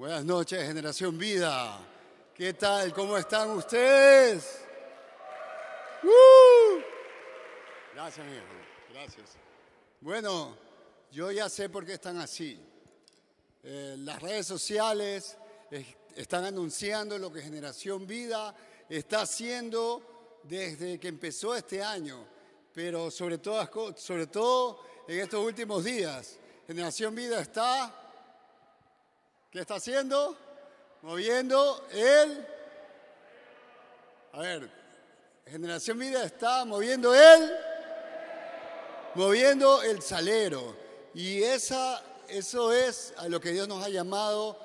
Buenas 0.00 0.24
noches, 0.24 0.66
Generación 0.66 1.18
Vida. 1.18 1.78
¿Qué 2.34 2.54
tal? 2.54 2.90
¿Cómo 2.94 3.18
están 3.18 3.50
ustedes? 3.50 4.62
¡Uh! 6.02 6.80
Gracias, 7.92 8.26
mi. 8.26 8.32
Gracias. 8.94 9.28
Bueno, 10.00 10.56
yo 11.12 11.30
ya 11.30 11.50
sé 11.50 11.68
por 11.68 11.84
qué 11.84 11.92
están 11.92 12.16
así. 12.16 12.58
Eh, 13.62 13.96
las 13.98 14.22
redes 14.22 14.46
sociales 14.46 15.36
están 16.16 16.46
anunciando 16.46 17.18
lo 17.18 17.30
que 17.30 17.42
Generación 17.42 18.06
Vida 18.06 18.54
está 18.88 19.20
haciendo 19.20 20.40
desde 20.44 20.98
que 20.98 21.08
empezó 21.08 21.54
este 21.54 21.82
año, 21.82 22.26
pero 22.72 23.10
sobre 23.10 23.36
todo, 23.36 23.94
sobre 23.98 24.28
todo 24.28 24.82
en 25.06 25.20
estos 25.20 25.44
últimos 25.44 25.84
días. 25.84 26.38
Generación 26.66 27.14
Vida 27.14 27.42
está 27.42 27.99
¿Qué 29.50 29.58
está 29.58 29.74
haciendo? 29.74 30.36
Moviendo 31.02 31.84
el... 31.90 32.46
A 34.32 34.38
ver, 34.38 34.70
Generación 35.44 35.98
Vida 35.98 36.22
está 36.22 36.64
moviendo 36.64 37.12
el... 37.12 37.50
Moviendo 39.16 39.82
el 39.82 40.02
salero. 40.02 40.76
Y 41.14 41.42
esa, 41.42 42.00
eso 42.28 42.72
es 42.72 43.12
a 43.16 43.28
lo 43.28 43.40
que 43.40 43.50
Dios 43.50 43.66
nos 43.66 43.84
ha 43.84 43.88
llamado 43.88 44.56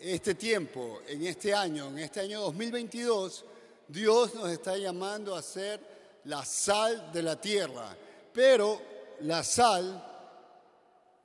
este 0.00 0.34
tiempo, 0.34 1.02
en 1.06 1.26
este 1.26 1.52
año, 1.52 1.88
en 1.88 1.98
este 1.98 2.20
año 2.20 2.40
2022. 2.40 3.44
Dios 3.88 4.34
nos 4.34 4.48
está 4.48 4.78
llamando 4.78 5.36
a 5.36 5.42
ser 5.42 5.80
la 6.24 6.42
sal 6.46 7.12
de 7.12 7.22
la 7.22 7.38
tierra. 7.38 7.94
Pero 8.32 8.80
la 9.20 9.44
sal 9.44 10.13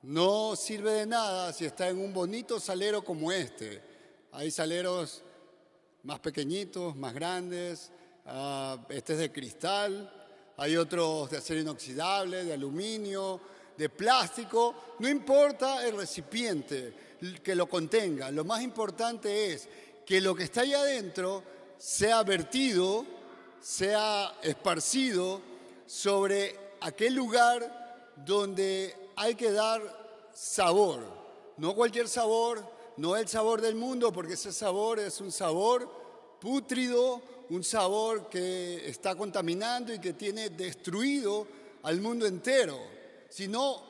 no 0.01 0.55
sirve 0.55 0.91
de 0.91 1.05
nada 1.05 1.51
si 1.53 1.65
está 1.65 1.89
en 1.89 1.99
un 1.99 2.13
bonito 2.13 2.59
salero 2.59 3.03
como 3.03 3.31
este. 3.31 3.81
Hay 4.31 4.51
saleros 4.51 5.23
más 6.03 6.19
pequeñitos, 6.19 6.95
más 6.95 7.13
grandes, 7.13 7.91
ah, 8.25 8.77
este 8.89 9.13
es 9.13 9.19
de 9.19 9.31
cristal, 9.31 10.11
hay 10.57 10.77
otros 10.77 11.29
de 11.29 11.37
acero 11.37 11.59
inoxidable, 11.59 12.45
de 12.45 12.53
aluminio, 12.53 13.39
de 13.77 13.89
plástico, 13.89 14.95
no 14.99 15.09
importa 15.09 15.85
el 15.87 15.95
recipiente 15.95 16.93
que 17.43 17.55
lo 17.55 17.67
contenga, 17.67 18.31
lo 18.31 18.43
más 18.43 18.61
importante 18.61 19.53
es 19.53 19.67
que 20.05 20.21
lo 20.21 20.35
que 20.35 20.43
está 20.43 20.61
ahí 20.61 20.73
adentro 20.73 21.43
sea 21.77 22.23
vertido, 22.23 23.05
sea 23.61 24.35
esparcido 24.41 25.41
sobre 25.85 26.55
aquel 26.81 27.15
lugar 27.15 28.13
donde 28.17 28.95
hay 29.19 29.35
que 29.35 29.51
dar 29.51 29.81
sabor, 30.33 31.01
no 31.57 31.75
cualquier 31.75 32.07
sabor, 32.07 32.63
no 32.95 33.17
el 33.17 33.27
sabor 33.27 33.59
del 33.59 33.75
mundo, 33.75 34.13
porque 34.13 34.35
ese 34.35 34.53
sabor 34.53 34.97
es 34.97 35.19
un 35.19 35.29
sabor 35.29 35.91
pútrido, 36.39 37.21
un 37.49 37.61
sabor 37.61 38.29
que 38.29 38.87
está 38.87 39.15
contaminando 39.15 39.93
y 39.93 39.99
que 39.99 40.13
tiene 40.13 40.51
destruido 40.51 41.45
al 41.83 41.99
mundo 41.99 42.25
entero, 42.25 42.79
sino 43.27 43.83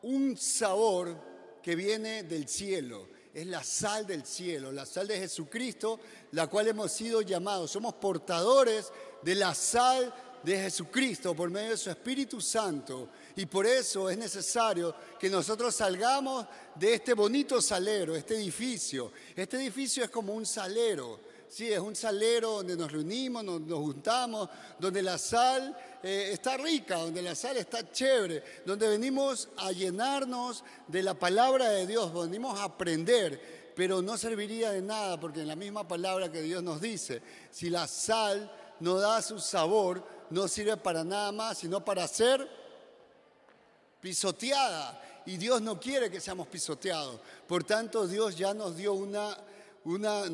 un 0.00 0.34
sabor 0.38 1.14
que 1.62 1.76
viene 1.76 2.22
del 2.22 2.48
cielo. 2.48 3.06
Es 3.34 3.46
la 3.48 3.62
sal 3.62 4.06
del 4.06 4.24
cielo, 4.24 4.72
la 4.72 4.86
sal 4.86 5.06
de 5.06 5.18
Jesucristo, 5.18 6.00
la 6.32 6.46
cual 6.46 6.68
hemos 6.68 6.90
sido 6.90 7.20
llamados. 7.20 7.70
Somos 7.70 7.92
portadores 7.94 8.90
de 9.22 9.34
la 9.34 9.54
sal 9.54 10.10
de 10.42 10.56
Jesucristo 10.56 11.34
por 11.34 11.50
medio 11.50 11.72
de 11.72 11.76
su 11.76 11.90
Espíritu 11.90 12.40
Santo. 12.40 13.10
Y 13.36 13.46
por 13.46 13.66
eso 13.66 14.10
es 14.10 14.18
necesario 14.18 14.94
que 15.18 15.30
nosotros 15.30 15.74
salgamos 15.74 16.46
de 16.74 16.94
este 16.94 17.14
bonito 17.14 17.60
salero, 17.62 18.16
este 18.16 18.34
edificio. 18.34 19.12
Este 19.36 19.56
edificio 19.56 20.04
es 20.04 20.10
como 20.10 20.34
un 20.34 20.46
salero. 20.46 21.20
Sí, 21.48 21.72
es 21.72 21.80
un 21.80 21.96
salero 21.96 22.52
donde 22.52 22.76
nos 22.76 22.92
reunimos, 22.92 23.42
nos, 23.42 23.60
juntamos, 23.78 24.48
donde 24.78 25.02
la 25.02 25.18
sal 25.18 25.76
eh, 26.00 26.30
está 26.32 26.56
rica, 26.56 26.98
donde 26.98 27.22
la 27.22 27.34
sal 27.34 27.56
está 27.56 27.90
chévere, 27.90 28.44
donde 28.64 28.88
venimos 28.88 29.48
a 29.56 29.72
llenarnos 29.72 30.62
de 30.86 31.02
la 31.02 31.14
palabra 31.14 31.70
de 31.70 31.88
Dios, 31.88 32.14
venimos 32.14 32.56
a 32.60 32.64
aprender, 32.64 33.72
pero 33.74 34.00
no 34.00 34.16
serviría 34.16 34.70
de 34.70 34.80
nada 34.80 35.18
porque 35.18 35.40
en 35.40 35.48
la 35.48 35.56
misma 35.56 35.88
palabra 35.88 36.30
que 36.30 36.40
Dios 36.40 36.62
nos 36.62 36.80
dice, 36.80 37.20
si 37.50 37.68
la 37.68 37.88
sal 37.88 38.48
no 38.78 38.98
da 38.98 39.20
su 39.20 39.40
sabor, 39.40 40.04
no 40.30 40.46
sirve 40.46 40.76
para 40.76 41.02
nada 41.02 41.32
más, 41.32 41.58
sino 41.58 41.84
para 41.84 42.06
ser 42.06 42.48
pisoteada. 44.00 45.00
Y 45.26 45.36
Dios 45.36 45.60
no 45.62 45.78
quiere 45.78 46.10
que 46.10 46.20
seamos 46.20 46.48
pisoteados. 46.48 47.20
Por 47.46 47.64
tanto, 47.64 48.06
Dios 48.06 48.36
ya 48.36 48.54
nos 48.54 48.76
dio 48.76 48.94
una, 48.94 49.36
una, 49.84 50.28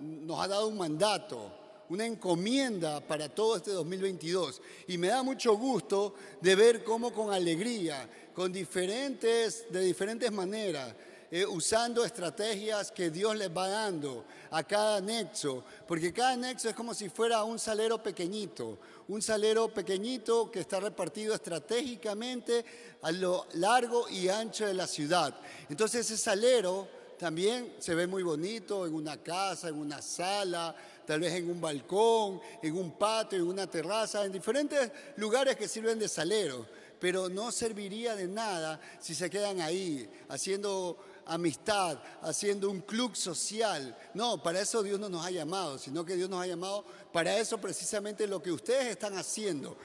nos 0.00 0.40
ha 0.40 0.48
dado 0.48 0.68
un 0.68 0.76
mandato, 0.76 1.50
una 1.88 2.04
encomienda 2.04 3.00
para 3.00 3.28
todo 3.28 3.56
este 3.56 3.70
2022. 3.72 4.60
Y 4.88 4.98
me 4.98 5.08
da 5.08 5.22
mucho 5.22 5.56
gusto 5.56 6.14
de 6.40 6.54
ver 6.54 6.84
cómo 6.84 7.12
con 7.12 7.32
alegría, 7.32 8.08
con 8.34 8.52
diferentes, 8.52 9.64
de 9.70 9.80
diferentes 9.80 10.30
maneras, 10.30 10.94
eh, 11.30 11.44
usando 11.44 12.04
estrategias 12.04 12.92
que 12.92 13.10
Dios 13.10 13.36
les 13.36 13.54
va 13.54 13.68
dando 13.68 14.24
a 14.50 14.62
cada 14.62 15.00
nexo, 15.00 15.64
porque 15.86 16.12
cada 16.12 16.36
nexo 16.36 16.68
es 16.68 16.74
como 16.74 16.94
si 16.94 17.08
fuera 17.08 17.42
un 17.44 17.58
salero 17.58 18.02
pequeñito, 18.02 18.78
un 19.08 19.20
salero 19.20 19.68
pequeñito 19.68 20.50
que 20.50 20.60
está 20.60 20.80
repartido 20.80 21.34
estratégicamente 21.34 22.64
a 23.02 23.12
lo 23.12 23.46
largo 23.54 24.08
y 24.08 24.28
ancho 24.28 24.66
de 24.66 24.74
la 24.74 24.86
ciudad. 24.86 25.34
Entonces 25.68 26.06
ese 26.06 26.16
salero 26.16 26.88
también 27.18 27.74
se 27.78 27.94
ve 27.94 28.06
muy 28.06 28.22
bonito 28.22 28.86
en 28.86 28.94
una 28.94 29.16
casa, 29.22 29.68
en 29.68 29.76
una 29.76 30.02
sala, 30.02 30.74
tal 31.06 31.20
vez 31.20 31.34
en 31.34 31.50
un 31.50 31.60
balcón, 31.60 32.40
en 32.62 32.76
un 32.76 32.92
patio, 32.92 33.38
en 33.38 33.46
una 33.46 33.66
terraza, 33.66 34.24
en 34.24 34.32
diferentes 34.32 34.90
lugares 35.16 35.56
que 35.56 35.68
sirven 35.68 35.98
de 35.98 36.08
salero, 36.08 36.66
pero 37.00 37.28
no 37.28 37.52
serviría 37.52 38.14
de 38.16 38.26
nada 38.26 38.80
si 39.00 39.14
se 39.14 39.30
quedan 39.30 39.60
ahí 39.60 40.08
haciendo 40.28 40.98
amistad, 41.26 41.98
haciendo 42.22 42.70
un 42.70 42.80
club 42.80 43.14
social. 43.16 43.96
No, 44.14 44.42
para 44.42 44.60
eso 44.60 44.82
Dios 44.82 44.98
no 44.98 45.08
nos 45.08 45.24
ha 45.26 45.30
llamado, 45.30 45.78
sino 45.78 46.04
que 46.04 46.16
Dios 46.16 46.30
nos 46.30 46.42
ha 46.42 46.46
llamado 46.46 46.84
para 47.12 47.36
eso 47.38 47.58
precisamente 47.58 48.26
lo 48.26 48.42
que 48.42 48.52
ustedes 48.52 48.86
están 48.86 49.16
haciendo. 49.16 49.76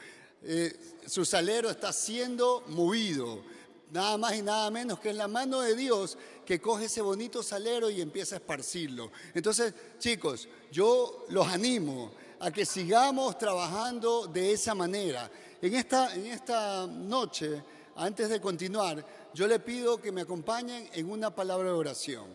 Eh, 0.43 0.97
su 1.05 1.23
salero 1.25 1.69
está 1.69 1.93
siendo 1.93 2.63
movido, 2.67 3.43
nada 3.91 4.17
más 4.17 4.35
y 4.35 4.41
nada 4.41 4.71
menos 4.71 4.99
que 4.99 5.09
en 5.09 5.17
la 5.17 5.27
mano 5.27 5.61
de 5.61 5.75
Dios 5.75 6.17
que 6.45 6.59
coge 6.59 6.85
ese 6.85 7.01
bonito 7.01 7.43
salero 7.43 7.89
y 7.89 8.01
empieza 8.01 8.35
a 8.35 8.39
esparcirlo. 8.39 9.11
Entonces, 9.33 9.73
chicos, 9.99 10.47
yo 10.71 11.25
los 11.29 11.47
animo 11.47 12.11
a 12.39 12.51
que 12.51 12.65
sigamos 12.65 13.37
trabajando 13.37 14.27
de 14.27 14.53
esa 14.53 14.73
manera. 14.73 15.29
En 15.61 15.75
esta, 15.75 16.13
en 16.15 16.25
esta 16.25 16.87
noche, 16.87 17.63
antes 17.95 18.29
de 18.29 18.41
continuar, 18.41 19.05
yo 19.33 19.47
le 19.47 19.59
pido 19.59 20.01
que 20.01 20.11
me 20.11 20.21
acompañen 20.21 20.89
en 20.93 21.09
una 21.09 21.33
palabra 21.33 21.69
de 21.69 21.75
oración. 21.75 22.27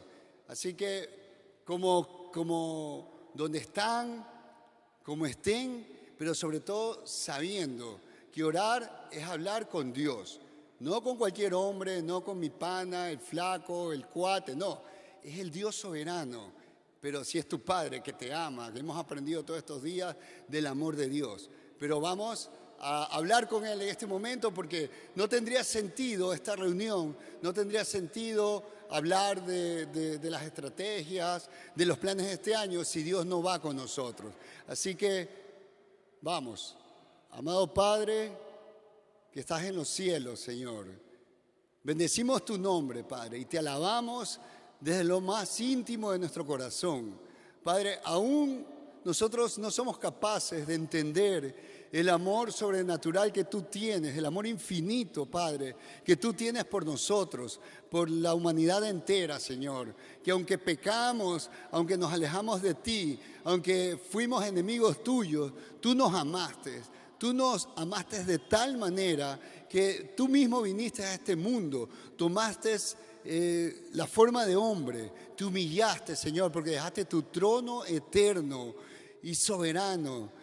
Así 0.49 0.75
que 0.75 1.61
como, 1.65 2.31
como 2.33 3.31
donde 3.35 3.59
están, 3.59 4.27
como 5.03 5.27
estén, 5.27 6.15
pero 6.17 6.35
sobre 6.35 6.61
todo 6.61 7.07
sabiendo 7.07 8.01
que 8.33 8.45
orar 8.45 9.09
es 9.11 9.25
hablar 9.25 9.69
con 9.69 9.93
Dios, 9.93 10.41
no 10.81 11.03
con 11.03 11.17
cualquier 11.17 11.55
hombre, 11.55 12.03
no 12.03 12.23
con 12.23 12.39
mi 12.39 12.51
pana, 12.51 13.11
el 13.11 13.19
flaco, 13.19 13.93
el 13.93 14.07
cuate, 14.07 14.55
no, 14.55 14.83
es 15.23 15.39
el 15.39 15.51
Dios 15.51 15.77
soberano. 15.77 16.53
Pero 17.01 17.25
si 17.25 17.39
es 17.39 17.49
tu 17.49 17.61
Padre 17.61 18.03
que 18.03 18.15
te 18.15 18.33
ama, 18.33 18.73
que 18.73 18.81
hemos 18.81 18.97
aprendido 18.97 19.45
todos 19.45 19.59
estos 19.59 19.83
días 19.83 20.17
del 20.49 20.67
amor 20.67 20.97
de 20.97 21.09
Dios. 21.09 21.51
Pero 21.79 22.01
vamos 22.01 22.51
a 22.79 23.05
hablar 23.17 23.49
con 23.49 23.67
Él 23.67 23.83
en 23.83 23.89
este 23.89 24.07
momento 24.07 24.53
porque 24.53 24.91
no 25.15 25.29
tendría 25.29 25.65
sentido 25.65 26.33
esta 26.33 26.57
reunión, 26.57 27.17
no 27.43 27.53
tendría 27.53 27.85
sentido 27.85 28.65
hablar 28.91 29.45
de, 29.45 30.19
las 30.23 30.43
estrategias, 30.43 31.49
de 31.75 31.87
los 31.87 31.99
planes 31.99 32.27
de 32.27 32.33
este 32.35 32.55
año 32.55 32.85
si 32.85 33.03
Dios 33.03 33.27
no 33.27 33.43
va 33.43 33.61
con 33.61 33.77
nosotros. 33.77 34.33
Así 34.69 34.95
que 34.95 35.29
vamos, 36.21 36.77
amado 37.31 37.73
Padre, 37.73 38.33
que 39.33 39.41
estás 39.41 39.65
en 39.65 39.77
los 39.77 39.89
cielos, 39.89 40.41
Señor. 40.41 40.87
Bendecimos 41.83 42.45
tu 42.45 42.59
nombre, 42.59 43.05
Padre, 43.05 43.39
y 43.39 43.45
te 43.45 43.59
alabamos 43.59 44.41
desde 44.81 45.05
lo 45.05 45.21
más 45.21 45.61
íntimo 45.61 46.13
de 46.13 46.19
nuestro 46.19 46.45
corazón. 46.47 47.19
Padre, 47.63 48.01
aún 48.05 48.67
nosotros 49.05 49.59
no 49.59 49.71
somos 49.71 49.99
capaces 49.99 50.67
de 50.67 50.75
entender 50.75 51.76
el 51.97 52.11
amor 52.11 52.53
sobrenatural 52.53 53.33
que 53.33 53.45
tú 53.45 53.63
tienes, 53.63 54.15
el 54.19 54.27
amor 54.27 54.47
infinito, 54.47 55.25
Padre, 55.25 55.75
que 56.05 56.17
tú 56.17 56.35
tienes 56.35 56.67
por 56.67 56.85
nosotros, 56.85 57.59
por 57.91 58.11
la 58.11 58.35
humanidad 58.35 58.85
entera, 58.87 59.41
Señor. 59.41 59.97
Que 60.23 60.31
aunque 60.31 60.59
pecamos, 60.59 61.49
aunque 61.71 61.97
nos 61.97 62.13
alejamos 62.13 62.61
de 62.61 62.75
ti, 62.75 63.19
aunque 63.45 63.99
fuimos 64.11 64.45
enemigos 64.45 65.03
tuyos, 65.03 65.55
tú 65.81 65.95
nos 65.95 66.13
amaste. 66.13 66.83
Tú 67.17 67.33
nos 67.33 67.67
amaste 67.77 68.25
de 68.25 68.41
tal 68.41 68.77
manera 68.77 69.41
que 69.67 70.13
tú 70.15 70.29
mismo 70.29 70.61
viniste 70.61 71.03
a 71.03 71.15
este 71.15 71.35
mundo, 71.35 71.89
tomaste 72.15 72.77
eh, 73.25 73.89
la 73.95 74.07
forma 74.07 74.45
de 74.45 74.55
hombre, 74.55 75.11
te 75.35 75.47
humillaste, 75.47 76.15
Señor, 76.15 76.53
porque 76.53 76.73
dejaste 76.73 77.07
tu 77.07 77.23
trono 77.23 77.87
eterno 77.87 78.75
y 79.23 79.35
soberano. 79.35 80.36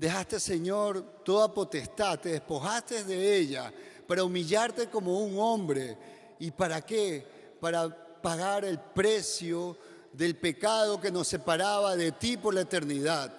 Dejaste, 0.00 0.40
Señor, 0.40 1.02
toda 1.22 1.52
potestad, 1.52 2.18
te 2.18 2.30
despojaste 2.30 3.04
de 3.04 3.36
ella 3.36 3.70
para 4.06 4.24
humillarte 4.24 4.88
como 4.88 5.20
un 5.20 5.38
hombre. 5.38 5.98
¿Y 6.38 6.50
para 6.52 6.80
qué? 6.80 7.54
Para 7.60 8.22
pagar 8.22 8.64
el 8.64 8.80
precio 8.80 9.76
del 10.10 10.38
pecado 10.38 10.98
que 10.98 11.10
nos 11.10 11.28
separaba 11.28 11.96
de 11.96 12.12
ti 12.12 12.38
por 12.38 12.54
la 12.54 12.62
eternidad. 12.62 13.30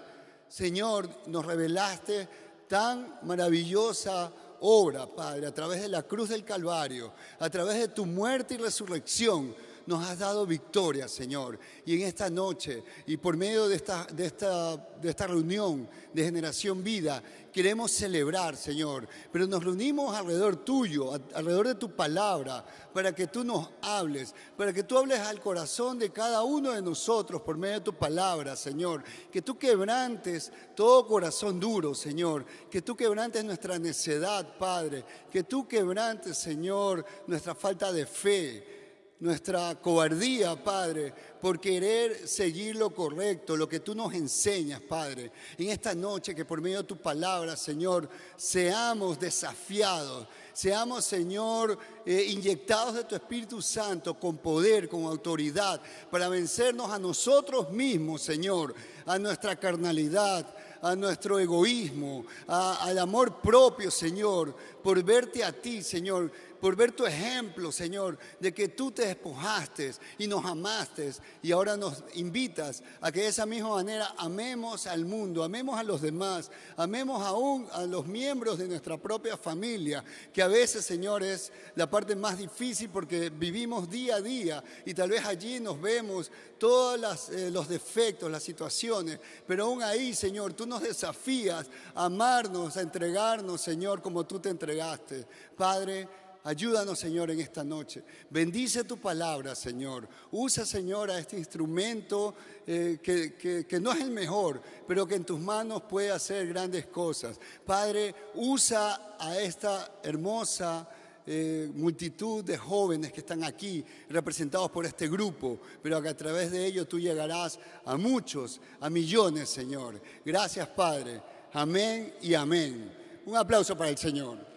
Señor, 0.48 1.10
nos 1.26 1.44
revelaste 1.44 2.30
tan 2.68 3.18
maravillosa 3.24 4.32
obra, 4.60 5.08
Padre, 5.08 5.48
a 5.48 5.54
través 5.56 5.82
de 5.82 5.90
la 5.90 6.04
cruz 6.04 6.30
del 6.30 6.46
Calvario, 6.46 7.12
a 7.40 7.50
través 7.50 7.80
de 7.80 7.88
tu 7.88 8.06
muerte 8.06 8.54
y 8.54 8.58
resurrección 8.58 9.56
nos 9.86 10.06
has 10.06 10.20
dado 10.20 10.46
victoria, 10.46 11.08
Señor. 11.08 11.60
Y 11.86 11.96
en 11.96 12.08
esta 12.08 12.30
noche 12.30 12.84
y 13.06 13.18
por 13.18 13.38
medio 13.38 13.68
de 13.68 13.76
esta, 13.76 14.06
de 14.06 14.26
esta, 14.26 14.78
de 14.78 15.10
esta 15.10 15.28
reunión 15.28 15.90
de 16.14 16.24
Generación 16.24 16.84
Vida, 16.84 17.22
queremos 17.52 17.92
celebrar, 17.92 18.56
Señor. 18.56 19.08
Pero 19.32 19.48
nos 19.48 19.64
reunimos 19.64 20.16
alrededor 20.16 20.58
tuyo, 20.58 21.12
alrededor 21.34 21.68
de 21.68 21.76
tu 21.76 21.92
palabra, 21.96 22.66
para 22.94 23.14
que 23.14 23.28
tú 23.28 23.44
nos 23.44 23.70
hables, 23.82 24.34
para 24.58 24.74
que 24.74 24.84
tú 24.84 24.98
hables 24.98 25.20
al 25.20 25.40
corazón 25.40 26.00
de 26.00 26.12
cada 26.12 26.44
uno 26.44 26.72
de 26.72 26.82
nosotros 26.82 27.42
por 27.42 27.58
medio 27.58 27.76
de 27.76 27.82
tu 27.82 27.94
palabra, 27.94 28.56
Señor. 28.56 29.04
Que 29.32 29.42
tú 29.42 29.58
quebrantes 29.58 30.52
todo 30.76 31.08
corazón 31.08 31.60
duro, 31.60 31.96
Señor. 31.96 32.46
Que 32.70 32.82
tú 32.82 32.96
quebrantes 32.96 33.44
nuestra 33.44 33.80
necedad, 33.80 34.58
Padre. 34.58 35.04
Que 35.32 35.44
tú 35.44 35.68
quebrantes, 35.68 36.38
Señor, 36.38 37.06
nuestra 37.28 37.56
falta 37.56 37.92
de 37.92 38.06
fe 38.06 38.81
nuestra 39.22 39.76
cobardía, 39.76 40.56
Padre, 40.62 41.14
por 41.40 41.60
querer 41.60 42.28
seguir 42.28 42.76
lo 42.76 42.90
correcto, 42.90 43.56
lo 43.56 43.70
que 43.70 43.80
tú 43.80 43.94
nos 43.94 44.14
enseñas, 44.16 44.82
Padre. 44.82 45.32
En 45.60 45.70
esta 45.70 45.94
noche 45.94 46.34
que 46.34 46.44
por 46.44 46.60
medio 46.60 46.80
de 46.80 46.86
tu 46.86 46.98
palabra, 46.98 47.56
Señor, 47.56 48.10
seamos 48.36 49.20
desafiados, 49.20 50.28
seamos, 50.54 51.06
Señor, 51.06 51.78
eh, 52.04 52.26
inyectados 52.30 52.96
de 52.96 53.04
tu 53.04 53.14
Espíritu 53.14 53.62
Santo 53.62 54.20
con 54.20 54.38
poder, 54.38 54.90
con 54.90 55.04
autoridad, 55.04 55.80
para 56.10 56.28
vencernos 56.28 56.90
a 56.90 56.98
nosotros 56.98 57.70
mismos, 57.70 58.24
Señor, 58.24 58.74
a 59.06 59.20
nuestra 59.20 59.56
carnalidad, 59.56 60.48
a 60.82 60.96
nuestro 60.96 61.38
egoísmo, 61.40 62.26
al 62.48 62.98
amor 62.98 63.40
propio, 63.40 63.92
Señor, 63.92 64.56
por 64.82 65.04
verte 65.04 65.44
a 65.44 65.52
ti, 65.52 65.84
Señor 65.84 66.32
por 66.62 66.76
ver 66.76 66.92
tu 66.92 67.06
ejemplo, 67.06 67.72
Señor, 67.72 68.18
de 68.40 68.54
que 68.54 68.68
tú 68.70 68.92
te 68.92 69.08
despojaste 69.08 69.92
y 70.20 70.28
nos 70.28 70.46
amaste 70.46 71.12
y 71.42 71.52
ahora 71.52 71.76
nos 71.76 72.04
invitas 72.14 72.84
a 73.02 73.12
que 73.12 73.22
de 73.22 73.28
esa 73.28 73.48
misma 73.48 73.70
manera 73.70 74.14
amemos 74.18 74.86
al 74.86 75.06
mundo, 75.06 75.44
amemos 75.44 75.80
a 75.80 75.84
los 75.84 76.02
demás, 76.02 76.52
amemos 76.78 77.26
aún 77.26 77.68
a 77.72 77.84
los 77.84 78.06
miembros 78.06 78.60
de 78.60 78.68
nuestra 78.68 78.98
propia 78.98 79.36
familia, 79.38 80.04
que 80.32 80.44
a 80.44 80.48
veces, 80.48 80.86
Señor, 80.86 81.24
es 81.24 81.52
la 81.76 81.90
parte 81.90 82.16
más 82.16 82.38
difícil 82.38 82.90
porque 82.90 83.32
vivimos 83.32 83.90
día 83.90 84.18
a 84.18 84.22
día 84.22 84.64
y 84.86 84.94
tal 84.94 85.10
vez 85.10 85.26
allí 85.26 85.60
nos 85.60 85.82
vemos 85.82 86.32
todos 86.60 87.30
eh, 87.30 87.50
los 87.50 87.68
defectos, 87.68 88.30
las 88.30 88.44
situaciones, 88.44 89.20
pero 89.48 89.66
aún 89.66 89.82
ahí, 89.82 90.14
Señor, 90.14 90.54
tú 90.54 90.68
nos 90.68 90.84
desafías 90.84 91.68
a 91.96 92.06
amarnos, 92.06 92.78
a 92.78 92.82
entregarnos, 92.82 93.62
Señor, 93.62 94.00
como 94.00 94.26
tú 94.28 94.40
te 94.40 94.50
entregaste. 94.50 95.26
Padre, 95.58 96.08
Ayúdanos, 96.44 96.98
Señor, 96.98 97.30
en 97.30 97.40
esta 97.40 97.64
noche. 97.64 98.04
Bendice 98.30 98.84
tu 98.84 98.98
palabra, 98.98 99.54
Señor. 99.54 100.08
Usa, 100.32 100.66
Señor, 100.66 101.12
a 101.12 101.20
este 101.20 101.38
instrumento 101.38 102.34
eh, 102.66 102.98
que, 103.02 103.80
no 103.80 103.92
es 103.92 104.02
el 104.02 104.10
mejor, 104.10 104.60
pero 104.88 105.06
que 105.06 105.16
en 105.16 105.24
tus 105.24 105.40
manos 105.40 105.84
puede 105.84 106.10
hacer 106.10 106.48
grandes 106.48 106.88
cosas. 106.88 107.40
Padre, 107.64 108.16
usa 108.34 109.18
a 109.20 109.40
esta 109.40 110.00
hermosa 110.02 110.90
eh, 111.28 111.70
multitud 111.76 112.44
de 112.44 112.58
jóvenes 112.58 113.14
que 113.14 113.20
están 113.20 113.44
aquí, 113.44 113.86
representados 114.10 114.72
por 114.72 114.88
este 114.88 115.08
grupo, 115.08 115.60
pero 115.84 116.02
que 116.02 116.10
a 116.10 116.18
través 116.18 116.50
de 116.50 116.66
ellos 116.66 116.90
tú 116.90 117.00
llegarás 117.00 117.60
a 117.86 117.98
muchos, 117.98 118.60
a 118.80 118.90
millones, 118.90 119.48
Señor. 119.48 120.02
Gracias, 120.26 120.68
Padre. 120.70 121.22
Amén 121.54 122.16
y 122.20 122.34
amén. 122.34 122.92
Un 123.28 123.38
aplauso 123.38 123.78
para 123.78 123.92
el 123.92 123.98
Señor 124.00 124.51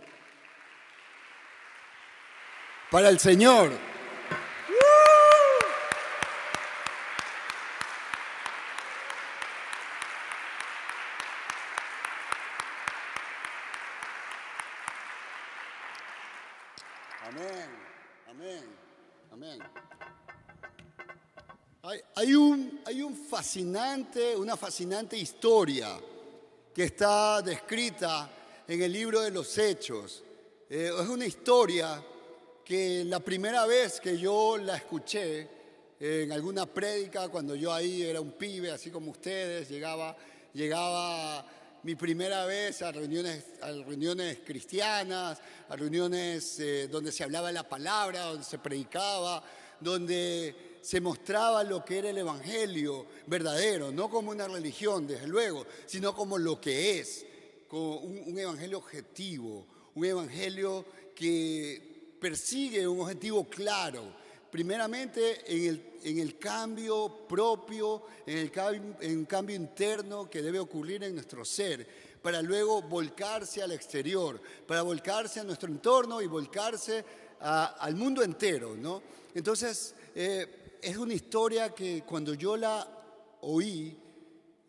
para 2.94 3.08
el 3.08 3.19
Señor. 3.19 3.73
Amén, 17.26 17.69
amén, 18.29 18.64
amén. 19.32 19.58
Hay, 22.14 22.35
un, 22.37 22.81
hay 22.87 23.02
un 23.02 23.17
fascinante, 23.17 24.37
una 24.37 24.56
fascinante 24.56 25.17
historia 25.17 25.99
que 26.73 26.85
está 26.85 27.43
descrita 27.43 28.31
en 28.69 28.82
el 28.82 28.93
libro 28.93 29.20
de 29.20 29.32
los 29.32 29.58
Hechos. 29.58 30.23
Eh, 30.70 30.93
es 30.96 31.08
una 31.08 31.26
historia 31.26 32.00
que 32.64 33.05
la 33.05 33.20
primera 33.20 33.66
vez 33.66 34.00
que 34.00 34.16
yo 34.19 34.56
la 34.56 34.76
escuché 34.76 35.46
en 36.00 36.32
alguna 36.32 36.66
prédica, 36.66 37.28
cuando 37.28 37.55
yo 37.55 37.72
ahí 37.72 38.02
era 38.02 38.20
un 38.20 38.32
pibe, 38.32 38.70
así 38.70 38.90
como 38.90 39.11
ustedes, 39.11 39.69
llegaba, 39.69 40.16
llegaba 40.55 41.46
mi 41.82 41.94
primera 41.94 42.46
vez 42.46 42.81
a 42.81 42.90
reuniones, 42.90 43.44
a 43.61 43.70
reuniones 43.70 44.38
cristianas, 44.44 45.38
a 45.69 45.76
reuniones 45.76 46.58
eh, 46.61 46.88
donde 46.88 47.12
se 47.12 47.25
hablaba 47.25 47.52
la 47.52 47.69
palabra, 47.69 48.22
donde 48.22 48.44
se 48.44 48.58
predicaba, 48.58 49.44
donde 49.78 50.78
se 50.81 51.00
mostraba 51.00 51.62
lo 51.64 51.84
que 51.84 51.99
era 51.99 52.10
el 52.10 52.19
Evangelio 52.19 53.06
verdadero, 53.26 53.93
no 53.93 54.08
como 54.08 54.31
una 54.31 54.49
religión, 54.49 55.06
desde 55.06 55.26
luego, 55.26 55.67
sino 55.84 56.14
como 56.14 56.38
lo 56.38 56.58
que 56.58 56.99
es, 56.99 57.26
como 57.69 57.99
un 57.99 58.38
Evangelio 58.38 58.78
objetivo, 58.78 59.67
un 59.94 60.05
Evangelio 60.06 60.87
que 61.14 61.94
persigue 62.24 62.88
un 62.88 63.00
objetivo 63.00 63.44
claro, 63.44 64.02
primeramente 64.50 65.44
en 65.46 65.68
el, 65.68 65.92
en 66.04 66.18
el 66.20 66.38
cambio 66.38 67.26
propio, 67.28 68.04
en 68.24 68.38
el 68.38 68.96
en 69.02 69.26
cambio 69.26 69.54
interno 69.54 70.31
que 70.31 70.40
debe 70.40 70.58
ocurrir 70.58 71.04
en 71.04 71.16
nuestro 71.16 71.44
ser, 71.44 71.86
para 72.22 72.40
luego 72.40 72.81
volcarse 72.81 73.60
al 73.62 73.72
exterior, 73.72 74.40
para 74.66 74.81
volcarse 74.81 75.40
a 75.40 75.44
nuestro 75.44 75.69
entorno 75.69 76.22
y 76.22 76.26
volcarse 76.26 77.04
al 77.40 77.94
mundo 77.94 78.22
entero. 78.22 78.74
¿no? 78.74 79.02
Entonces, 79.34 79.94
eh, 80.14 80.78
es 80.81 80.96
una 80.96 81.12
historia 81.12 81.74
que 81.74 82.04
cuando 82.06 82.32
yo 82.32 82.56
la 82.56 82.88
oí, 83.43 83.94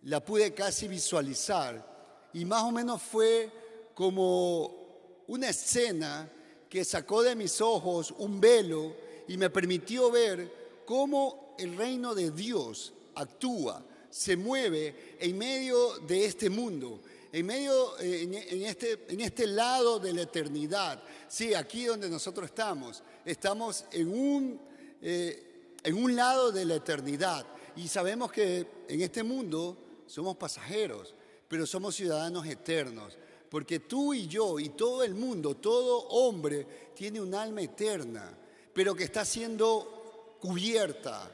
la 0.03 0.19
pude 0.19 0.53
casi 0.53 0.89
visualizar 0.89 2.29
y 2.33 2.43
más 2.43 2.63
o 2.63 2.71
menos 2.74 3.01
fue 3.01 3.50
como 3.93 5.24
una 5.27 5.47
escena 5.47 6.29
que 6.75 6.84
sacó 6.84 7.24
de 7.24 7.38
mis 7.38 7.62
ojos 7.62 8.13
un 8.17 8.41
velo 8.41 8.94
y 9.29 9.38
me 9.38 9.50
permitió 9.50 10.12
ver 10.12 10.82
cómo 10.86 11.55
el 11.58 11.77
reino 11.77 12.13
de 12.13 12.32
Dios 12.32 12.91
actúa, 13.15 13.82
se 14.10 14.36
mueve 14.36 15.15
en 15.22 15.38
medio 15.38 16.00
de 16.00 16.25
este 16.25 16.50
mundo, 16.50 17.00
en 17.32 17.46
medio, 17.46 17.98
en, 18.01 18.34
este, 18.65 19.05
en 19.08 19.22
este 19.22 19.48
lado 19.48 20.00
de 20.00 20.12
la 20.12 20.24
eternidad. 20.24 21.01
Sí, 21.29 21.53
aquí 21.53 21.86
donde 21.86 22.10
nosotros 22.10 22.48
estamos, 22.48 23.03
estamos 23.24 23.86
en 23.94 24.10
un, 24.10 24.60
eh, 25.01 25.77
en 25.82 25.96
un 25.96 26.13
lado 26.13 26.51
de 26.51 26.65
la 26.65 26.75
eternidad 26.75 27.46
y 27.77 27.88
sabemos 27.88 28.34
que 28.34 28.67
en 28.89 29.00
este 29.00 29.24
mundo 29.24 29.77
somos 30.08 30.36
pasajeros, 30.36 31.15
pero 31.48 31.65
somos 31.65 31.96
ciudadanos 31.96 32.46
eternos. 32.46 33.17
Porque 33.55 33.79
tú 33.79 34.13
y 34.13 34.27
yo 34.27 34.59
y 34.59 34.67
todo 34.67 35.01
el 35.01 35.15
mundo, 35.15 35.55
todo 35.55 36.09
hombre 36.09 36.67
tiene 36.93 37.21
un 37.21 37.33
alma 37.33 37.62
eterna, 37.62 38.38
pero 38.74 38.93
que 38.93 39.05
está 39.05 39.24
siendo 39.24 40.35
cubierta, 40.41 41.31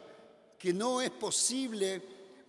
que 0.56 0.72
no 0.72 1.02
es 1.02 1.10
posible 1.10 2.00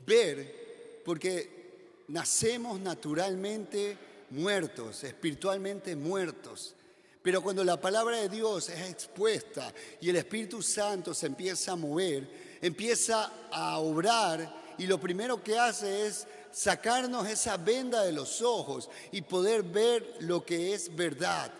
ver 0.05 1.01
porque 1.03 2.03
nacemos 2.09 2.81
naturalmente 2.81 3.97
muertos, 4.29 5.05
espiritualmente 5.05 5.97
muertos. 5.97 6.75
Pero 7.23 7.41
cuando 7.41 7.65
la 7.65 7.81
palabra 7.81 8.19
de 8.19 8.29
Dios 8.29 8.69
es 8.69 8.91
expuesta 8.91 9.73
y 10.03 10.11
el 10.11 10.17
Espíritu 10.17 10.61
Santo 10.61 11.15
se 11.15 11.29
empieza 11.29 11.73
a 11.73 11.77
mover, 11.77 12.59
empieza 12.61 13.49
a 13.51 13.79
obrar 13.79 14.62
y 14.83 14.87
lo 14.87 14.99
primero 14.99 15.43
que 15.43 15.59
hace 15.59 16.07
es 16.07 16.27
sacarnos 16.51 17.29
esa 17.29 17.57
venda 17.57 18.03
de 18.03 18.13
los 18.13 18.43
ojos 18.43 18.91
y 19.13 19.23
poder 19.23 19.63
ver 19.63 20.17
lo 20.21 20.45
que 20.45 20.75
es 20.75 20.95
verdad, 20.95 21.53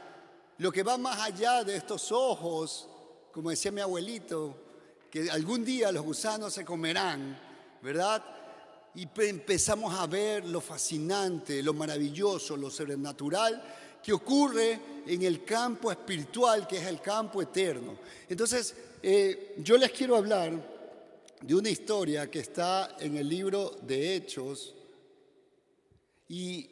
lo 0.59 0.73
que 0.73 0.83
va 0.83 0.99
más 0.99 1.21
allá 1.21 1.65
de 1.65 1.77
estos 1.77 2.11
ojos 2.13 2.89
como 3.33 3.49
decía 3.49 3.73
mi 3.73 3.81
abuelito, 3.81 4.55
que 5.11 5.31
algún 5.31 5.65
día 5.65 5.91
los 5.91 6.05
gusanos 6.05 6.53
se 6.53 6.65
comerán, 6.65 7.39
¿verdad? 7.81 8.23
Y 8.95 9.09
empezamos 9.27 9.99
a 9.99 10.07
ver 10.07 10.45
lo 10.45 10.61
fascinante, 10.61 11.63
lo 11.63 11.73
maravilloso, 11.73 12.59
lo 12.59 12.71
sobrenatural 12.71 13.63
que 14.03 14.13
ocurre 14.13 14.79
en 15.07 15.23
el 15.23 15.45
campo 15.45 15.91
espiritual, 15.91 16.67
que 16.67 16.77
es 16.77 16.87
el 16.87 17.01
campo 17.01 17.41
eterno. 17.41 17.97
Entonces, 18.29 18.75
eh, 19.03 19.55
yo 19.59 19.79
les 19.79 19.93
quiero 19.93 20.17
hablar 20.17 20.53
de 21.43 21.55
una 21.57 21.71
historia 21.71 22.31
que 22.31 22.39
está 22.39 22.97
en 23.01 23.17
el 23.17 23.29
libro 23.29 23.77
de 23.83 24.15
Hechos 24.15 24.75
y, 26.29 26.71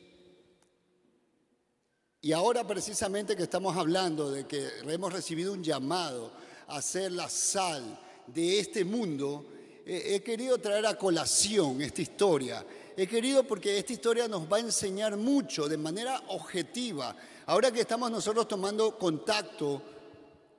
y 2.21 2.33
ahora 2.33 2.65
precisamente 2.65 3.37
que 3.37 3.43
estamos 3.43 3.77
hablando 3.77 4.31
de 4.31 4.47
que 4.47 4.69
hemos 4.87 5.13
recibido 5.13 5.53
un 5.53 5.65
llamado 5.65 6.33
a 6.69 6.81
ser 6.81 7.11
la 7.13 7.29
sal 7.29 7.99
de 8.29 8.61
este 8.61 8.85
mundo, 8.85 9.45
he 9.85 10.21
querido 10.23 10.59
traer 10.59 10.87
a 10.87 10.97
colación 10.97 11.83
esta 11.83 12.03
historia. 12.03 12.65
He 12.97 13.09
querido 13.09 13.43
porque 13.43 13.77
esta 13.77 13.93
historia 13.93 14.29
nos 14.29 14.51
va 14.51 14.59
a 14.59 14.61
enseñar 14.61 15.17
mucho 15.17 15.69
de 15.69 15.77
manera 15.77 16.23
objetiva. 16.29 17.17
Ahora 17.47 17.73
que 17.73 17.81
estamos 17.81 18.09
nosotros 18.09 18.47
tomando 18.47 18.97
contacto 18.97 19.83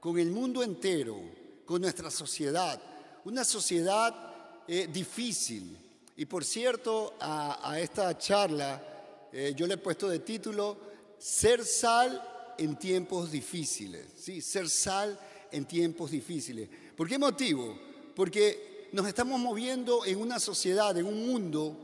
con 0.02 0.20
el 0.20 0.32
mundo 0.32 0.64
entero, 0.64 1.18
con 1.66 1.82
nuestra 1.82 2.12
sociedad, 2.12 2.82
una 3.26 3.44
sociedad 3.44 4.64
eh, 4.68 4.88
difícil. 4.92 5.78
Y 6.16 6.26
por 6.26 6.44
cierto, 6.44 7.16
a 7.20 7.80
esta 7.80 8.18
charla 8.18 8.92
eh, 9.32 9.54
yo 9.56 9.66
le 9.66 9.76
he 9.76 9.78
puesto 9.78 10.10
de 10.10 10.20
título 10.20 10.78
Ser 11.18 11.64
sal 11.66 12.54
en 12.58 12.78
tiempos 12.78 13.32
difíciles. 13.32 14.08
¿sí? 14.18 14.42
Ser 14.42 14.70
sal 14.70 15.18
en 15.52 15.66
tiempos 15.66 16.12
difíciles. 16.12 16.68
¿Por 16.96 17.08
qué 17.08 17.18
motivo? 17.18 17.78
Porque 18.16 18.90
nos 18.92 19.08
estamos 19.08 19.40
moviendo 19.40 20.04
en 20.06 20.20
una 20.20 20.40
sociedad, 20.40 20.98
en 20.98 21.06
un 21.06 21.26
mundo 21.28 21.78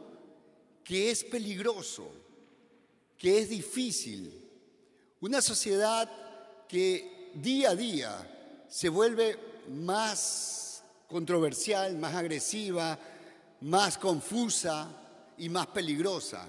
que 0.83 1.11
es 1.11 1.23
peligroso, 1.23 2.09
que 3.17 3.39
es 3.39 3.49
difícil. 3.49 4.33
Una 5.21 5.41
sociedad 5.41 6.09
que 6.67 7.31
día 7.35 7.71
a 7.71 7.75
día 7.75 8.65
se 8.67 8.89
vuelve 8.89 9.37
más 9.69 10.66
controversial, 11.07 11.97
más 11.97 12.13
agresiva, 12.15 12.97
más 13.61 13.97
confusa 13.97 14.89
y 15.37 15.49
más 15.49 15.67
peligrosa. 15.67 16.47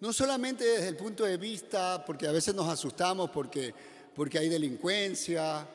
No 0.00 0.12
solamente 0.12 0.64
desde 0.64 0.88
el 0.88 0.96
punto 0.96 1.24
de 1.24 1.36
vista, 1.36 2.02
porque 2.04 2.26
a 2.26 2.32
veces 2.32 2.54
nos 2.54 2.68
asustamos 2.68 3.30
porque, 3.30 3.74
porque 4.14 4.38
hay 4.38 4.48
delincuencia, 4.48 5.66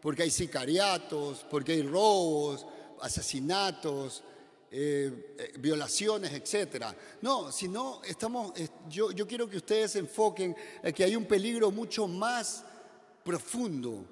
porque 0.00 0.24
hay 0.24 0.30
sicariatos, 0.30 1.44
porque 1.50 1.72
hay 1.72 1.82
robos, 1.82 2.66
asesinatos, 3.00 4.22
eh, 4.70 5.34
eh, 5.38 5.52
violaciones, 5.58 6.32
etc. 6.32 6.86
No, 7.20 7.52
sino 7.52 8.00
estamos, 8.04 8.52
yo, 8.88 9.10
yo 9.10 9.26
quiero 9.26 9.48
que 9.48 9.58
ustedes 9.58 9.92
se 9.92 9.98
enfoquen 9.98 10.56
en 10.82 10.92
que 10.92 11.04
hay 11.04 11.16
un 11.16 11.24
peligro 11.24 11.70
mucho 11.70 12.06
más 12.06 12.64
profundo, 13.24 14.04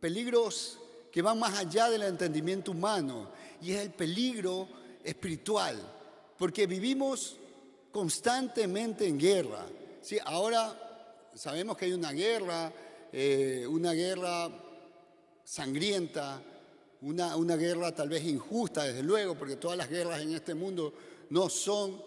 peligros 0.00 0.79
que 1.10 1.22
van 1.22 1.38
más 1.38 1.58
allá 1.58 1.90
del 1.90 2.02
entendimiento 2.02 2.70
humano, 2.70 3.28
y 3.60 3.72
es 3.72 3.80
el 3.80 3.90
peligro 3.90 4.68
espiritual, 5.04 5.76
porque 6.38 6.66
vivimos 6.66 7.36
constantemente 7.90 9.06
en 9.06 9.18
guerra. 9.18 9.66
¿sí? 10.00 10.18
Ahora 10.24 11.30
sabemos 11.34 11.76
que 11.76 11.86
hay 11.86 11.92
una 11.92 12.12
guerra, 12.12 12.72
eh, 13.12 13.66
una 13.68 13.92
guerra 13.92 14.48
sangrienta, 15.44 16.42
una, 17.02 17.36
una, 17.36 17.56
guerra 17.56 17.94
tal 17.94 18.08
vez 18.08 18.24
injusta, 18.24 18.84
desde 18.84 19.02
luego, 19.02 19.34
porque 19.36 19.56
todas 19.56 19.76
las 19.76 19.88
guerras 19.88 20.20
en 20.20 20.34
este 20.34 20.54
mundo 20.54 20.92
no 21.30 21.48
son 21.48 22.00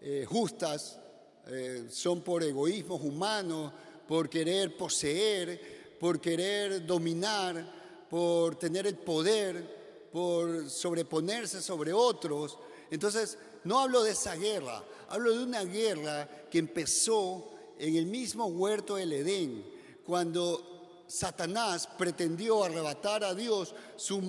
eh, 0.00 0.24
justas, 0.28 0.98
eh, 1.46 1.86
son 1.90 2.22
por 2.22 2.42
egoísmos 2.42 3.00
humanos, 3.02 3.72
por 4.06 4.28
querer 4.28 4.76
poseer, 4.76 5.96
por 5.98 6.20
querer 6.20 6.84
dominar, 6.84 7.79
por 8.10 8.56
tener 8.56 8.88
el 8.88 8.96
poder, 8.96 10.08
por 10.12 10.68
sobreponerse 10.68 11.62
sobre 11.62 11.92
otros. 11.92 12.58
Entonces, 12.90 13.38
no 13.64 13.78
hablo 13.78 14.02
de 14.02 14.10
esa 14.10 14.34
guerra, 14.34 14.84
hablo 15.08 15.32
de 15.32 15.44
una 15.44 15.64
guerra 15.64 16.28
que 16.50 16.58
empezó 16.58 17.52
en 17.78 17.96
el 17.96 18.06
mismo 18.06 18.46
huerto 18.46 18.96
del 18.96 19.12
Edén, 19.12 19.64
cuando 20.04 21.04
Satanás 21.06 21.88
pretendió 21.98 22.64
arrebatar 22.64 23.24
a 23.24 23.34
Dios 23.34 23.74
su, 23.96 24.20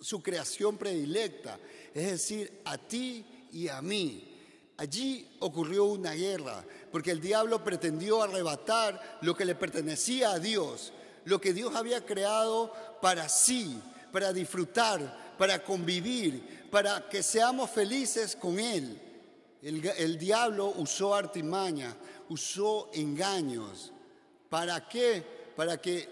su, 0.00 0.22
creación 0.22 0.76
predilecta, 0.76 1.58
es 1.94 2.10
decir, 2.10 2.60
a 2.64 2.76
ti 2.76 3.24
y 3.52 3.68
a 3.68 3.80
mí. 3.80 4.32
Allí 4.76 5.26
ocurrió 5.40 5.84
una 5.84 6.12
guerra, 6.12 6.64
porque 6.92 7.10
el 7.10 7.20
diablo 7.20 7.64
pretendió 7.64 8.22
arrebatar 8.22 9.18
lo 9.22 9.34
que 9.34 9.46
le 9.46 9.54
pertenecía 9.54 10.32
a 10.32 10.38
Dios, 10.38 10.92
lo 11.26 11.40
que 11.40 11.52
Dios 11.52 11.74
había 11.74 12.06
creado 12.06 12.72
para 13.02 13.28
sí, 13.28 13.78
para 14.12 14.32
disfrutar, 14.32 15.34
para 15.36 15.62
convivir, 15.62 16.68
para 16.70 17.08
que 17.08 17.22
seamos 17.22 17.70
felices 17.70 18.36
con 18.36 18.58
Él. 18.58 19.02
El, 19.60 20.18
diablo 20.18 20.72
usó 20.76 21.14
artimaña, 21.14 21.96
usó 22.28 22.90
engaños. 22.94 23.92
¿Para 24.48 24.88
qué? 24.88 25.24
Para 25.56 25.80
que 25.80 26.08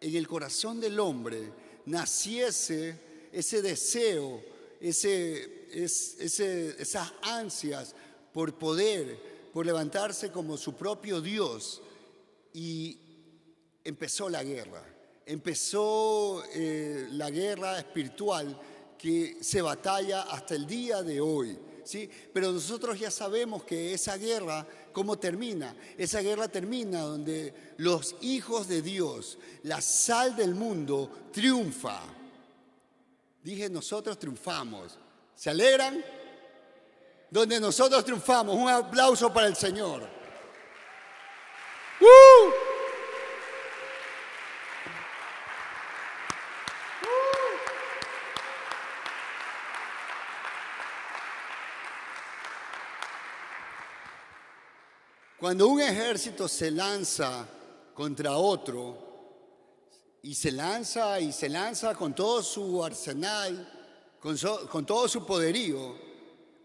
en 0.00 0.16
el 0.16 0.26
corazón 0.26 0.80
del 0.80 0.98
hombre 0.98 1.52
naciese 1.86 3.28
ese 3.32 3.62
deseo, 3.62 4.42
ese, 4.80 5.68
ese, 5.70 6.82
esas 6.82 7.12
ansias 7.22 7.94
por 8.32 8.58
poder, 8.58 9.16
por 9.52 9.64
levantarse 9.64 10.32
como 10.32 10.56
su 10.56 10.74
propio 10.74 11.20
Dios. 11.20 11.80
Y 12.52 12.98
empezó 13.84 14.28
la 14.28 14.42
guerra, 14.42 14.82
empezó 15.26 16.42
eh, 16.54 17.08
la 17.12 17.30
guerra 17.30 17.78
espiritual 17.78 18.58
que 18.98 19.36
se 19.40 19.60
batalla 19.60 20.22
hasta 20.22 20.54
el 20.54 20.66
día 20.66 21.02
de 21.02 21.20
hoy. 21.20 21.58
¿sí? 21.84 22.08
Pero 22.32 22.50
nosotros 22.50 22.98
ya 22.98 23.10
sabemos 23.10 23.64
que 23.64 23.92
esa 23.92 24.16
guerra, 24.16 24.66
¿cómo 24.92 25.18
termina? 25.18 25.76
Esa 25.98 26.20
guerra 26.20 26.48
termina 26.48 27.00
donde 27.00 27.74
los 27.76 28.16
hijos 28.22 28.66
de 28.66 28.82
Dios, 28.82 29.38
la 29.64 29.80
sal 29.80 30.34
del 30.34 30.54
mundo, 30.54 31.28
triunfa. 31.32 32.00
Dije, 33.42 33.68
nosotros 33.68 34.18
triunfamos. 34.18 34.98
¿Se 35.34 35.50
alegran? 35.50 36.02
Donde 37.30 37.60
nosotros 37.60 38.02
triunfamos. 38.04 38.56
Un 38.56 38.70
aplauso 38.70 39.32
para 39.32 39.46
el 39.46 39.56
Señor. 39.56 40.02
¡Uh! 42.00 42.63
Cuando 55.44 55.68
un 55.68 55.78
ejército 55.78 56.48
se 56.48 56.70
lanza 56.70 57.46
contra 57.92 58.38
otro, 58.38 58.96
y 60.22 60.34
se 60.34 60.50
lanza 60.50 61.20
y 61.20 61.32
se 61.32 61.50
lanza 61.50 61.94
con 61.94 62.14
todo 62.14 62.42
su 62.42 62.82
arsenal, 62.82 63.70
con, 64.18 64.86
todo 64.86 65.06
su 65.06 65.26
poderío, 65.26 65.96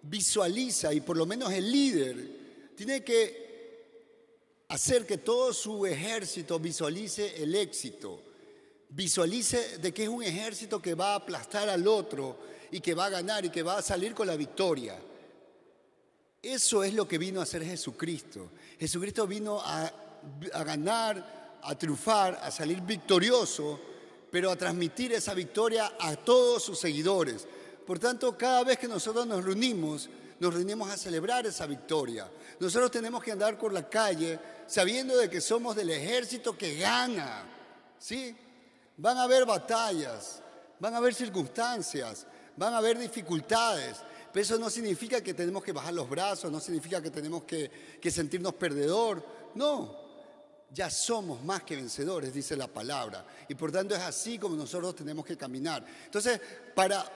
visualiza 0.04 0.94
y 0.94 1.02
por 1.02 1.18
lo 1.18 1.26
menos 1.26 1.52
el 1.52 1.70
líder 1.70 2.72
tiene 2.78 3.04
que 3.04 4.64
hacer 4.70 5.06
que 5.06 5.18
todo 5.18 5.52
su 5.52 5.86
ejército 5.86 6.58
visualice 6.58 7.44
el 7.44 7.56
éxito, 7.56 8.22
visualice 8.88 9.80
de 9.80 9.94
que 9.94 10.04
es 10.04 10.10
un 10.10 10.24
ejército 10.24 10.82
que 10.82 10.94
va 10.94 11.12
a 11.12 11.16
aplastar 11.16 11.68
al 11.68 11.86
otro 11.86 12.38
y 12.72 12.80
que 12.80 12.94
va 12.94 13.08
a 13.08 13.10
ganar 13.10 13.44
y 13.44 13.50
que 13.50 13.62
va 13.62 13.80
a 13.80 13.82
salir 13.82 14.16
con 14.16 14.26
la 14.26 14.38
victoria. 14.38 14.98
Eso 16.42 16.84
es 16.84 16.94
lo 16.94 17.08
que 17.08 17.18
vino 17.18 17.40
a 17.40 17.44
hacer 17.44 17.64
Jesucristo. 17.64 18.52
Jesucristo 18.80 19.28
vino 19.28 19.60
a, 19.62 19.92
ganar, 20.64 21.60
a 21.62 21.78
triunfar, 21.78 22.40
a 22.42 22.50
salir 22.50 22.82
victorioso, 22.82 23.80
pero 24.32 24.50
a 24.50 24.56
transmitir 24.56 25.12
esa 25.12 25.34
victoria 25.34 25.94
a 26.00 26.16
todos 26.16 26.64
sus 26.64 26.80
seguidores. 26.80 27.46
Por 27.86 28.00
tanto, 28.00 28.38
cada 28.38 28.64
vez 28.64 28.78
que 28.78 28.88
nosotros 28.88 29.28
nos 29.28 29.44
reunimos, 29.44 30.10
nos 30.40 30.54
reunimos 30.54 30.90
a 30.90 30.98
celebrar 30.98 31.46
esa 31.46 31.66
victoria. 31.66 32.30
Nosotros 32.60 32.90
tenemos 32.90 33.22
que 33.22 33.34
andar 33.34 33.58
por 33.58 33.74
la 33.74 33.90
calle 33.90 34.40
sabiendo 34.66 35.18
de 35.18 35.30
que 35.30 35.42
somos 35.42 35.76
del 35.76 35.90
ejército 35.90 36.58
que 36.58 36.78
gana. 36.78 37.44
¿Sí? 37.98 38.34
Van 38.96 39.18
a 39.18 39.24
haber 39.24 39.46
batallas, 39.46 40.42
van 40.80 40.94
a 40.94 40.98
haber 40.98 41.14
circunstancias, 41.14 42.26
van 42.56 42.74
a 42.74 42.78
haber 42.78 42.98
dificultades, 42.98 43.98
pero 44.32 44.44
eso 44.44 44.58
no 44.58 44.70
significa 44.70 45.22
que 45.22 45.34
tenemos 45.34 45.64
que 45.64 45.72
bajar 45.72 45.94
los 45.94 46.10
brazos, 46.10 46.52
no 46.52 46.60
significa 46.60 47.02
que 47.02 47.12
tenemos 47.12 47.44
que, 47.44 47.72
sentirnos 48.12 48.54
perdedor. 48.54 49.24
No. 49.56 50.08
ya 50.72 50.90
somos 50.92 51.44
más 51.44 51.64
que 51.64 51.76
vencedores, 51.76 52.34
dice 52.34 52.56
la 52.56 52.68
palabra. 52.68 53.26
Y 53.48 53.56
por 53.56 53.72
tanto 53.72 53.96
es 53.96 54.02
así 54.02 54.38
como 54.38 54.56
nosotros 54.56 54.96
tenemos 54.96 55.26
que 55.26 55.36
caminar. 55.36 55.84
Entonces, 56.06 56.40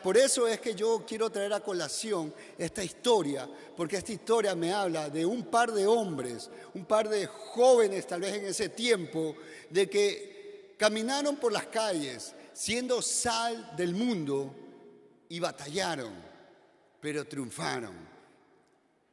por 0.02 0.18
eso 0.18 0.48
es 0.48 0.60
que 0.60 0.74
yo 0.74 1.04
quiero 1.08 1.30
traer 1.30 1.54
a 1.54 1.60
colación 1.60 2.34
esta 2.58 2.84
historia, 2.84 3.48
porque 3.78 3.98
esta 3.98 4.12
historia 4.12 4.56
me 4.56 4.74
habla 4.74 5.10
de 5.10 5.26
un 5.26 5.46
par 5.46 5.72
de 5.72 5.86
hombres, 5.86 6.50
un 6.74 6.86
par 6.86 7.08
de 7.08 7.28
jóvenes 7.28 8.08
tal 8.08 8.22
vez 8.22 8.34
en 8.34 8.46
ese 8.46 8.70
tiempo, 8.70 9.36
de 9.70 9.88
que 9.90 10.76
caminaron 10.78 11.38
por 11.38 11.52
las 11.52 11.68
calles 11.68 12.34
siendo 12.54 13.02
sal 13.02 13.74
del 13.76 13.94
mundo 13.96 14.54
y 15.30 15.40
batallaron, 15.40 16.14
pero 17.04 17.26
triunfaron. 17.26 17.94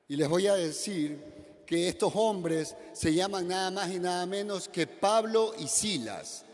Y 0.07 0.15
les 0.15 0.29
voy 0.29 0.47
a 0.47 0.55
decir 0.55 1.65
que 1.67 1.89
estos 1.89 2.13
hombres 2.15 2.77
se 2.93 3.13
llaman 3.13 3.49
nada 3.49 3.73
más 3.73 3.91
y 3.91 3.99
nada 3.99 4.27
menos 4.27 4.69
que 4.69 4.87
Pablo 4.87 5.55
y 5.59 5.67
Silas. 5.67 6.45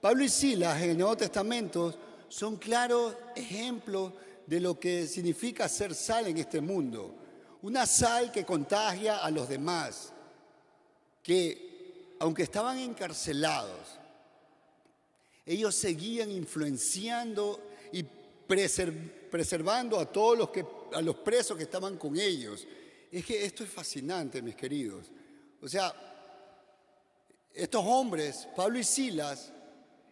Pablo 0.00 0.24
y 0.24 0.30
Silas 0.30 0.80
en 0.80 0.90
el 0.90 0.96
Nuevo 0.96 1.14
Testamento 1.14 1.94
son 2.30 2.56
claros 2.56 3.14
ejemplos 3.36 4.14
de 4.46 4.60
lo 4.60 4.80
que 4.80 5.06
significa 5.06 5.68
ser 5.68 5.94
sal 5.94 6.26
en 6.26 6.38
este 6.38 6.62
mundo. 6.62 7.14
Una 7.60 7.84
sal 7.84 8.32
que 8.32 8.46
contagia 8.46 9.18
a 9.18 9.30
los 9.30 9.46
demás, 9.46 10.14
que 11.22 12.16
aunque 12.18 12.44
estaban 12.44 12.78
encarcelados, 12.78 13.98
ellos 15.44 15.74
seguían 15.74 16.30
influenciando 16.30 17.60
y 17.92 18.06
preservando 18.48 20.00
a 20.00 20.06
todos 20.06 20.38
los, 20.38 20.48
que, 20.48 20.64
a 20.92 21.02
los 21.02 21.16
presos 21.16 21.56
que 21.56 21.64
estaban 21.64 21.96
con 21.96 22.18
ellos. 22.18 22.66
Es 23.10 23.24
que 23.24 23.44
esto 23.44 23.64
es 23.64 23.70
fascinante, 23.70 24.42
mis 24.42 24.54
queridos. 24.56 25.06
O 25.62 25.68
sea, 25.68 25.94
estos 27.54 27.84
hombres, 27.84 28.48
Pablo 28.54 28.78
y 28.78 28.84
Silas, 28.84 29.52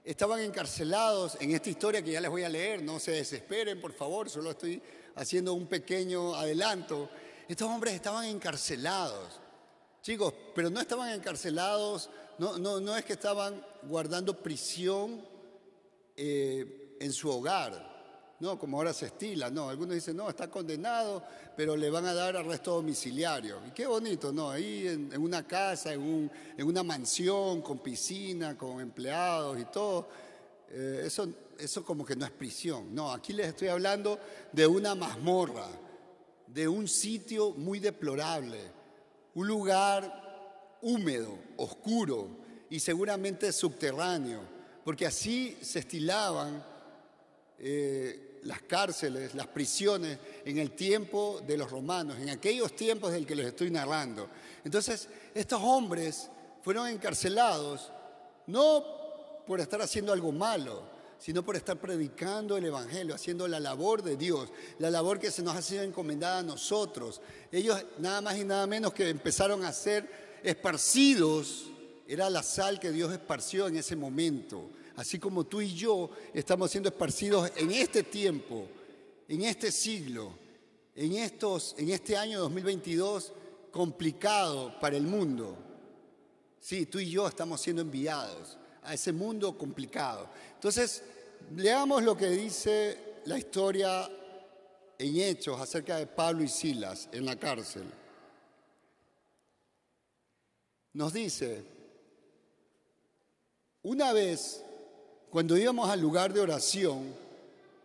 estaban 0.05 0.41
encarcelados 0.41 1.37
en 1.41 1.53
esta 1.53 1.69
historia 1.71 2.03
que 2.03 2.13
ya 2.13 2.21
les 2.21 2.31
voy 2.31 2.45
a 2.45 2.49
leer, 2.49 2.83
no 2.83 2.99
se 2.99 3.13
desesperen, 3.13 3.81
por 3.81 3.93
favor, 3.93 4.31
solo 4.31 4.53
estoy 4.53 4.81
haciendo 5.17 5.55
un 5.55 5.67
pequeño 5.67 6.35
adelanto. 6.35 7.11
Estos 7.49 7.69
hombres 7.69 7.95
estaban 7.95 8.25
encarcelados. 8.27 9.41
Chicos, 10.03 10.33
pero 10.55 10.71
no 10.71 10.81
estaban 10.81 11.11
encarcelados, 11.11 12.11
no, 12.39 12.59
no, 12.59 12.81
no 12.81 12.97
es 12.97 13.05
que 13.05 13.15
estaban 13.15 13.65
guardando 13.83 14.41
prisión 14.41 15.27
eh, 16.17 16.97
en 17.01 17.13
su 17.13 17.29
hogar, 17.29 17.96
no, 18.39 18.59
como 18.59 18.77
ahora 18.77 18.93
se 18.93 19.07
estila, 19.07 19.51
no, 19.51 19.71
algunos 19.71 19.95
dicen, 19.95 20.17
no, 20.17 20.29
está 20.29 20.51
condenado, 20.51 21.23
pero 21.57 21.75
le 21.75 21.89
van 21.89 22.05
a 22.05 22.13
dar 22.13 22.37
arresto 22.37 22.75
domiciliario. 22.75 23.61
Y 23.67 23.71
qué 23.71 23.87
bonito, 23.87 24.31
¿no? 24.31 24.51
Ahí 24.51 24.87
en, 24.87 25.17
una 25.19 25.47
casa, 25.47 25.95
en, 25.95 26.03
un, 26.03 26.31
en, 26.57 26.67
una 26.67 26.83
mansión, 26.83 27.63
con 27.63 27.79
piscina, 27.79 28.57
con 28.57 28.81
empleados 28.81 29.59
y 29.59 29.65
todo. 29.65 30.09
Eh, 30.69 31.05
eso, 31.07 31.27
eso 31.59 31.83
como 31.83 32.05
que 32.05 32.15
no 32.15 32.27
es 32.27 32.31
prisión. 32.31 32.95
No, 32.95 33.11
aquí 33.11 33.33
les 33.33 33.49
estoy 33.49 33.69
hablando 33.69 34.19
de 34.53 34.67
una 34.67 34.95
mazmorra, 34.95 35.69
de 36.47 36.69
un 36.69 36.89
sitio 36.89 37.53
muy 37.53 37.79
deplorable, 37.79 38.61
un 39.35 39.47
lugar 39.47 40.77
húmedo, 40.83 41.39
oscuro 41.57 42.29
y 42.69 42.81
seguramente 42.81 43.51
subterráneo, 43.51 44.41
porque 44.85 45.07
así 45.07 45.57
se 45.63 45.79
estilaban. 45.79 46.63
Eh, 47.59 48.26
las 48.47 48.63
cárceles, 48.63 49.35
las 49.35 49.49
prisiones 49.49 50.19
en 50.45 50.59
el 50.59 50.71
tiempo 50.73 51.43
de 51.47 51.57
los 51.57 51.71
romanos, 51.71 52.17
en 52.19 52.31
aquellos 52.31 52.75
tiempos 52.75 53.13
del 53.13 53.27
que 53.27 53.35
les 53.35 53.47
estoy 53.47 53.71
narrando. 53.71 54.29
Entonces, 54.65 55.09
estos 55.35 55.61
hombres 55.63 56.31
fueron 56.63 56.89
encarcelados 56.89 57.93
no 58.47 58.85
por 59.47 59.61
estar 59.61 59.83
haciendo 59.83 60.13
algo 60.13 60.33
malo, 60.33 60.83
sino 61.19 61.43
por 61.43 61.57
estar 61.57 61.77
predicando 61.79 62.57
el 62.57 62.65
Evangelio, 62.67 63.15
haciendo 63.15 63.49
la 63.49 63.59
labor 63.59 64.03
de 64.03 64.17
Dios, 64.17 64.51
la 64.79 64.91
labor 64.91 65.19
que 65.19 65.31
se 65.31 65.43
nos 65.43 65.57
ha 65.57 65.63
sido 65.63 65.83
encomendada 65.83 66.39
a 66.39 66.43
nosotros. 66.43 67.21
Ellos 67.51 67.85
nada 67.99 68.21
más 68.21 68.37
y 68.37 68.45
nada 68.45 68.67
menos 68.67 68.93
que 68.93 69.09
empezaron 69.09 69.65
a 69.65 69.73
ser 69.73 70.41
esparcidos, 70.43 71.71
era 72.07 72.31
la 72.31 72.43
sal 72.43 72.79
que 72.79 72.93
Dios 72.93 73.13
esparció 73.13 73.67
en 73.67 73.77
ese 73.77 73.97
momento 73.97 74.71
así 74.97 75.19
como 75.19 75.45
tú 75.45 75.61
y 75.61 75.75
yo 75.75 76.11
estamos 76.33 76.71
siendo 76.71 76.89
esparcidos 76.89 77.53
en 77.57 77.71
este 77.71 78.03
tiempo, 78.03 78.67
en 79.29 79.43
este 79.43 79.71
siglo, 79.71 80.33
en, 80.95 81.13
estos, 81.15 81.75
en 81.79 81.91
este 81.91 82.17
año 82.17 82.41
2022 82.41 83.33
complicado 83.71 84.79
para 84.81 84.97
el 84.97 85.05
mundo. 85.05 85.57
Sí, 86.59 86.87
tú 86.87 86.99
y 86.99 87.11
yo 87.11 87.29
estamos 87.29 87.61
siendo 87.61 87.83
enviados 87.83 88.57
a 88.83 88.95
ese 88.95 89.13
mundo 89.13 89.57
complicado. 89.57 90.29
Entonces, 90.55 91.03
leamos 91.55 92.03
lo 92.03 92.17
que 92.17 92.29
dice 92.31 93.21
la 93.27 93.39
historia 93.39 94.11
en 94.99 95.21
Hechos 95.21 95.61
acerca 95.61 95.99
de 95.99 96.07
Pablo 96.07 96.43
y 96.43 96.49
Silas 96.49 97.09
en 97.13 97.27
la 97.27 97.37
cárcel. 97.37 97.85
Nos 100.95 101.13
dice, 101.13 101.63
una 103.83 104.15
vez 104.15 104.65
cuando 105.31 105.57
íbamos 105.57 105.89
al 105.89 106.01
lugar 106.01 106.33
de 106.33 106.41
oración, 106.41 107.15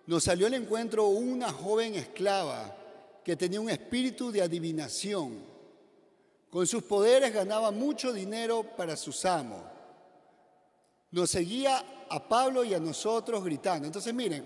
nos 0.07 0.23
salió 0.23 0.47
al 0.47 0.53
encuentro 0.53 1.07
una 1.07 1.51
joven 1.51 1.95
esclava 1.95 2.75
que 3.23 3.35
tenía 3.35 3.61
un 3.61 3.69
espíritu 3.69 4.31
de 4.31 4.41
adivinación. 4.41 5.39
Con 6.49 6.67
sus 6.67 6.83
poderes 6.83 7.33
ganaba 7.33 7.71
mucho 7.71 8.11
dinero 8.11 8.63
para 8.63 8.97
sus 8.97 9.23
amos. 9.25 9.61
Nos 11.11 11.29
seguía 11.29 11.83
a 12.09 12.27
Pablo 12.27 12.63
y 12.63 12.73
a 12.73 12.79
nosotros 12.79 13.43
gritando. 13.43 13.85
Entonces 13.85 14.13
miren, 14.13 14.45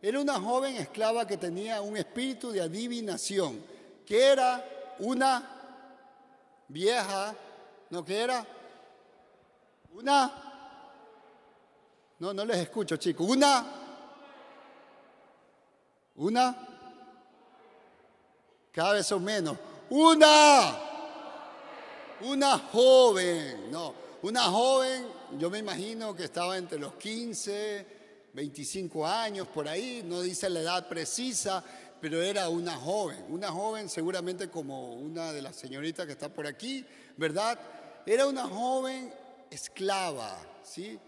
era 0.00 0.20
una 0.20 0.38
joven 0.40 0.76
esclava 0.76 1.26
que 1.26 1.36
tenía 1.36 1.80
un 1.80 1.96
espíritu 1.96 2.50
de 2.50 2.60
adivinación, 2.60 3.60
que 4.06 4.24
era 4.26 4.64
una 4.98 5.58
vieja, 6.68 7.34
no 7.90 8.04
que 8.04 8.20
era 8.20 8.46
una 9.94 10.47
no, 12.18 12.34
no 12.34 12.44
les 12.44 12.58
escucho, 12.58 12.96
chicos. 12.96 13.28
Una. 13.28 13.64
Una. 16.16 16.68
Cada 18.72 18.94
vez 18.94 19.06
son 19.06 19.22
menos. 19.22 19.56
Una. 19.90 20.78
Una 22.22 22.58
joven. 22.58 23.70
No, 23.70 23.94
una 24.22 24.42
joven, 24.42 25.06
yo 25.38 25.48
me 25.48 25.58
imagino 25.58 26.14
que 26.16 26.24
estaba 26.24 26.58
entre 26.58 26.78
los 26.78 26.94
15, 26.94 27.86
25 28.32 29.06
años, 29.06 29.46
por 29.46 29.68
ahí. 29.68 30.02
No 30.04 30.20
dice 30.20 30.50
la 30.50 30.60
edad 30.60 30.88
precisa, 30.88 31.62
pero 32.00 32.20
era 32.20 32.48
una 32.48 32.74
joven. 32.76 33.24
Una 33.28 33.52
joven 33.52 33.88
seguramente 33.88 34.50
como 34.50 34.94
una 34.94 35.32
de 35.32 35.42
las 35.42 35.54
señoritas 35.54 36.06
que 36.06 36.12
está 36.12 36.28
por 36.28 36.48
aquí, 36.48 36.84
¿verdad? 37.16 37.58
Era 38.04 38.26
una 38.26 38.48
joven 38.48 39.14
esclava, 39.50 40.36
¿sí? 40.64 40.98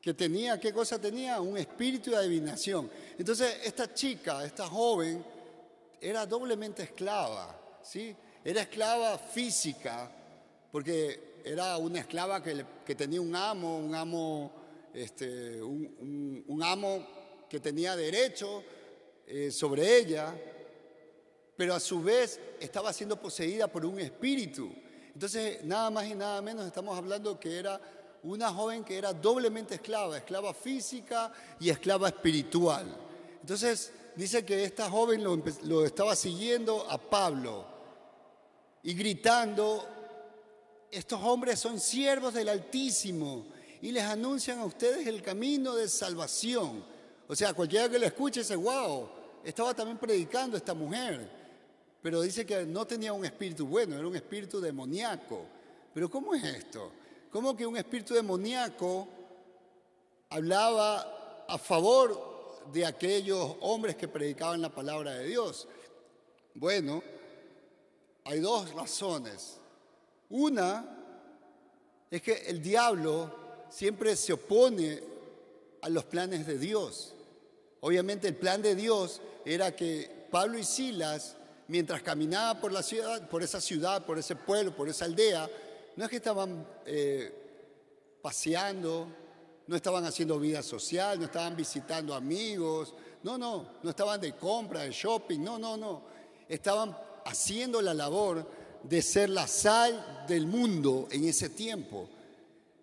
Que 0.00 0.14
tenía, 0.14 0.58
¿qué 0.60 0.72
cosa 0.72 1.00
tenía? 1.00 1.40
Un 1.40 1.58
espíritu 1.58 2.10
de 2.10 2.16
adivinación. 2.16 2.90
Entonces, 3.18 3.60
esta 3.64 3.92
chica, 3.92 4.44
esta 4.44 4.66
joven, 4.66 5.24
era 6.00 6.24
doblemente 6.24 6.84
esclava, 6.84 7.78
¿sí? 7.82 8.14
Era 8.44 8.62
esclava 8.62 9.18
física, 9.18 10.10
porque 10.70 11.40
era 11.44 11.76
una 11.78 12.00
esclava 12.00 12.42
que, 12.42 12.94
tenía 12.94 13.20
un 13.20 13.34
amo, 13.34 13.78
un 13.78 13.94
amo, 13.94 14.52
este, 14.94 15.60
un, 15.62 16.60
amo 16.62 17.06
que 17.48 17.58
tenía 17.58 17.96
derecho 17.96 18.62
eh, 19.26 19.50
sobre 19.50 19.98
ella, 19.98 20.34
pero 21.56 21.74
a 21.74 21.80
su 21.80 22.00
vez 22.00 22.38
estaba 22.60 22.92
siendo 22.92 23.20
poseída 23.20 23.66
por 23.66 23.84
un 23.84 23.98
espíritu. 23.98 24.70
Entonces, 25.12 25.64
nada 25.64 25.90
más 25.90 26.06
y 26.06 26.14
nada 26.14 26.40
menos 26.40 26.64
estamos 26.64 26.96
hablando 26.96 27.40
que 27.40 27.58
era 27.58 27.80
una 28.22 28.50
joven 28.52 28.84
que 28.84 28.98
era 28.98 29.12
doblemente 29.12 29.76
esclava, 29.76 30.16
esclava 30.16 30.52
física 30.52 31.32
y 31.60 31.70
esclava 31.70 32.08
espiritual. 32.08 32.86
Entonces 33.40 33.92
dice 34.16 34.44
que 34.44 34.64
esta 34.64 34.90
joven 34.90 35.22
lo, 35.22 35.84
estaba 35.84 36.16
siguiendo 36.16 36.84
a 36.90 36.98
Pablo 36.98 37.64
y 38.82 38.94
gritando, 38.94 39.86
estos 40.90 41.20
hombres 41.22 41.60
son 41.60 41.78
siervos 41.78 42.34
del 42.34 42.48
Altísimo 42.48 43.46
y 43.80 43.92
les 43.92 44.04
anuncian 44.04 44.58
a 44.58 44.64
ustedes 44.64 45.06
el 45.06 45.22
camino 45.22 45.74
de 45.74 45.88
salvación. 45.88 46.84
O 47.28 47.36
sea, 47.36 47.52
cualquiera 47.54 47.88
que 47.88 47.98
lo 47.98 48.06
escuche 48.06 48.40
dice, 48.40 48.56
wow, 48.56 49.08
estaba 49.44 49.74
también 49.74 49.98
predicando 49.98 50.56
esta 50.56 50.74
mujer, 50.74 51.28
pero 52.02 52.20
dice 52.22 52.44
que 52.44 52.64
no 52.64 52.86
tenía 52.86 53.12
un 53.12 53.24
espíritu 53.24 53.66
bueno, 53.66 53.96
era 53.96 54.06
un 54.06 54.16
espíritu 54.16 54.60
demoníaco. 54.60 55.44
Pero 55.94 56.10
¿cómo 56.10 56.34
es 56.34 56.44
esto? 56.44 56.90
¿Cómo 57.30 57.54
que 57.54 57.66
un 57.66 57.76
espíritu 57.76 58.14
demoníaco 58.14 59.06
hablaba 60.30 61.44
a 61.46 61.58
favor 61.58 62.62
de 62.72 62.86
aquellos 62.86 63.56
hombres 63.60 63.96
que 63.96 64.08
predicaban 64.08 64.62
la 64.62 64.70
palabra 64.70 65.12
de 65.12 65.26
Dios? 65.26 65.68
Bueno, 66.54 67.02
hay 68.24 68.40
dos 68.40 68.72
razones. 68.72 69.58
Una 70.30 70.98
es 72.10 72.22
que 72.22 72.32
el 72.46 72.62
diablo 72.62 73.34
siempre 73.68 74.16
se 74.16 74.32
opone 74.32 75.02
a 75.82 75.88
los 75.90 76.04
planes 76.04 76.46
de 76.46 76.58
Dios. 76.58 77.14
Obviamente 77.80 78.28
el 78.28 78.36
plan 78.36 78.62
de 78.62 78.74
Dios 78.74 79.20
era 79.44 79.76
que 79.76 80.26
Pablo 80.30 80.58
y 80.58 80.64
Silas, 80.64 81.36
mientras 81.68 82.02
caminaban 82.02 82.60
por 82.60 82.72
la 82.72 82.82
ciudad, 82.82 83.28
por 83.28 83.42
esa 83.42 83.60
ciudad, 83.60 84.04
por 84.06 84.18
ese 84.18 84.34
pueblo, 84.34 84.74
por 84.74 84.88
esa 84.88 85.04
aldea, 85.04 85.48
no 85.98 86.04
es 86.04 86.10
que 86.10 86.18
estaban 86.18 86.64
eh, 86.86 88.18
paseando, 88.22 89.08
no 89.66 89.74
estaban 89.74 90.04
haciendo 90.04 90.38
vida 90.38 90.62
social, 90.62 91.18
no 91.18 91.24
estaban 91.24 91.56
visitando 91.56 92.14
amigos, 92.14 92.94
no, 93.24 93.36
no, 93.36 93.80
no 93.82 93.90
estaban 93.90 94.20
de 94.20 94.36
compra, 94.36 94.82
de 94.82 94.92
shopping, 94.92 95.40
no, 95.40 95.58
no, 95.58 95.76
no. 95.76 96.04
Estaban 96.48 96.96
haciendo 97.24 97.82
la 97.82 97.94
labor 97.94 98.48
de 98.84 99.02
ser 99.02 99.30
la 99.30 99.48
sal 99.48 100.24
del 100.28 100.46
mundo 100.46 101.08
en 101.10 101.24
ese 101.24 101.48
tiempo. 101.48 102.08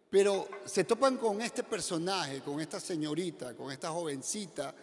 Pero 0.10 0.50
se 0.66 0.84
topan 0.84 1.16
con 1.16 1.42
este 1.42 1.64
personaje, 1.64 2.42
con 2.42 2.60
esta 2.60 2.82
señorita, 2.82 3.56
con 3.56 3.72
esta 3.72 3.92
jovencita 3.92 4.76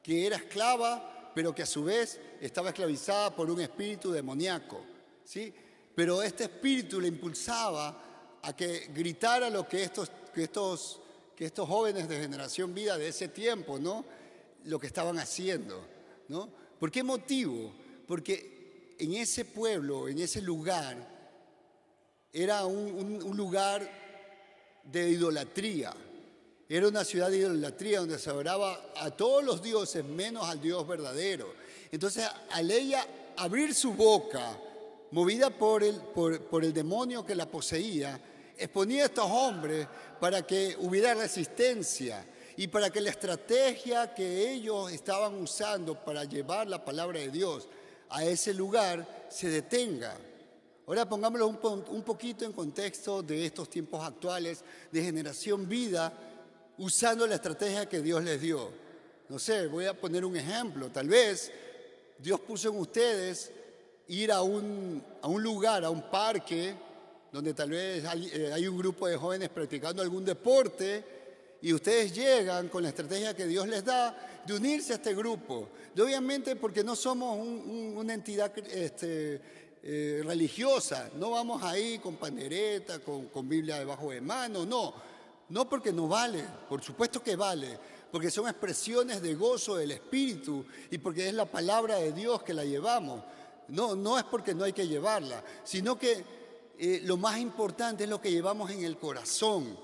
que 0.00 0.28
era 0.28 0.36
esclava, 0.36 1.32
pero 1.34 1.52
que 1.52 1.64
a 1.64 1.66
su 1.66 1.82
vez 1.82 2.20
estaba 2.40 2.68
esclavizada 2.68 3.34
por 3.34 3.50
un 3.50 3.60
espíritu 3.60 4.12
demoníaco. 4.12 4.80
¿sí? 5.24 5.52
Pero 6.00 6.22
este 6.22 6.44
espíritu 6.44 6.98
le 6.98 7.08
impulsaba 7.08 8.40
a 8.40 8.56
que 8.56 8.88
gritara 8.94 9.50
lo 9.50 9.68
que 9.68 9.82
estos, 9.82 10.10
que 10.32 10.44
estos, 10.44 10.98
que 11.36 11.44
estos 11.44 11.68
jóvenes 11.68 12.08
de 12.08 12.18
generación 12.18 12.72
vida 12.72 12.96
de 12.96 13.08
ese 13.08 13.28
tiempo, 13.28 13.78
¿no? 13.78 14.06
Lo 14.64 14.80
que 14.80 14.86
estaban 14.86 15.18
haciendo, 15.18 15.86
¿no? 16.28 16.48
¿Por 16.78 16.90
qué 16.90 17.02
motivo? 17.02 17.74
Porque 18.06 18.96
en 18.98 19.12
ese 19.12 19.44
pueblo, 19.44 20.08
en 20.08 20.20
ese 20.20 20.40
lugar, 20.40 20.96
era 22.32 22.64
un, 22.64 23.36
lugar 23.36 23.86
de 24.82 25.10
idolatría. 25.10 25.92
Era 26.66 26.88
una 26.88 27.04
ciudad 27.04 27.28
de 27.28 27.40
idolatría 27.40 28.00
donde 28.00 28.18
se 28.18 28.30
adoraba 28.30 28.92
a 28.96 29.10
todos 29.10 29.44
los 29.44 29.62
dioses 29.62 30.02
menos 30.02 30.48
al 30.48 30.62
Dios 30.62 30.88
verdadero. 30.88 31.52
Entonces, 31.92 32.26
al 32.52 32.70
ella 32.70 33.06
abrir 33.36 33.74
su 33.74 33.92
boca, 33.92 34.56
movida 35.12 35.50
por 35.50 35.82
el, 35.82 35.96
por 35.96 36.64
el 36.64 36.72
demonio 36.72 37.24
que 37.24 37.34
la 37.34 37.46
poseía, 37.46 38.20
exponía 38.56 39.04
a 39.04 39.06
estos 39.06 39.26
hombres 39.30 39.86
para 40.20 40.42
que 40.46 40.76
hubiera 40.80 41.14
resistencia 41.14 42.24
y 42.56 42.68
para 42.68 42.90
que 42.90 43.00
la 43.00 43.10
estrategia 43.10 44.14
que 44.14 44.52
ellos 44.52 44.92
estaban 44.92 45.34
usando 45.34 45.94
para 45.94 46.24
llevar 46.24 46.68
la 46.68 46.84
palabra 46.84 47.20
de 47.20 47.30
Dios 47.30 47.68
a 48.10 48.24
ese 48.24 48.52
lugar 48.52 49.26
se 49.30 49.48
detenga. 49.48 50.16
Ahora 50.86 51.08
pongámoslo 51.08 51.46
un, 51.46 52.02
poquito 52.02 52.44
en 52.44 52.52
contexto 52.52 53.22
de 53.22 53.46
estos 53.46 53.70
tiempos 53.70 54.04
actuales 54.04 54.64
de 54.90 55.02
generación 55.02 55.68
vida, 55.68 56.12
usando 56.78 57.26
la 57.26 57.36
estrategia 57.36 57.88
que 57.88 58.02
Dios 58.02 58.22
les 58.24 58.40
dio. 58.40 58.70
No 59.28 59.38
sé, 59.38 59.68
voy 59.68 59.86
a 59.86 59.98
poner 59.98 60.24
un 60.24 60.36
ejemplo. 60.36 60.90
Tal 60.90 61.08
vez 61.08 61.52
Dios 62.18 62.40
puso 62.40 62.70
en 62.70 62.78
ustedes 62.78 63.52
ir 64.10 64.32
a 64.32 64.42
un, 64.42 65.02
a 65.22 65.28
un 65.28 65.42
lugar, 65.42 65.84
a 65.84 65.90
un 65.90 66.02
parque, 66.02 66.74
donde 67.32 67.54
tal 67.54 67.70
vez 67.70 68.04
hay, 68.04 68.28
eh, 68.32 68.52
hay 68.52 68.66
un 68.66 68.76
grupo 68.76 69.06
de 69.06 69.16
jóvenes 69.16 69.48
practicando 69.50 70.02
algún 70.02 70.24
deporte 70.24 71.04
y 71.62 71.72
ustedes 71.72 72.12
llegan 72.12 72.68
con 72.68 72.82
la 72.82 72.88
estrategia 72.88 73.36
que 73.36 73.46
Dios 73.46 73.68
les 73.68 73.84
da 73.84 74.42
de 74.44 74.54
unirse 74.54 74.92
a 74.92 74.96
este 74.96 75.14
grupo. 75.14 75.68
De 75.94 76.02
obviamente 76.02 76.56
porque 76.56 76.82
no 76.82 76.96
somos 76.96 77.38
una 77.38 78.12
entidad 78.12 78.52
este, 78.58 79.40
eh, 79.82 80.22
religiosa, 80.24 81.08
no 81.16 81.30
vamos 81.30 81.62
ahí 81.62 82.00
con 82.00 82.16
pandereta, 82.16 82.98
con, 82.98 83.26
con 83.26 83.48
Biblia 83.48 83.78
debajo 83.78 84.10
de 84.10 84.20
mano, 84.20 84.66
no. 84.66 84.92
No 85.50 85.68
porque 85.68 85.92
no 85.92 86.08
vale, 86.08 86.44
por 86.68 86.82
supuesto 86.82 87.22
que 87.22 87.34
vale, 87.34 87.76
porque 88.10 88.30
son 88.30 88.48
expresiones 88.48 89.20
de 89.20 89.34
gozo 89.34 89.76
del 89.76 89.92
Espíritu 89.92 90.64
y 90.90 90.98
porque 90.98 91.28
es 91.28 91.34
la 91.34 91.44
palabra 91.44 91.96
de 91.96 92.12
Dios 92.12 92.42
que 92.42 92.54
la 92.54 92.64
llevamos. 92.64 93.22
No, 93.70 93.94
no 93.94 94.18
es 94.18 94.24
porque 94.24 94.54
no 94.54 94.64
hay 94.64 94.72
que 94.72 94.86
llevarla, 94.86 95.42
sino 95.64 95.98
que 95.98 96.24
eh, 96.78 97.00
lo 97.04 97.16
más 97.16 97.38
importante 97.38 98.04
es 98.04 98.10
lo 98.10 98.20
que 98.20 98.30
llevamos 98.30 98.70
en 98.70 98.84
el 98.84 98.98
corazón. 98.98 99.78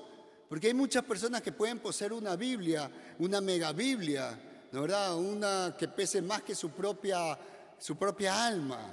Porque 0.49 0.69
hay 0.69 0.75
muchas 0.75 1.05
personas 1.05 1.43
que 1.43 1.53
pueden 1.53 1.79
poseer 1.79 2.13
una 2.13 2.37
Biblia, 2.37 2.91
una 3.19 3.41
mega 3.41 3.73
Biblia, 3.73 4.39
¿no 4.73 4.83
verdad? 4.83 5.17
Una 5.17 5.77
que 5.79 5.89
pese 5.89 6.23
más 6.23 6.43
que 6.43 6.55
su 6.55 6.71
propia, 6.71 7.39
su 7.79 7.97
propia 7.97 8.47
alma, 8.47 8.93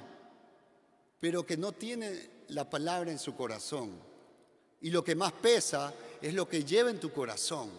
pero 1.20 1.46
que 1.46 1.58
no 1.58 1.72
tiene 1.72 2.44
la 2.50 2.70
palabra 2.70 3.12
en 3.12 3.20
su 3.20 3.36
corazón. 3.36 3.92
Y 4.82 4.90
lo 4.90 5.04
que 5.04 5.16
más 5.16 5.32
pesa 5.32 5.94
es 6.22 6.34
lo 6.34 6.48
que 6.48 6.64
lleva 6.64 6.90
en 6.90 7.00
tu 7.00 7.12
corazón. 7.12 7.70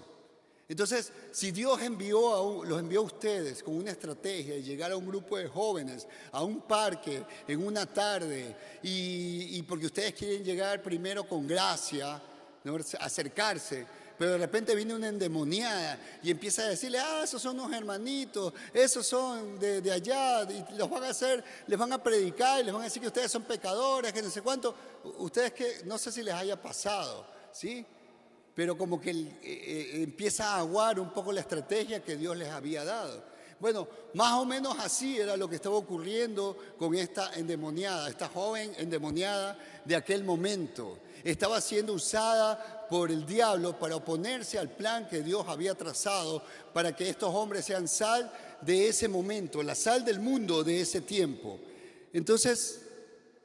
Entonces, 0.68 1.12
si 1.30 1.50
Dios 1.50 1.80
envió 1.82 2.62
a 2.62 2.66
los 2.66 2.80
envió 2.80 3.00
a 3.00 3.04
ustedes 3.04 3.62
con 3.62 3.76
una 3.76 3.90
estrategia 3.90 4.54
de 4.54 4.62
llegar 4.62 4.92
a 4.92 4.96
un 4.96 5.06
grupo 5.06 5.36
de 5.36 5.46
jóvenes, 5.46 6.06
a 6.32 6.42
un 6.42 6.62
parque, 6.62 7.22
en 7.46 7.66
una 7.66 7.84
tarde, 7.86 8.56
y, 8.82 9.56
y 9.58 9.62
porque 9.62 9.86
ustedes 9.86 10.14
quieren 10.14 10.42
llegar 10.42 10.82
primero 10.82 11.28
con 11.28 11.46
gracia, 11.46 12.20
acercarse, 13.00 13.86
pero 14.18 14.32
de 14.32 14.38
repente 14.38 14.74
viene 14.74 14.94
una 14.94 15.08
endemoniada 15.08 15.98
y 16.22 16.30
empieza 16.30 16.62
a 16.62 16.68
decirle, 16.68 16.98
ah, 16.98 17.22
esos 17.24 17.42
son 17.42 17.58
unos 17.58 17.72
hermanitos, 17.76 18.52
esos 18.72 19.06
son 19.06 19.58
de, 19.58 19.90
allá, 19.90 20.42
y 20.44 20.76
los 20.76 20.88
van 20.88 21.04
a 21.04 21.08
hacer, 21.08 21.42
les 21.66 21.78
van 21.78 21.92
a 21.92 22.02
predicar 22.02 22.60
y 22.60 22.64
les 22.64 22.72
van 22.72 22.82
a 22.82 22.84
decir 22.84 23.02
que 23.02 23.08
ustedes 23.08 23.30
son 23.30 23.42
pecadores, 23.42 24.12
que 24.12 24.22
no 24.22 24.30
sé 24.30 24.40
cuánto. 24.40 24.74
Ustedes 25.18 25.52
que 25.52 25.80
no 25.84 25.98
sé 25.98 26.12
si 26.12 26.22
les 26.22 26.32
haya 26.32 26.60
pasado, 26.60 27.26
¿sí? 27.52 27.84
Pero 28.54 28.78
como 28.78 29.00
que 29.00 29.10
eh, 29.10 29.36
eh, 29.42 30.02
empieza 30.02 30.54
a 30.54 30.58
aguar 30.58 31.00
un 31.00 31.12
poco 31.12 31.32
la 31.32 31.40
estrategia 31.40 32.02
que 32.02 32.16
Dios 32.16 32.36
les 32.36 32.48
había 32.48 32.84
dado. 32.84 33.34
Bueno, 33.58 33.88
más 34.14 34.32
o 34.34 34.44
menos 34.44 34.76
así 34.78 35.18
era 35.18 35.36
lo 35.36 35.48
que 35.48 35.56
estaba 35.56 35.76
ocurriendo 35.76 36.56
con 36.78 36.94
esta 36.94 37.32
endemoniada, 37.34 38.08
esta 38.08 38.28
joven 38.28 38.72
endemoniada 38.78 39.58
de 39.84 39.96
aquel 39.96 40.24
momento. 40.24 40.98
Estaba 41.22 41.60
siendo 41.60 41.94
usada 41.94 42.86
por 42.90 43.10
el 43.10 43.24
diablo 43.24 43.78
para 43.78 43.96
oponerse 43.96 44.58
al 44.58 44.70
plan 44.70 45.08
que 45.08 45.22
Dios 45.22 45.46
había 45.48 45.74
trazado 45.74 46.42
para 46.72 46.94
que 46.94 47.08
estos 47.08 47.34
hombres 47.34 47.64
sean 47.64 47.88
sal 47.88 48.30
de 48.60 48.88
ese 48.88 49.08
momento, 49.08 49.62
la 49.62 49.74
sal 49.74 50.04
del 50.04 50.20
mundo 50.20 50.62
de 50.62 50.80
ese 50.80 51.00
tiempo. 51.00 51.58
Entonces, 52.12 52.82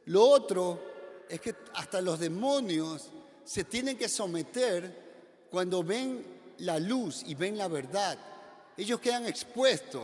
lo 0.06 0.24
otro 0.24 0.82
es 1.30 1.40
que 1.40 1.56
hasta 1.76 2.02
los 2.02 2.20
demonios 2.20 3.10
se 3.50 3.64
tienen 3.64 3.98
que 3.98 4.08
someter 4.08 5.48
cuando 5.50 5.84
ven 5.84 6.24
la 6.60 6.78
luz 6.78 7.24
y 7.26 7.34
ven 7.34 7.58
la 7.58 7.68
verdad. 7.68 8.20
Ellos 8.78 9.00
quedan 9.00 9.26
expuestos 9.26 10.04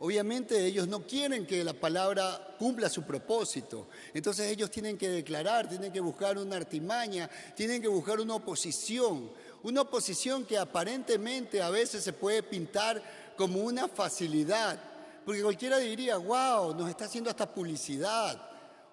obviamente 0.00 0.66
ellos 0.66 0.88
no 0.88 1.06
quieren 1.06 1.46
que 1.46 1.64
la 1.64 1.72
palabra 1.72 2.54
cumpla 2.58 2.88
su 2.88 3.02
propósito. 3.02 3.88
Entonces 4.12 4.50
ellos 4.50 4.70
tienen 4.70 4.98
que 4.98 5.08
declarar, 5.08 5.68
tienen 5.68 5.92
que 5.92 6.00
buscar 6.00 6.36
una 6.38 6.56
artimaña, 6.56 7.30
tienen 7.54 7.80
que 7.80 7.88
buscar 7.88 8.20
una 8.20 8.34
oposición. 8.34 9.30
Una 9.62 9.80
oposición 9.82 10.44
que 10.44 10.58
aparentemente 10.58 11.62
a 11.62 11.70
veces 11.70 12.04
se 12.04 12.12
puede 12.12 12.42
pintar 12.42 13.02
como 13.36 13.60
una 13.60 13.88
facilidad. 13.88 14.78
Porque 15.24 15.42
cualquiera 15.42 15.78
diría, 15.78 16.18
wow, 16.18 16.74
nos 16.74 16.88
está 16.88 17.06
haciendo 17.06 17.30
hasta 17.30 17.52
publicidad. 17.52 18.40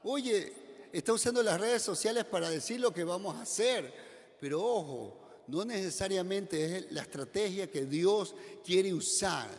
Oye, 0.03 0.62
está 0.93 1.11
usando 1.11 1.41
las 1.41 1.59
redes 1.59 1.81
sociales 1.81 2.23
para 2.25 2.49
decir 2.49 2.79
lo 2.79 2.93
que 2.93 3.03
vamos 3.03 3.35
a 3.35 3.41
hacer. 3.41 3.91
Pero 4.39 4.63
ojo, 4.63 5.19
no 5.47 5.65
necesariamente 5.65 6.77
es 6.77 6.91
la 6.91 7.01
estrategia 7.01 7.69
que 7.69 7.85
Dios 7.85 8.35
quiere 8.63 8.93
usar. 8.93 9.49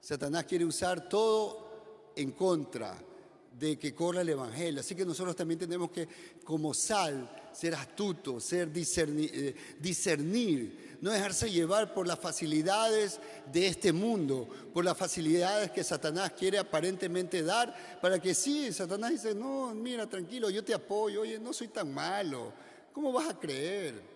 Satanás 0.00 0.44
quiere 0.44 0.64
usar 0.64 1.08
todo 1.08 2.12
en 2.14 2.32
contra 2.32 3.02
de 3.58 3.78
que 3.78 3.94
corra 3.94 4.20
el 4.20 4.28
Evangelio. 4.28 4.80
Así 4.80 4.94
que 4.94 5.04
nosotros 5.04 5.34
también 5.34 5.60
tenemos 5.60 5.90
que, 5.90 6.06
como 6.44 6.74
sal, 6.74 7.50
ser 7.52 7.74
astutos, 7.74 8.44
ser 8.44 8.72
discernir, 8.72 9.30
eh, 9.32 9.54
discernir, 9.78 10.89
no 11.00 11.10
dejarse 11.10 11.50
llevar 11.50 11.94
por 11.94 12.06
las 12.06 12.18
facilidades 12.18 13.20
de 13.52 13.66
este 13.66 13.92
mundo, 13.92 14.48
por 14.72 14.84
las 14.84 14.96
facilidades 14.96 15.70
que 15.70 15.82
Satanás 15.82 16.32
quiere 16.32 16.58
aparentemente 16.58 17.42
dar, 17.42 17.98
para 18.00 18.18
que 18.18 18.34
sí, 18.34 18.72
Satanás 18.72 19.10
dice, 19.10 19.34
no, 19.34 19.74
mira, 19.74 20.06
tranquilo, 20.06 20.50
yo 20.50 20.62
te 20.62 20.74
apoyo, 20.74 21.22
oye, 21.22 21.38
no 21.38 21.52
soy 21.52 21.68
tan 21.68 21.92
malo, 21.92 22.52
¿cómo 22.92 23.12
vas 23.12 23.30
a 23.30 23.38
creer? 23.38 24.10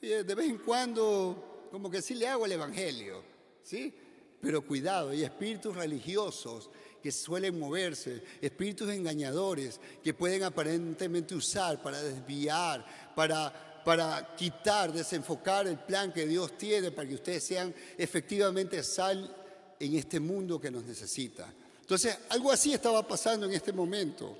de 0.00 0.34
vez 0.34 0.48
en 0.48 0.56
cuando, 0.56 1.68
como 1.70 1.90
que 1.90 2.00
sí 2.00 2.14
le 2.14 2.26
hago 2.26 2.46
el 2.46 2.52
Evangelio, 2.52 3.22
¿sí? 3.62 3.94
Pero 4.40 4.66
cuidado, 4.66 5.10
hay 5.10 5.24
espíritus 5.24 5.76
religiosos 5.76 6.70
que 7.02 7.12
suelen 7.12 7.58
moverse, 7.58 8.22
espíritus 8.40 8.90
engañadores 8.90 9.80
que 10.02 10.14
pueden 10.14 10.42
aparentemente 10.44 11.34
usar 11.34 11.82
para 11.82 12.02
desviar, 12.02 12.86
para, 13.14 13.69
para 13.84 14.34
quitar, 14.36 14.92
desenfocar 14.92 15.66
el 15.66 15.78
plan 15.78 16.12
que 16.12 16.26
Dios 16.26 16.56
tiene 16.56 16.90
para 16.90 17.08
que 17.08 17.14
ustedes 17.14 17.44
sean 17.44 17.74
efectivamente 17.96 18.82
sal 18.82 19.36
en 19.78 19.96
este 19.96 20.20
mundo 20.20 20.60
que 20.60 20.70
nos 20.70 20.84
necesita. 20.84 21.52
Entonces, 21.80 22.18
algo 22.28 22.52
así 22.52 22.72
estaba 22.72 23.06
pasando 23.06 23.46
en 23.46 23.52
este 23.52 23.72
momento. 23.72 24.36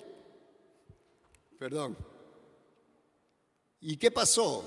Perdón. 1.59 1.97
¿Y 3.81 3.97
qué 3.97 4.11
pasó? 4.11 4.65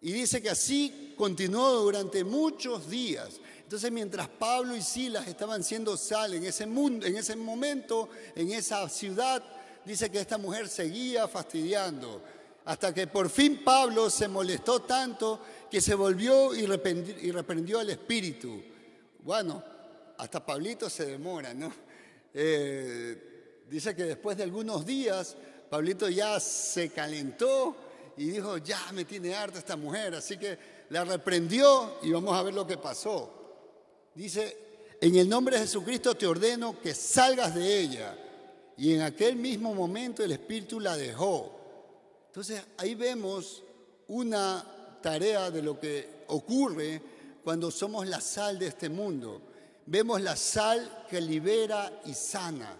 Y 0.00 0.12
dice 0.12 0.40
que 0.40 0.50
así 0.50 1.14
continuó 1.16 1.82
durante 1.82 2.24
muchos 2.24 2.88
días. 2.88 3.40
Entonces, 3.62 3.90
mientras 3.90 4.28
Pablo 4.28 4.76
y 4.76 4.82
Silas 4.82 5.26
estaban 5.26 5.64
siendo 5.64 5.96
sal 5.96 6.34
en 6.34 6.44
ese 6.44 6.66
mundo, 6.66 7.06
en 7.06 7.16
ese 7.16 7.34
momento, 7.36 8.08
en 8.34 8.52
esa 8.52 8.88
ciudad, 8.88 9.42
dice 9.84 10.10
que 10.10 10.20
esta 10.20 10.38
mujer 10.38 10.68
seguía 10.68 11.26
fastidiando, 11.26 12.22
hasta 12.64 12.94
que 12.94 13.06
por 13.06 13.28
fin 13.28 13.62
Pablo 13.62 14.08
se 14.08 14.28
molestó 14.28 14.82
tanto 14.82 15.40
que 15.70 15.80
se 15.80 15.94
volvió 15.94 16.54
y 16.54 16.66
reprendió, 16.66 17.78
al 17.78 17.90
espíritu. 17.90 18.62
Bueno, 19.20 19.62
hasta 20.16 20.44
Pablito 20.44 20.88
se 20.88 21.06
demora, 21.06 21.52
¿no? 21.52 21.72
Eh, 22.32 23.62
dice 23.68 23.94
que 23.94 24.04
después 24.04 24.36
de 24.36 24.44
algunos 24.44 24.86
días, 24.86 25.36
Pablito 25.68 26.08
ya 26.08 26.38
se 26.40 26.90
calentó 26.90 27.76
y 28.16 28.26
dijo, 28.26 28.58
ya 28.58 28.80
me 28.92 29.04
tiene 29.04 29.34
harta 29.34 29.58
esta 29.58 29.76
mujer, 29.76 30.14
así 30.14 30.38
que 30.38 30.56
la 30.90 31.04
reprendió 31.04 31.98
y 32.02 32.12
vamos 32.12 32.34
a 32.36 32.42
ver 32.42 32.54
lo 32.54 32.66
que 32.66 32.78
pasó. 32.78 33.30
Dice, 34.14 34.56
en 35.00 35.16
el 35.16 35.28
nombre 35.28 35.56
de 35.56 35.62
Jesucristo 35.62 36.14
te 36.14 36.26
ordeno 36.26 36.80
que 36.80 36.94
salgas 36.94 37.54
de 37.54 37.80
ella. 37.80 38.16
Y 38.76 38.94
en 38.94 39.02
aquel 39.02 39.36
mismo 39.36 39.74
momento 39.74 40.24
el 40.24 40.32
Espíritu 40.32 40.80
la 40.80 40.96
dejó. 40.96 41.63
Entonces 42.34 42.64
ahí 42.78 42.96
vemos 42.96 43.62
una 44.08 44.98
tarea 45.00 45.52
de 45.52 45.62
lo 45.62 45.78
que 45.78 46.24
ocurre 46.26 47.00
cuando 47.44 47.70
somos 47.70 48.08
la 48.08 48.20
sal 48.20 48.58
de 48.58 48.66
este 48.66 48.88
mundo. 48.88 49.40
Vemos 49.86 50.20
la 50.20 50.34
sal 50.34 51.06
que 51.08 51.20
libera 51.20 52.00
y 52.04 52.12
sana. 52.12 52.76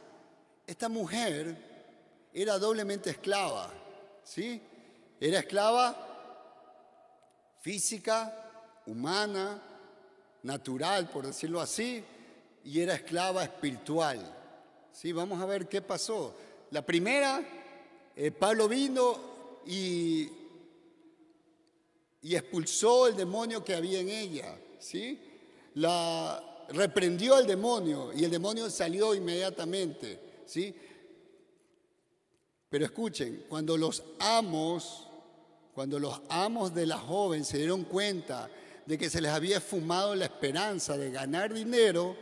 Esta 0.67 0.89
mujer 0.89 2.27
era 2.33 2.59
doblemente 2.59 3.11
esclava, 3.11 3.71
¿sí? 4.25 4.61
Era 5.21 5.39
esclava 5.39 5.95
física, 7.61 8.83
humana, 8.87 9.63
natural, 10.43 11.09
por 11.11 11.29
decirlo 11.29 11.61
así, 11.61 12.03
y 12.65 12.81
era 12.81 12.95
esclava 12.95 13.45
espiritual. 13.45 14.19
Sí, 14.91 15.13
vamos 15.13 15.41
a 15.41 15.47
ver 15.47 15.69
qué 15.69 15.81
pasó. 15.81 16.35
La 16.73 16.85
primera, 16.85 17.41
eh, 18.17 18.33
Pablo 18.33 18.67
vino 18.67 19.34
y, 19.67 20.29
y 22.23 22.35
expulsó 22.35 23.07
el 23.07 23.17
demonio 23.17 23.65
que 23.65 23.75
había 23.75 24.01
en 24.01 24.09
ella. 24.09 24.59
¿sí? 24.79 25.21
La 25.75 26.67
reprendió 26.71 27.35
al 27.37 27.47
demonio 27.47 28.13
y 28.13 28.25
el 28.25 28.31
demonio 28.31 28.71
salió 28.71 29.15
inmediatamente. 29.15 30.21
¿sí? 30.47 30.75
Pero 32.69 32.85
escuchen, 32.85 33.45
cuando 33.49 33.77
los 33.77 34.03
amos 34.19 35.09
cuando 35.75 35.99
los 35.99 36.21
amos 36.29 36.73
de 36.73 36.87
la 36.87 36.99
joven 36.99 37.45
se 37.45 37.59
dieron 37.59 37.83
cuenta 37.83 38.49
de 38.87 38.97
que 38.97 39.11
se 39.11 39.21
les 39.21 39.33
había 39.33 39.61
fumado 39.61 40.15
la 40.15 40.27
esperanza 40.27 40.97
de 40.97 41.11
ganar 41.11 41.53
dinero, 41.53 42.17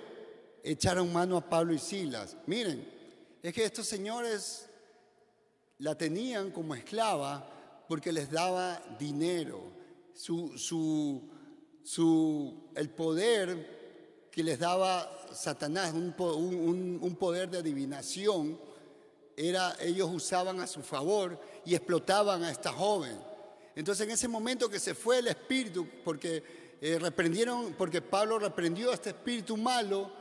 echaron 0.65 1.13
mano 1.13 1.37
a 1.37 1.49
Pablo 1.49 1.75
y 1.75 1.79
Silas. 1.79 2.37
Miren, 2.47 2.89
es 3.43 3.53
que 3.53 3.65
estos 3.65 3.87
señores 3.87 4.69
la 5.83 5.97
tenían 5.97 6.53
como 6.53 6.75
esclava 6.77 7.45
porque 7.89 8.13
les 8.13 8.31
daba 8.31 8.81
dinero. 8.99 9.61
Su, 10.15 10.57
su, 11.85 12.71
el 12.77 12.89
poder 12.91 14.29
que 14.31 14.45
les 14.45 14.61
daba 14.61 15.27
Satanás, 15.33 15.93
un, 15.93 16.99
un 17.03 17.17
poder 17.17 17.51
de 17.51 17.59
adivinación, 17.59 18.59
era, 19.37 19.75
ellos 19.81 20.09
usaban 20.13 20.61
a 20.61 20.69
su 20.69 20.83
favor 20.83 21.41
y 21.65 21.75
explotaban 21.75 22.45
a 22.45 22.51
esta 22.51 22.73
joven. 22.73 23.19
Entonces 23.75 24.07
en 24.07 24.13
ese 24.13 24.29
momento 24.29 24.69
que 24.69 24.79
se 24.79 24.95
fue 24.95 25.19
el 25.19 25.27
espíritu, 25.27 25.89
porque 26.05 26.77
eh, 26.81 26.99
reprendieron, 27.01 27.73
porque 27.73 28.01
Pablo 28.01 28.39
reprendió 28.39 28.93
a 28.93 28.95
este 28.95 29.11
espíritu 29.11 29.57
malo, 29.57 30.13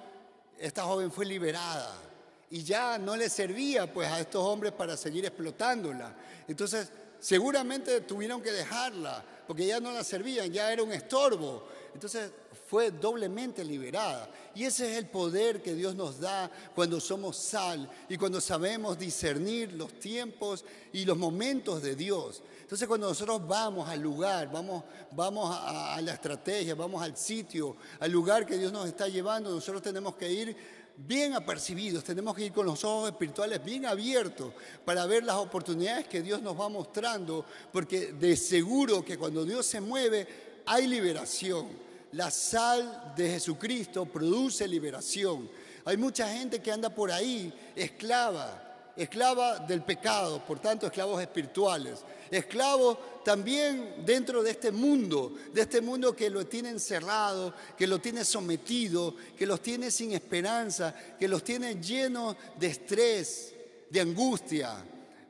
esta 0.58 0.84
joven 0.84 1.12
fue 1.12 1.26
liberada 1.26 2.11
y 2.52 2.64
ya 2.64 2.98
no 2.98 3.16
le 3.16 3.30
servía 3.30 3.92
pues 3.92 4.08
a 4.10 4.20
estos 4.20 4.44
hombres 4.44 4.74
para 4.74 4.96
seguir 4.98 5.26
explotándola. 5.26 6.14
Entonces 6.48 6.90
seguramente 7.20 8.02
tuvieron 8.02 8.42
que 8.42 8.52
dejarla 8.52 9.24
porque 9.48 9.66
ya 9.66 9.80
no 9.80 9.92
la 9.92 10.04
servían, 10.04 10.52
ya 10.52 10.72
era 10.72 10.84
un 10.84 10.92
estorbo. 10.92 11.68
Entonces 11.94 12.32
fue 12.68 12.92
doblemente 12.92 13.64
liberada. 13.64 14.30
Y 14.56 14.64
ese 14.64 14.92
es 14.92 14.98
el 14.98 15.08
poder 15.08 15.62
que 15.62 15.74
Dios 15.74 15.96
nos 15.96 16.20
da 16.20 16.50
cuando 16.76 17.00
somos 17.00 17.38
sal 17.38 17.90
y 18.08 18.18
cuando 18.18 18.40
sabemos 18.40 18.98
discernir 18.98 19.74
los 19.74 20.00
tiempos 20.00 20.64
y 20.94 21.06
los 21.06 21.18
momentos 21.18 21.82
de 21.82 21.96
Dios. 21.96 22.44
Entonces 22.62 22.88
cuando 22.88 23.10
nosotros 23.10 23.46
vamos 23.46 23.90
al 23.90 24.00
lugar, 24.00 24.50
vamos, 24.50 24.86
vamos 25.12 25.54
a, 25.54 26.00
la 26.02 26.14
estrategia, 26.14 26.74
vamos 26.74 27.04
al 27.04 27.18
sitio, 27.18 27.76
al 28.00 28.10
lugar 28.10 28.46
que 28.46 28.58
Dios 28.58 28.72
nos 28.72 28.88
está 28.88 29.10
llevando, 29.10 29.50
nosotros 29.50 29.82
tenemos 29.82 30.16
que 30.16 30.32
ir 30.32 30.56
bien 30.98 31.34
apercibidos, 31.34 32.04
tenemos 32.04 32.36
que 32.36 32.46
ir 32.46 32.52
con 32.52 32.66
los 32.66 32.84
ojos 32.84 33.10
espirituales 33.10 33.64
bien 33.64 33.86
abiertos 33.86 34.54
para 34.86 35.06
ver 35.06 35.24
las 35.24 35.38
oportunidades 35.38 36.08
que 36.08 36.22
Dios 36.22 36.42
nos 36.42 36.60
va 36.60 36.70
mostrando, 36.70 37.46
porque 37.72 38.14
de 38.14 38.36
seguro 38.36 39.04
que 39.04 39.18
cuando 39.18 39.46
Dios 39.46 39.66
se 39.66 39.82
mueve 39.82 40.28
hay 40.66 40.88
liberación. 40.88 41.68
La 42.14 42.30
sal 42.30 43.14
de 43.16 43.30
Jesucristo 43.30 44.06
produce 44.06 44.68
liberación. 44.68 45.50
Hay 45.86 45.98
mucha 45.98 46.32
gente 46.32 46.62
que 46.62 46.72
anda 46.72 46.90
por 46.90 47.12
ahí 47.12 47.54
esclava, 47.76 48.71
esclava 48.96 49.60
del 49.60 49.84
pecado, 49.84 50.44
por 50.46 50.60
tanto 50.60 50.86
esclavos 50.86 51.22
espirituales. 51.22 52.00
Esclavos 52.30 52.98
también 53.26 54.06
dentro 54.06 54.42
de 54.42 54.52
este 54.52 54.72
mundo, 54.72 55.34
de 55.54 55.62
este 55.62 55.82
mundo 55.82 56.16
que 56.16 56.30
lo 56.30 56.46
tiene 56.46 56.70
encerrado, 56.70 57.54
que 57.78 57.88
lo 57.88 58.00
tiene 58.00 58.24
sometido, 58.24 59.16
que 59.38 59.46
los 59.46 59.62
tiene 59.62 59.92
sin 59.92 60.14
esperanza, 60.14 60.96
que 61.20 61.28
los 61.28 61.44
tiene 61.44 61.76
llenos 61.82 62.36
de 62.58 62.68
estrés, 62.68 63.54
de 63.90 64.02
angustia, 64.02 64.84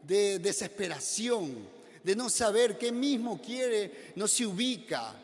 de 0.04 0.39
desesperación, 0.39 1.67
de 2.04 2.15
no 2.15 2.30
saber 2.30 2.78
qué 2.78 2.91
mismo 2.91 3.41
quiere, 3.41 4.13
no 4.15 4.28
se 4.28 4.45
ubica, 4.45 5.15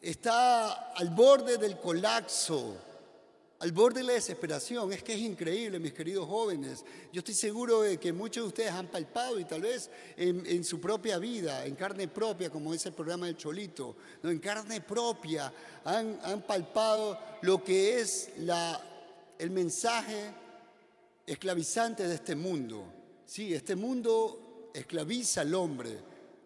está 0.00 0.92
al 0.92 1.10
borde 1.10 1.56
del 1.56 1.78
colapso 1.78 2.89
al 3.60 3.72
borde 3.72 4.00
de 4.00 4.06
la 4.06 4.12
desesperación. 4.14 4.92
Es 4.92 5.02
que 5.02 5.14
es 5.14 5.20
increíble, 5.20 5.78
mis 5.78 5.92
queridos 5.92 6.26
jóvenes. 6.26 6.84
Yo 7.12 7.20
estoy 7.20 7.34
seguro 7.34 7.82
de 7.82 7.98
que 7.98 8.12
muchos 8.12 8.44
de 8.44 8.48
ustedes 8.48 8.72
han 8.72 8.88
palpado 8.88 9.38
y 9.38 9.44
tal 9.44 9.60
vez 9.62 9.90
en, 10.16 10.64
su 10.64 10.80
propia 10.80 11.18
vida, 11.18 11.64
en 11.66 11.74
carne 11.74 12.08
propia, 12.08 12.50
como 12.50 12.72
es 12.72 12.84
el 12.86 12.94
programa 12.94 13.26
del 13.26 13.36
Cholito, 13.36 13.96
¿no? 14.22 14.30
en 14.30 14.38
carne 14.38 14.80
propia 14.80 15.52
han, 15.84 16.18
han 16.22 16.42
palpado 16.42 17.18
lo 17.42 17.62
que 17.62 18.00
es 18.00 18.30
la, 18.38 18.80
el 19.38 19.50
mensaje 19.50 20.32
esclavizante 21.26 22.08
de 22.08 22.14
este 22.14 22.34
mundo. 22.34 22.86
Sí, 23.26 23.52
este 23.52 23.76
mundo 23.76 24.70
esclaviza 24.72 25.42
al 25.42 25.54
hombre, 25.54 25.98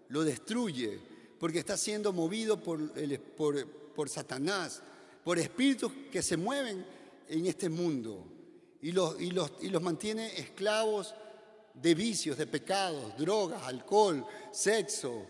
lo 0.09 0.25
destruye, 0.25 0.99
porque 1.39 1.61
está 1.61 1.77
siendo 1.77 2.13
movido 2.13 2.61
por, 2.61 2.81
el, 2.97 3.21
por, 3.21 3.67
por 3.67 4.09
Satanás, 4.09 4.83
por 5.23 5.39
espíritus 5.39 5.93
que 6.11 6.21
se 6.21 6.37
mueven 6.37 6.85
en 7.29 7.47
este 7.47 7.69
mundo 7.69 8.35
y 8.85 8.93
los, 8.93 9.17
mantiene 9.81 10.39
esclavos 10.39 11.15
de 11.73 11.95
vicios, 11.95 12.37
de 12.37 12.47
pecados, 12.47 13.17
drogas, 13.17 13.63
alcohol, 13.63 14.27
sexo 14.53 15.25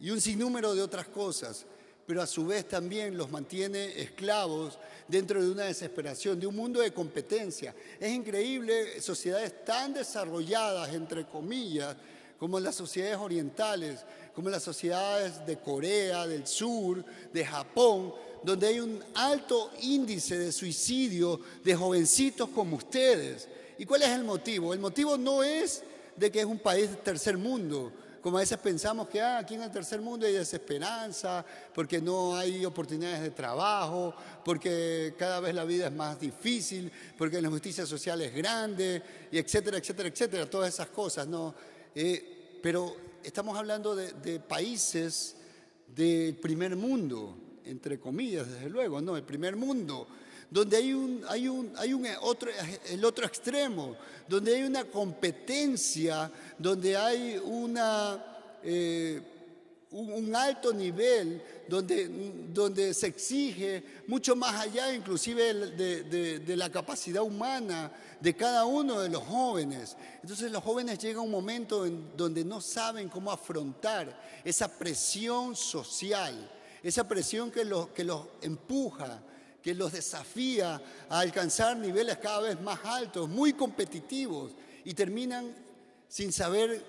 y 0.00 0.10
un 0.10 0.18
sinnúmero 0.18 0.74
de 0.74 0.80
otras 0.80 1.06
cosas, 1.08 1.66
pero 2.06 2.22
a 2.22 2.26
su 2.26 2.46
vez 2.46 2.66
también 2.66 3.14
los 3.14 3.30
mantiene 3.30 4.00
esclavos 4.00 4.78
dentro 5.08 5.44
de 5.44 5.50
una 5.50 5.64
desesperación, 5.64 6.40
de 6.40 6.46
un 6.46 6.56
mundo 6.56 6.80
de 6.80 6.94
competencia. 6.94 7.74
Es 8.00 8.12
increíble 8.12 8.98
sociedades 9.02 9.62
tan 9.62 9.92
desarrolladas, 9.92 10.94
entre 10.94 11.26
comillas, 11.26 11.96
como 12.38 12.58
las 12.58 12.76
sociedades 12.76 13.18
orientales, 13.18 14.06
como 14.34 14.48
las 14.48 14.62
sociedades 14.62 15.44
de 15.46 15.58
Corea, 15.58 16.26
del 16.26 16.46
Sur, 16.46 17.04
de 17.30 17.44
Japón, 17.44 18.14
donde 18.46 18.68
hay 18.68 18.78
un 18.78 19.02
alto 19.16 19.72
índice 19.82 20.38
de 20.38 20.52
suicidio 20.52 21.40
de 21.64 21.74
jovencitos 21.74 22.48
como 22.50 22.76
ustedes. 22.76 23.48
¿Y 23.76 23.84
cuál 23.84 24.02
es 24.02 24.10
el 24.10 24.22
motivo? 24.22 24.72
El 24.72 24.78
motivo 24.78 25.18
no 25.18 25.42
es 25.42 25.82
de 26.14 26.30
que 26.30 26.38
es 26.38 26.46
un 26.46 26.60
país 26.60 26.88
de 26.88 26.94
tercer 26.94 27.36
mundo, 27.36 27.92
como 28.22 28.36
a 28.36 28.40
veces 28.40 28.58
pensamos 28.58 29.08
que 29.08 29.20
ah, 29.20 29.38
aquí 29.38 29.54
en 29.54 29.62
el 29.62 29.72
tercer 29.72 30.00
mundo 30.00 30.26
hay 30.26 30.32
desesperanza, 30.34 31.44
porque 31.74 32.00
no 32.00 32.36
hay 32.36 32.64
oportunidades 32.64 33.20
de 33.20 33.30
trabajo, 33.30 34.14
porque 34.44 35.14
cada 35.18 35.40
vez 35.40 35.52
la 35.52 35.64
vida 35.64 35.86
es 35.86 35.92
más 35.92 36.20
difícil, 36.20 36.90
porque 37.18 37.42
la 37.42 37.48
justicia 37.48 37.84
social 37.84 38.22
es 38.22 38.32
grande, 38.32 39.02
y 39.32 39.38
etcétera, 39.38 39.78
etcétera, 39.78 40.08
etcétera, 40.08 40.48
todas 40.48 40.72
esas 40.72 40.86
cosas, 40.90 41.26
¿no? 41.26 41.52
Eh, 41.96 42.58
pero 42.62 42.96
estamos 43.24 43.58
hablando 43.58 43.96
de, 43.96 44.12
de 44.12 44.38
países 44.38 45.34
del 45.88 46.36
primer 46.36 46.76
mundo, 46.76 47.36
entre 47.66 47.98
comillas, 47.98 48.48
desde 48.48 48.70
luego, 48.70 49.00
no, 49.00 49.16
el 49.16 49.22
primer 49.22 49.56
mundo, 49.56 50.06
donde 50.50 50.76
hay 50.76 50.92
un, 50.92 51.22
hay 51.28 51.48
un, 51.48 51.72
hay 51.76 51.92
un 51.92 52.06
otro, 52.20 52.50
el 52.88 53.04
otro 53.04 53.26
extremo, 53.26 53.96
donde 54.28 54.56
hay 54.56 54.62
una 54.62 54.84
competencia, 54.84 56.30
donde 56.58 56.96
hay 56.96 57.40
una, 57.44 58.24
eh, 58.62 59.20
un, 59.90 60.34
alto 60.34 60.72
nivel 60.72 61.42
donde, 61.68 62.08
donde 62.52 62.94
se 62.94 63.08
exige 63.08 63.82
mucho 64.06 64.36
más 64.36 64.54
allá 64.54 64.92
inclusive 64.94 65.54
de, 65.54 66.38
de, 66.38 66.56
la 66.56 66.70
capacidad 66.70 67.22
humana 67.22 67.90
de 68.20 68.34
cada 68.34 68.64
uno 68.64 69.00
de 69.00 69.08
los 69.08 69.22
jóvenes. 69.22 69.96
Entonces 70.22 70.50
los 70.50 70.62
jóvenes 70.62 70.98
llegan 70.98 71.18
a 71.18 71.22
un 71.22 71.30
momento 71.30 71.86
en 71.86 72.16
donde 72.16 72.44
no 72.44 72.60
saben 72.60 73.08
cómo 73.08 73.30
afrontar 73.30 74.20
esa 74.44 74.68
presión 74.68 75.56
social, 75.56 76.34
esa 76.88 77.08
presión 77.08 77.50
que 77.50 77.64
los, 77.64 77.88
que 77.88 78.04
los 78.04 78.26
empuja, 78.42 79.20
que 79.60 79.74
los 79.74 79.92
desafía 79.92 80.80
a 81.08 81.18
alcanzar 81.18 81.76
niveles 81.76 82.18
cada 82.18 82.42
vez 82.42 82.60
más 82.60 82.78
altos, 82.84 83.28
muy 83.28 83.54
competitivos, 83.54 84.52
y 84.84 84.94
terminan 84.94 85.52
sin 86.08 86.32
saber 86.32 86.84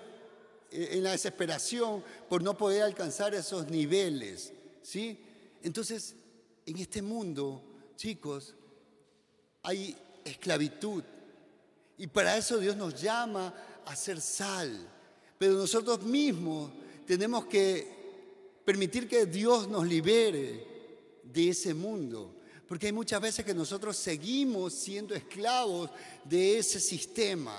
eh, 0.70 0.90
en 0.92 1.02
la 1.02 1.10
desesperación 1.10 2.04
por 2.28 2.42
no 2.42 2.56
poder 2.56 2.82
alcanzar 2.82 3.34
esos 3.34 3.68
niveles, 3.68 4.52
¿sí? 4.82 5.20
Entonces, 5.64 6.14
en 6.64 6.78
este 6.78 7.02
mundo, 7.02 7.60
chicos, 7.96 8.54
hay 9.64 9.96
esclavitud. 10.24 11.02
Y 11.96 12.06
para 12.06 12.36
eso 12.36 12.58
Dios 12.58 12.76
nos 12.76 13.02
llama 13.02 13.52
a 13.84 13.96
ser 13.96 14.20
sal. 14.20 14.88
Pero 15.36 15.54
nosotros 15.54 16.02
mismos 16.02 16.70
tenemos 17.04 17.46
que 17.46 17.97
permitir 18.68 19.08
que 19.08 19.24
Dios 19.24 19.66
nos 19.66 19.86
libere 19.86 20.62
de 21.22 21.48
ese 21.48 21.72
mundo. 21.72 22.34
Porque 22.66 22.84
hay 22.84 22.92
muchas 22.92 23.18
veces 23.18 23.42
que 23.42 23.54
nosotros 23.54 23.96
seguimos 23.96 24.74
siendo 24.74 25.14
esclavos 25.14 25.88
de 26.22 26.58
ese 26.58 26.78
sistema. 26.78 27.58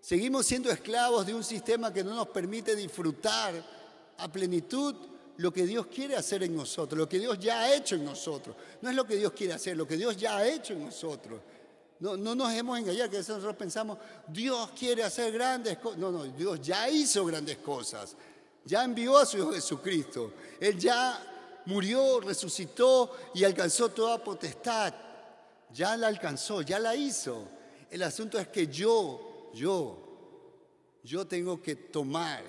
Seguimos 0.00 0.44
siendo 0.44 0.68
esclavos 0.68 1.24
de 1.26 1.32
un 1.32 1.44
sistema 1.44 1.92
que 1.92 2.02
no 2.02 2.12
nos 2.12 2.26
permite 2.30 2.74
disfrutar 2.74 3.54
a 4.18 4.32
plenitud 4.32 4.96
lo 5.36 5.52
que 5.52 5.64
Dios 5.64 5.86
quiere 5.86 6.16
hacer 6.16 6.42
en 6.42 6.56
nosotros, 6.56 6.98
lo 6.98 7.08
que 7.08 7.20
Dios 7.20 7.38
ya 7.38 7.60
ha 7.60 7.76
hecho 7.76 7.94
en 7.94 8.04
nosotros. 8.04 8.56
No 8.82 8.90
es 8.90 8.96
lo 8.96 9.06
que 9.06 9.14
Dios 9.14 9.30
quiere 9.30 9.52
hacer, 9.52 9.76
lo 9.76 9.86
que 9.86 9.96
Dios 9.96 10.16
ya 10.16 10.38
ha 10.38 10.48
hecho 10.48 10.72
en 10.72 10.86
nosotros. 10.86 11.40
No, 12.00 12.16
no 12.16 12.34
nos 12.34 12.52
hemos 12.52 12.76
engañado, 12.80 13.08
que 13.08 13.18
nosotros 13.18 13.54
pensamos, 13.54 13.96
Dios 14.26 14.70
quiere 14.76 15.04
hacer 15.04 15.32
grandes 15.32 15.78
cosas. 15.78 16.00
No, 16.00 16.10
no, 16.10 16.24
Dios 16.24 16.60
ya 16.60 16.90
hizo 16.90 17.24
grandes 17.24 17.58
cosas. 17.58 18.16
Ya 18.66 18.84
envió 18.84 19.16
a 19.16 19.24
su 19.24 19.38
Hijo 19.38 19.52
Jesucristo. 19.52 20.32
Él 20.60 20.78
ya 20.78 21.62
murió, 21.64 22.20
resucitó 22.20 23.16
y 23.34 23.44
alcanzó 23.44 23.88
toda 23.88 24.22
potestad. 24.22 24.92
Ya 25.72 25.96
la 25.96 26.08
alcanzó, 26.08 26.60
ya 26.60 26.78
la 26.78 26.94
hizo. 26.94 27.48
El 27.90 28.02
asunto 28.02 28.38
es 28.38 28.48
que 28.48 28.66
yo 28.66 29.26
yo, 29.56 29.96
yo 31.02 31.26
tengo 31.26 31.60
que 31.60 31.74
tomar, 31.74 32.44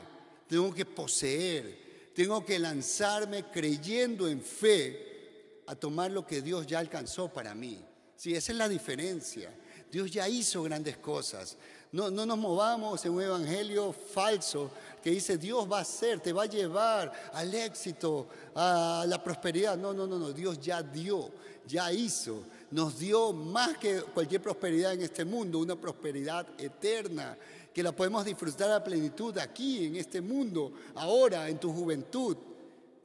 tengo 0.47 0.73
que 0.73 0.85
poseer, 0.85 2.11
tengo 2.13 2.45
que 2.45 2.59
lanzarme 2.59 3.45
creyendo 3.45 4.27
en 4.27 4.41
fe 4.41 5.63
a 5.67 5.75
tomar 5.75 6.11
lo 6.11 6.25
que 6.25 6.41
Dios 6.41 6.67
ya 6.67 6.79
alcanzó 6.79 7.31
para 7.31 7.55
mí. 7.55 7.79
Sí, 8.15 8.35
esa 8.35 8.51
es 8.51 8.57
la 8.57 8.67
diferencia. 8.67 9.53
Dios 9.91 10.11
ya 10.11 10.27
hizo 10.27 10.63
grandes 10.63 10.97
cosas. 10.97 11.57
No, 11.91 12.11
no 12.11 12.25
nos 12.25 12.37
movamos 12.37 13.05
en 13.05 13.13
un 13.13 13.21
evangelio 13.21 13.93
falso 13.93 14.71
que 15.07 15.13
dice 15.13 15.37
Dios 15.37 15.71
va 15.71 15.77
a 15.77 15.81
hacer, 15.83 16.19
te 16.19 16.33
va 16.33 16.43
a 16.43 16.47
llevar 16.47 17.29
al 17.31 17.55
éxito, 17.55 18.27
a 18.53 19.05
la 19.07 19.23
prosperidad. 19.23 19.77
No, 19.77 19.93
no, 19.93 20.05
no, 20.05 20.19
no. 20.19 20.33
Dios 20.33 20.59
ya 20.59 20.83
dio, 20.83 21.31
ya 21.65 21.93
hizo 21.93 22.43
nos 22.71 22.99
dio 22.99 23.31
más 23.31 23.77
que 23.77 24.01
cualquier 24.01 24.41
prosperidad 24.41 24.93
en 24.93 25.03
este 25.03 25.23
mundo, 25.23 25.59
una 25.59 25.79
prosperidad 25.79 26.45
eterna, 26.59 27.37
que 27.73 27.81
la 27.81 27.95
podemos 27.95 28.25
disfrutar 28.25 28.69
a 28.69 28.83
plenitud 28.83 29.37
aquí, 29.37 29.85
en 29.85 29.95
este 29.95 30.19
mundo, 30.19 30.73
ahora, 30.95 31.47
en 31.47 31.57
tu 31.57 31.71
juventud. 31.71 32.35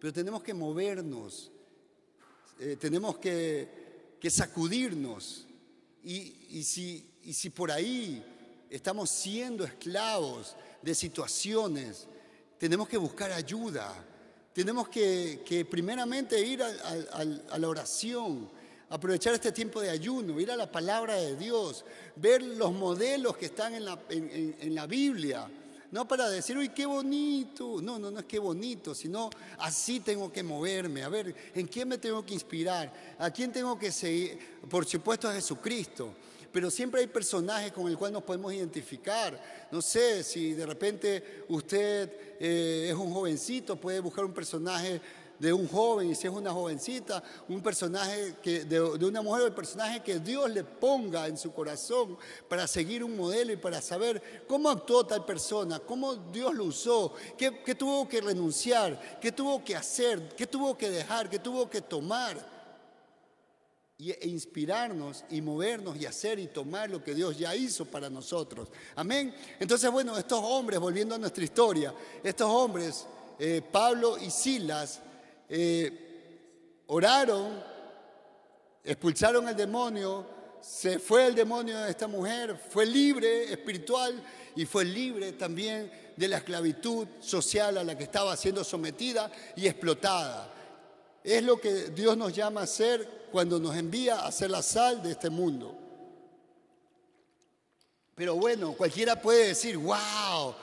Pero 0.01 0.13
tenemos 0.13 0.43
que 0.43 0.55
movernos, 0.55 1.53
eh, 2.59 2.77
tenemos 2.81 3.17
que, 3.19 4.19
sacudirnos. 4.29 5.47
Y, 6.03 6.65
si, 6.65 7.09
y 7.23 7.33
si 7.33 7.51
por 7.51 7.71
ahí 7.71 8.25
estamos 8.69 9.09
siendo 9.09 9.63
esclavos 9.63 10.57
de 10.83 10.95
situaciones, 10.95 12.07
tenemos 12.59 12.89
que 12.89 12.97
buscar 12.97 13.33
ayuda. 13.33 13.93
Tenemos 14.53 14.89
que, 14.89 15.67
primeramente 15.71 16.39
ir 16.41 16.63
a 16.63 17.59
la 17.59 17.69
oración, 17.69 18.49
aprovechar 18.93 19.33
este 19.33 19.53
tiempo 19.53 19.81
de 19.81 19.89
ayuno, 19.89 20.39
ir 20.39 20.51
a 20.51 20.57
la 20.57 20.71
palabra 20.71 21.15
de 21.15 21.35
Dios, 21.37 21.83
ver 22.17 22.43
los 22.43 22.73
modelos 22.73 23.39
que 23.39 23.47
están 23.47 23.75
en 23.75 23.87
la, 23.87 23.99
en, 24.11 24.75
la 24.75 24.87
Biblia. 24.87 25.49
No 25.91 26.07
para 26.07 26.29
decir, 26.29 26.57
uy, 26.59 26.69
qué 26.69 26.85
bonito. 26.85 27.81
No, 27.81 27.99
no, 27.99 28.11
no 28.11 28.21
es 28.21 28.27
qué 28.27 28.39
bonito, 28.39 28.95
sino 28.95 29.31
así 29.59 30.01
tengo 30.01 30.31
que 30.31 30.43
moverme. 30.43 31.03
A 31.03 31.09
ver, 31.09 31.35
¿en 31.55 31.67
quién 31.67 31.89
me 31.89 31.97
tengo 31.97 32.25
que 32.25 32.35
inspirar? 32.35 32.93
¿A 33.19 33.31
quién 33.31 33.51
tengo 33.51 33.79
que 33.79 33.91
seguir? 33.91 34.39
Por 34.69 34.87
supuesto 34.87 35.27
a 35.27 35.33
Jesucristo. 35.33 36.15
Pero 36.53 36.71
siempre 36.71 37.01
hay 37.01 37.07
personajes 37.07 37.73
con 37.73 37.89
el 37.89 37.97
cual 37.97 38.13
nos 38.13 38.23
podemos 38.23 38.53
identificar. 38.53 39.41
No 39.71 39.81
sé, 39.81 40.23
si 40.23 40.53
de 40.53 40.67
repente 40.67 41.45
usted 41.49 42.37
eh, 42.39 42.89
es 42.91 42.95
un 42.95 43.13
jovencito, 43.13 43.77
puede 43.77 44.01
buscar 44.01 44.25
un 44.25 44.35
personaje 44.35 45.01
de 45.43 45.53
un 45.53 45.67
joven 45.67 46.09
y 46.09 46.15
si 46.15 46.29
es 46.29 46.33
una 46.33 46.53
jovencita, 46.53 47.21
un 47.49 47.61
personaje 47.61 48.37
de, 48.45 48.81
una 48.81 49.23
mujer 49.23 49.47
el 49.47 49.53
personaje 49.53 50.01
que 50.01 50.21
Dios 50.21 50.49
le 50.49 50.63
ponga 50.63 51.27
en 51.27 51.37
su 51.37 51.53
corazón 51.53 52.17
para 52.49 52.69
seguir 52.69 53.03
un 53.03 53.17
modelo 53.17 53.53
y 53.53 53.57
para 53.57 53.83
saber 53.83 54.45
cómo 54.47 54.71
actuó 54.71 55.05
tal 55.05 55.25
persona, 55.25 55.81
cómo 55.81 56.15
Dios 56.15 56.55
lo 56.55 56.67
usó, 56.67 57.15
qué, 57.37 57.61
qué 57.65 57.75
tuvo 57.75 58.09
que 58.09 58.21
renunciar, 58.21 59.19
qué 59.21 59.33
tuvo 59.33 59.65
que 59.65 59.75
hacer, 59.75 60.29
qué 60.37 60.47
tuvo 60.47 60.79
que 60.79 60.91
dejar, 60.91 61.29
qué 61.29 61.41
tuvo 61.41 61.69
que 61.69 61.81
tomar 61.81 62.62
e 64.11 64.29
inspirarnos 64.29 65.25
y 65.31 65.41
movernos 65.41 65.97
y 65.97 66.07
hacer 66.07 66.39
y 66.39 66.49
tomar 66.49 66.91
lo 66.91 67.03
que 67.03 67.15
Dios 67.15 67.39
ya 67.39 67.55
hizo 67.55 67.85
para 67.85 68.11
nosotros. 68.11 68.69
Amén. 68.97 69.35
Entonces, 69.61 69.91
bueno, 69.91 70.17
estos 70.19 70.41
hombres, 70.43 70.81
volviendo 70.81 71.15
a 71.15 71.19
nuestra 71.19 71.45
historia, 71.45 71.95
estos 72.23 72.49
hombres, 72.49 73.07
eh, 73.39 73.63
Pablo 73.71 74.19
y 74.19 74.31
Silas, 74.31 75.01
eh, 75.49 76.83
oraron, 76.87 77.63
expulsaron 78.85 79.47
al 79.47 79.57
demonio, 79.57 80.27
se 80.61 80.99
fue 80.99 81.27
el 81.27 81.35
demonio 81.35 81.79
de 81.81 81.91
esta 81.91 82.07
mujer, 82.07 82.57
fue 82.71 82.87
libre 82.87 83.53
espiritual 83.53 84.23
y 84.55 84.65
fue 84.65 84.85
libre 84.85 85.33
también 85.33 85.91
de 86.17 86.29
la 86.29 86.39
esclavitud 86.39 87.07
social 87.21 87.79
a 87.79 87.85
la 87.85 87.97
que 87.97 88.05
estaba 88.05 88.37
siendo 88.37 88.65
sometida 88.65 89.31
y 89.57 89.67
explotada. 89.67 90.53
Es 91.23 91.43
lo 91.43 91.61
que 91.61 91.91
Dios 91.91 92.17
nos 92.17 92.33
llama 92.33 92.63
a 92.63 92.65
hacer 92.65 93.29
cuando 93.31 93.59
nos 93.59 93.77
envía 93.77 94.25
a 94.25 94.33
ser 94.33 94.51
la 94.51 94.63
sal 94.63 95.03
de 95.03 95.13
este 95.13 95.31
mundo. 95.31 95.77
Pero 98.15 98.37
bueno, 98.37 98.75
cualquiera 98.75 99.21
puede 99.21 99.49
decir, 99.49 99.79
wow, 99.79 100.55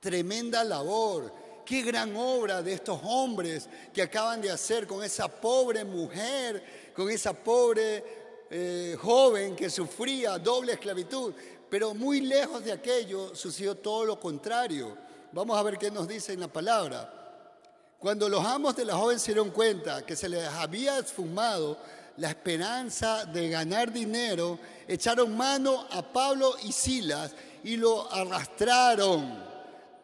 tremenda 0.00 0.62
labor, 0.62 1.32
Qué 1.70 1.82
gran 1.82 2.16
obra 2.16 2.62
de 2.62 2.72
estos 2.72 2.98
hombres 3.04 3.68
que 3.94 4.02
acaban 4.02 4.40
de 4.40 4.50
hacer 4.50 4.88
con 4.88 5.04
esa 5.04 5.28
pobre 5.28 5.84
mujer, 5.84 6.90
con 6.96 7.08
esa 7.08 7.32
pobre 7.32 8.02
eh, 8.50 8.96
joven 9.00 9.54
que 9.54 9.70
sufría 9.70 10.36
doble 10.36 10.72
esclavitud. 10.72 11.32
Pero 11.68 11.94
muy 11.94 12.22
lejos 12.22 12.64
de 12.64 12.72
aquello 12.72 13.36
sucedió 13.36 13.76
todo 13.76 14.04
lo 14.04 14.18
contrario. 14.18 14.96
Vamos 15.30 15.56
a 15.56 15.62
ver 15.62 15.78
qué 15.78 15.92
nos 15.92 16.08
dice 16.08 16.32
en 16.32 16.40
la 16.40 16.48
palabra. 16.48 17.19
Cuando 18.00 18.30
los 18.30 18.42
amos 18.42 18.74
de 18.76 18.86
la 18.86 18.96
joven 18.96 19.18
se 19.18 19.26
dieron 19.26 19.50
cuenta 19.50 20.06
que 20.06 20.16
se 20.16 20.26
les 20.26 20.48
había 20.48 20.98
esfumado 20.98 21.76
la 22.16 22.30
esperanza 22.30 23.26
de 23.26 23.50
ganar 23.50 23.92
dinero, 23.92 24.58
echaron 24.88 25.36
mano 25.36 25.86
a 25.90 26.00
Pablo 26.00 26.54
y 26.64 26.72
Silas 26.72 27.32
y 27.62 27.76
lo 27.76 28.10
arrastraron 28.10 29.44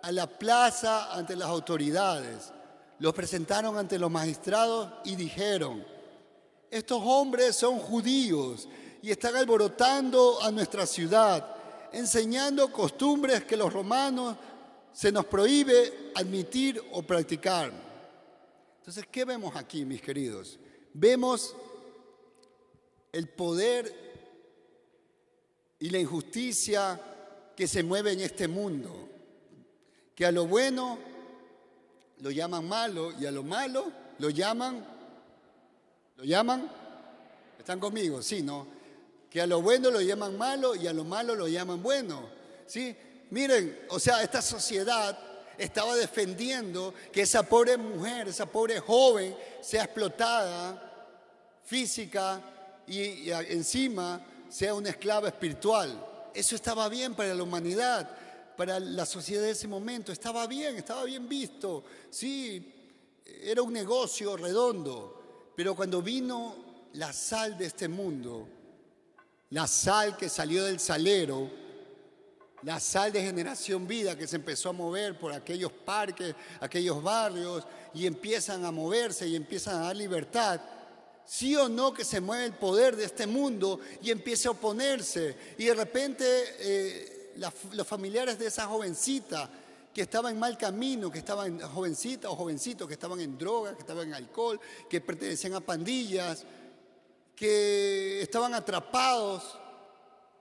a 0.02 0.12
la 0.12 0.26
plaza 0.26 1.10
ante 1.14 1.36
las 1.36 1.48
autoridades. 1.48 2.52
Los 2.98 3.14
presentaron 3.14 3.78
ante 3.78 3.98
los 3.98 4.10
magistrados 4.10 4.90
y 5.06 5.16
dijeron, 5.16 5.82
estos 6.70 7.00
hombres 7.02 7.56
son 7.56 7.78
judíos 7.78 8.68
y 9.00 9.10
están 9.10 9.36
alborotando 9.36 10.42
a 10.42 10.50
nuestra 10.50 10.84
ciudad, 10.84 11.46
enseñando 11.92 12.70
costumbres 12.70 13.44
que 13.44 13.56
los 13.56 13.72
romanos 13.72 14.36
se 14.92 15.10
nos 15.10 15.24
prohíbe 15.24 16.12
admitir 16.14 16.82
o 16.92 17.02
practicar. 17.02 17.85
Entonces, 18.86 19.08
¿qué 19.10 19.24
vemos 19.24 19.56
aquí, 19.56 19.84
mis 19.84 20.00
queridos? 20.00 20.60
Vemos 20.94 21.56
el 23.10 23.28
poder 23.28 23.92
y 25.80 25.90
la 25.90 25.98
injusticia 25.98 27.00
que 27.56 27.66
se 27.66 27.82
mueve 27.82 28.12
en 28.12 28.20
este 28.20 28.46
mundo 28.46 29.08
que 30.14 30.24
a 30.24 30.30
lo 30.30 30.46
bueno 30.46 31.00
lo 32.20 32.30
llaman 32.30 32.68
malo 32.68 33.10
y 33.18 33.26
a 33.26 33.32
lo 33.32 33.42
malo 33.42 33.90
lo 34.20 34.30
llaman, 34.30 34.86
¿lo 36.18 36.22
llaman? 36.22 36.70
¿Están 37.58 37.80
conmigo? 37.80 38.22
Sí, 38.22 38.40
¿no? 38.40 38.68
Que 39.28 39.40
a 39.40 39.48
lo 39.48 39.62
bueno 39.62 39.90
lo 39.90 40.00
llaman 40.00 40.38
malo 40.38 40.76
y 40.76 40.86
a 40.86 40.92
lo 40.92 41.02
malo 41.02 41.34
lo 41.34 41.48
llaman 41.48 41.82
bueno. 41.82 42.28
¿Sí? 42.68 42.96
Miren, 43.30 43.80
o 43.88 43.98
sea, 43.98 44.22
esta 44.22 44.40
sociedad 44.40 45.25
estaba 45.58 45.96
defendiendo 45.96 46.94
que 47.12 47.22
esa 47.22 47.42
pobre 47.42 47.76
mujer, 47.76 48.28
esa 48.28 48.46
pobre 48.46 48.80
joven 48.80 49.36
sea 49.60 49.84
explotada 49.84 50.82
física 51.64 52.40
y, 52.86 53.30
encima 53.30 54.24
sea 54.48 54.74
una 54.74 54.90
esclava 54.90 55.28
espiritual. 55.28 56.30
Eso 56.34 56.54
estaba 56.54 56.88
bien 56.88 57.14
para 57.14 57.34
la 57.34 57.42
humanidad, 57.42 58.08
para 58.56 58.78
la 58.78 59.06
sociedad 59.06 59.42
de 59.42 59.50
ese 59.50 59.66
momento. 59.66 60.12
Estaba 60.12 60.46
bien, 60.46 60.76
estaba 60.76 61.04
bien 61.04 61.28
visto. 61.28 61.84
Sí, 62.10 62.72
era 63.24 63.62
un 63.62 63.72
negocio 63.72 64.36
redondo. 64.36 65.52
Pero 65.56 65.74
cuando 65.74 66.02
vino 66.02 66.54
la 66.92 67.12
sal 67.12 67.56
de 67.56 67.66
este 67.66 67.88
mundo, 67.88 68.46
la 69.50 69.66
sal 69.66 70.16
que 70.16 70.28
salió 70.28 70.64
del 70.64 70.78
salero, 70.78 71.50
la 72.66 72.80
sal 72.80 73.12
de 73.12 73.22
generación 73.22 73.86
vida 73.86 74.18
que 74.18 74.26
se 74.26 74.34
empezó 74.34 74.70
a 74.70 74.72
mover 74.72 75.16
por 75.16 75.32
aquellos 75.32 75.70
parques, 75.70 76.34
aquellos 76.58 77.00
barrios, 77.00 77.64
y 77.94 78.06
empiezan 78.06 78.64
a 78.64 78.72
moverse 78.72 79.28
y 79.28 79.36
empiezan 79.36 79.76
a 79.76 79.86
dar 79.86 79.96
libertad. 79.96 80.60
Sí 81.24 81.54
o 81.54 81.68
no 81.68 81.94
que 81.94 82.04
se 82.04 82.20
mueve 82.20 82.46
el 82.46 82.54
poder 82.54 82.96
de 82.96 83.04
este 83.04 83.24
mundo 83.28 83.78
y 84.02 84.10
empiece 84.10 84.48
a 84.48 84.50
oponerse. 84.50 85.36
Y 85.58 85.66
de 85.66 85.74
repente 85.74 86.24
eh, 86.58 87.34
los 87.70 87.86
familiares 87.86 88.36
de 88.36 88.48
esa 88.48 88.66
jovencita 88.66 89.48
que 89.94 90.02
estaba 90.02 90.32
en 90.32 90.38
mal 90.40 90.58
camino, 90.58 91.08
que 91.08 91.20
estaban 91.20 91.60
jovencita 91.60 92.28
o 92.30 92.34
jovencitos 92.34 92.88
que 92.88 92.94
estaban 92.94 93.20
en 93.20 93.38
drogas, 93.38 93.74
que 93.74 93.82
estaban 93.82 94.08
en 94.08 94.14
alcohol, 94.14 94.58
que 94.90 95.00
pertenecían 95.00 95.54
a 95.54 95.60
pandillas, 95.60 96.44
que 97.36 98.22
estaban 98.22 98.54
atrapados 98.54 99.56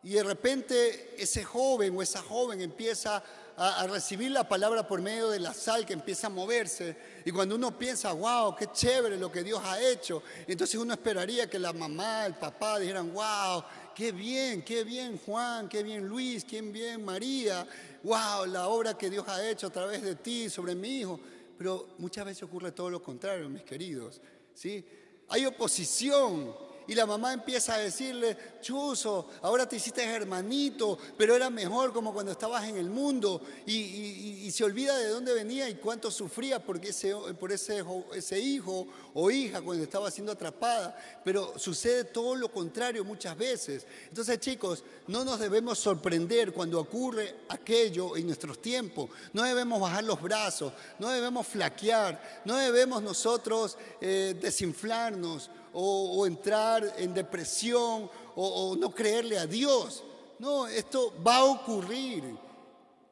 y 0.06 0.12
de 0.12 0.24
repente 0.24 1.16
ese 1.18 1.44
joven 1.44 1.98
o 1.98 2.02
esa 2.04 2.22
joven 2.22 2.62
empieza 2.62 3.24
a, 3.58 3.88
recibir 3.88 4.30
la 4.30 4.48
palabra 4.48 4.88
por 4.88 5.02
medio 5.02 5.32
de 5.32 5.40
la 5.40 5.52
sal 5.52 5.84
que 5.84 5.94
empieza 5.94 6.28
a 6.28 6.30
moverse. 6.30 6.96
Y 7.26 7.32
cuando 7.32 7.56
uno 7.56 7.76
piensa, 7.76 8.14
wow, 8.14 8.56
qué 8.56 8.68
chévere 8.72 9.18
lo 9.18 9.32
que 9.32 9.44
Dios 9.44 9.60
ha 9.64 9.82
hecho, 9.82 10.22
entonces 10.46 10.80
uno 10.80 10.94
esperaría 10.94 11.50
que 11.50 11.58
la 11.58 11.74
mamá, 11.74 12.28
el 12.28 12.36
papá 12.36 12.78
dijeran, 12.78 13.12
wow, 13.16 13.64
qué 13.96 14.12
bien, 14.12 14.62
qué 14.62 14.84
bien 14.84 15.18
Juan, 15.26 15.68
qué 15.68 15.82
bien 15.82 16.08
Luis, 16.08 16.46
qué 16.46 16.62
bien 16.62 17.04
María, 17.04 17.66
wow, 18.04 18.46
la 18.46 18.68
obra 18.68 18.96
que 18.96 19.10
Dios 19.10 19.28
ha 19.28 19.44
hecho 19.50 19.66
a 19.66 19.72
través 19.72 20.04
de 20.04 20.14
ti 20.14 20.52
sobre 20.52 20.76
mi 20.76 21.00
hijo. 21.00 21.20
Pero 21.58 21.96
muchas 21.98 22.26
veces 22.26 22.44
ocurre 22.44 22.72
todo 22.74 22.92
lo 22.92 23.02
contrario, 23.02 23.50
mis 23.50 23.64
queridos. 23.64 24.22
¿sí? 24.54 24.86
Hay 25.30 25.48
oposición 25.48 26.54
y 26.88 26.96
la 26.96 27.06
mamá 27.06 27.34
empieza 27.34 27.76
a 27.76 27.80
decirle, 27.80 28.38
Chuzo, 28.62 29.30
ahora 29.42 29.68
te 29.68 29.76
hiciste 29.78 30.04
hermanito, 30.04 30.98
pero 31.18 31.36
era 31.36 31.50
mejor 31.50 31.92
como 31.94 32.14
cuando 32.14 32.32
estabas 32.32 32.68
en 32.68 32.78
el 32.78 32.90
mundo. 32.90 33.42
Y, 33.66 34.52
se 34.56 34.64
olvida 34.64 34.98
de 34.98 35.10
dónde 35.10 35.34
venía 35.34 35.68
y 35.68 35.76
cuánto 35.76 36.10
sufría 36.10 36.64
porque 36.64 36.94
por 37.38 37.52
ese, 37.52 37.84
ese 38.14 38.40
hijo 38.40 38.88
o 39.14 39.30
hija 39.30 39.62
cuando 39.62 39.84
estaba 39.84 40.10
siendo 40.10 40.32
atrapada. 40.32 40.98
Pero 41.26 41.60
sucede 41.60 42.06
todo 42.06 42.36
lo 42.36 42.50
contrario 42.50 43.04
muchas 43.04 43.38
veces. 43.38 43.86
Entonces 44.08 44.40
chicos, 44.40 44.84
no 45.08 45.26
nos 45.26 45.40
debemos 45.40 45.78
sorprender 45.80 46.54
cuando 46.54 46.80
ocurre 46.80 47.36
aquello 47.50 48.16
en 48.16 48.28
nuestros 48.28 48.62
tiempos. 48.62 49.10
No 49.34 49.44
debemos 49.44 49.82
bajar 49.82 50.04
los 50.04 50.22
brazos, 50.22 50.72
no 51.00 51.10
debemos 51.10 51.46
flaquear, 51.48 52.42
no 52.46 52.56
debemos 52.56 53.04
nosotros 53.04 53.78
eh, 54.00 54.36
desinflarnos 54.40 55.50
o, 55.78 56.26
entrar 56.26 56.96
en 56.98 57.14
depresión 57.14 58.10
o, 58.36 58.76
no 58.78 58.92
creerle 58.92 59.38
a 59.38 59.46
Dios. 59.46 60.04
No, 60.40 60.68
esto 60.68 61.14
va 61.26 61.38
a 61.38 61.46
ocurrir. 61.46 62.24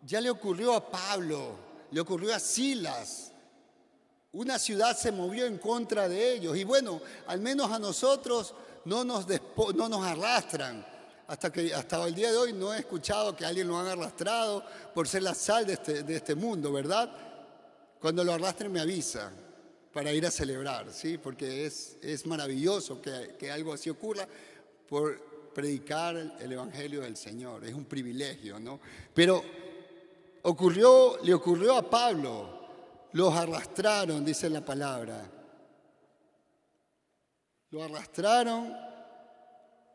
Ya 0.06 0.20
le 0.22 0.30
ocurrió 0.30 0.74
a 0.74 0.90
Pablo, 0.90 1.56
le 1.92 2.00
ocurrió 2.00 2.34
a 2.34 2.40
Silas. 2.40 3.32
Una 4.32 4.58
ciudad 4.58 4.98
se 4.98 5.12
movió 5.12 5.46
en 5.46 5.58
contra 5.58 6.10
de 6.10 6.34
ellos. 6.34 6.58
Y 6.58 6.64
bueno, 6.64 7.02
al 7.28 7.40
menos 7.40 7.72
a 7.72 7.80
nosotros 7.80 8.54
no 8.86 9.04
nos, 9.04 9.26
no 9.76 9.90
nos 9.90 10.06
arrastran. 10.06 10.86
Hasta, 11.26 11.52
que, 11.52 11.74
hasta 11.74 12.06
el 12.06 12.16
día 12.16 12.32
de 12.32 12.38
hoy 12.38 12.54
no 12.54 12.74
he 12.74 12.80
escuchado 12.80 13.36
que 13.36 13.46
alguien 13.46 13.68
lo 13.68 13.80
haya 13.80 13.94
arrastrado 13.94 14.64
por 14.94 15.08
ser 15.08 15.24
la 15.24 15.34
sal 15.34 15.66
de 15.66 15.74
este, 15.74 16.04
de 16.04 16.18
este 16.18 16.36
mundo, 16.36 16.72
¿verdad? 16.72 17.10
Cuando 18.00 18.24
lo 18.24 18.34
arrastren 18.34 18.72
me 18.72 18.82
avisa 18.82 19.32
para 19.94 20.12
ir 20.12 20.26
a 20.26 20.32
celebrar, 20.32 20.92
¿sí? 20.92 21.18
porque 21.18 21.66
es, 21.66 21.98
es 22.02 22.26
maravilloso 22.26 23.00
que, 23.02 23.36
que 23.38 23.52
algo 23.52 23.74
así 23.74 23.90
ocurra 23.90 24.28
por 24.90 25.52
predicar 25.54 26.18
el 26.40 26.52
Evangelio 26.52 27.02
del 27.02 27.16
Señor, 27.16 27.64
es 27.64 27.74
un 27.74 27.86
privilegio, 27.86 28.60
¿no? 28.60 28.80
Pero 29.14 29.44
ocurrió, 30.42 31.20
le 31.24 31.34
ocurrió 31.34 31.78
a 31.78 31.88
Pablo, 31.88 32.60
los 33.12 33.34
arrastraron, 33.34 34.26
dice 34.26 34.50
la 34.50 34.66
palabra, 34.66 35.30
lo 37.70 37.84
arrastraron 37.84 38.76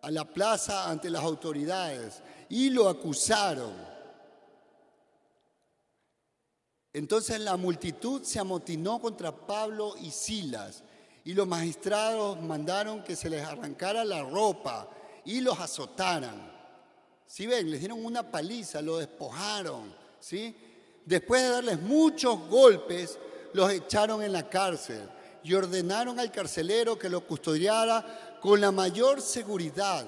a 0.03 0.11
la 0.11 0.25
plaza 0.25 0.89
ante 0.89 1.11
las 1.11 1.23
autoridades 1.23 2.23
y 2.49 2.71
lo 2.71 2.89
acusaron. 2.89 3.88
Entonces 6.99 7.39
la 7.39 7.57
multitud 7.57 8.25
se 8.25 8.41
amotinó 8.41 9.01
contra 9.01 9.31
Pablo 9.31 9.95
y 10.03 10.11
Silas 10.11 10.83
y 11.25 11.33
los 11.33 11.47
magistrados 11.47 12.43
mandaron 12.43 13.05
que 13.05 13.15
se 13.15 13.31
les 13.31 13.47
arrancara 13.47 14.05
la 14.05 14.25
ropa 14.25 14.91
y 15.25 15.41
los 15.41 15.61
azotaran. 15.61 16.51
¿Sí 17.25 17.47
ven? 17.47 17.71
Les 17.71 17.79
dieron 17.79 18.05
una 18.05 18.29
paliza, 18.29 18.83
los 18.83 18.99
despojaron. 18.99 19.95
¿sí? 20.19 20.57
Después 21.07 21.41
de 21.41 21.51
darles 21.51 21.81
muchos 21.81 22.49
golpes, 22.49 23.17
los 23.53 23.71
echaron 23.71 24.21
en 24.25 24.33
la 24.33 24.49
cárcel 24.49 25.09
y 25.45 25.55
ordenaron 25.55 26.19
al 26.19 26.33
carcelero 26.33 26.99
que 26.99 27.09
lo 27.09 27.25
custodiara 27.25 28.39
con 28.43 28.61
la 28.61 28.73
mayor 28.73 29.23
seguridad. 29.23 30.05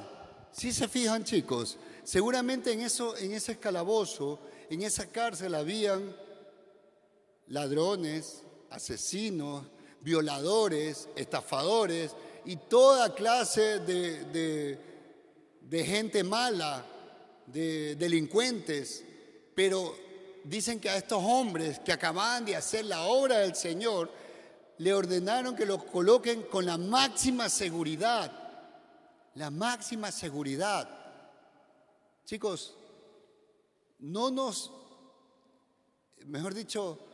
¿Sí 0.51 0.73
se 0.73 0.89
fijan, 0.89 1.23
chicos? 1.23 1.79
Seguramente 2.03 2.73
en, 2.73 2.81
eso, 2.81 3.17
en 3.17 3.31
ese 3.31 3.61
calabozo, 3.61 4.41
en 4.69 4.83
esa 4.83 5.07
cárcel, 5.07 5.55
habían 5.55 6.13
ladrones, 7.51 8.43
asesinos, 8.71 9.67
violadores, 10.01 11.09
estafadores 11.15 12.13
y 12.45 12.57
toda 12.57 13.15
clase 13.15 13.81
de, 13.81 14.79
gente 15.85 16.25
mala, 16.25 16.85
de 17.47 17.97
delincuentes. 17.97 19.05
Pero 19.55 19.95
dicen 20.45 20.81
que 20.81 20.89
a 20.89 20.97
estos 20.97 21.23
hombres 21.23 21.79
que 21.81 21.93
acababan 21.93 22.45
de 22.45 22.57
hacer 22.57 22.87
la 22.87 23.03
obra 23.03 23.39
del 23.39 23.55
Señor, 23.55 24.11
le 24.79 24.95
ordenaron 24.95 25.55
que 25.55 25.67
los 25.67 25.85
coloquen 25.85 26.43
con 26.45 26.65
la 26.65 26.79
máxima 26.79 27.49
seguridad. 27.49 28.33
La 29.35 29.51
máxima 29.51 30.11
seguridad. 30.11 30.89
Chicos, 32.25 32.75
no 33.99 34.31
nos, 34.31 34.73
mejor 36.27 36.55
dicho, 36.55 37.10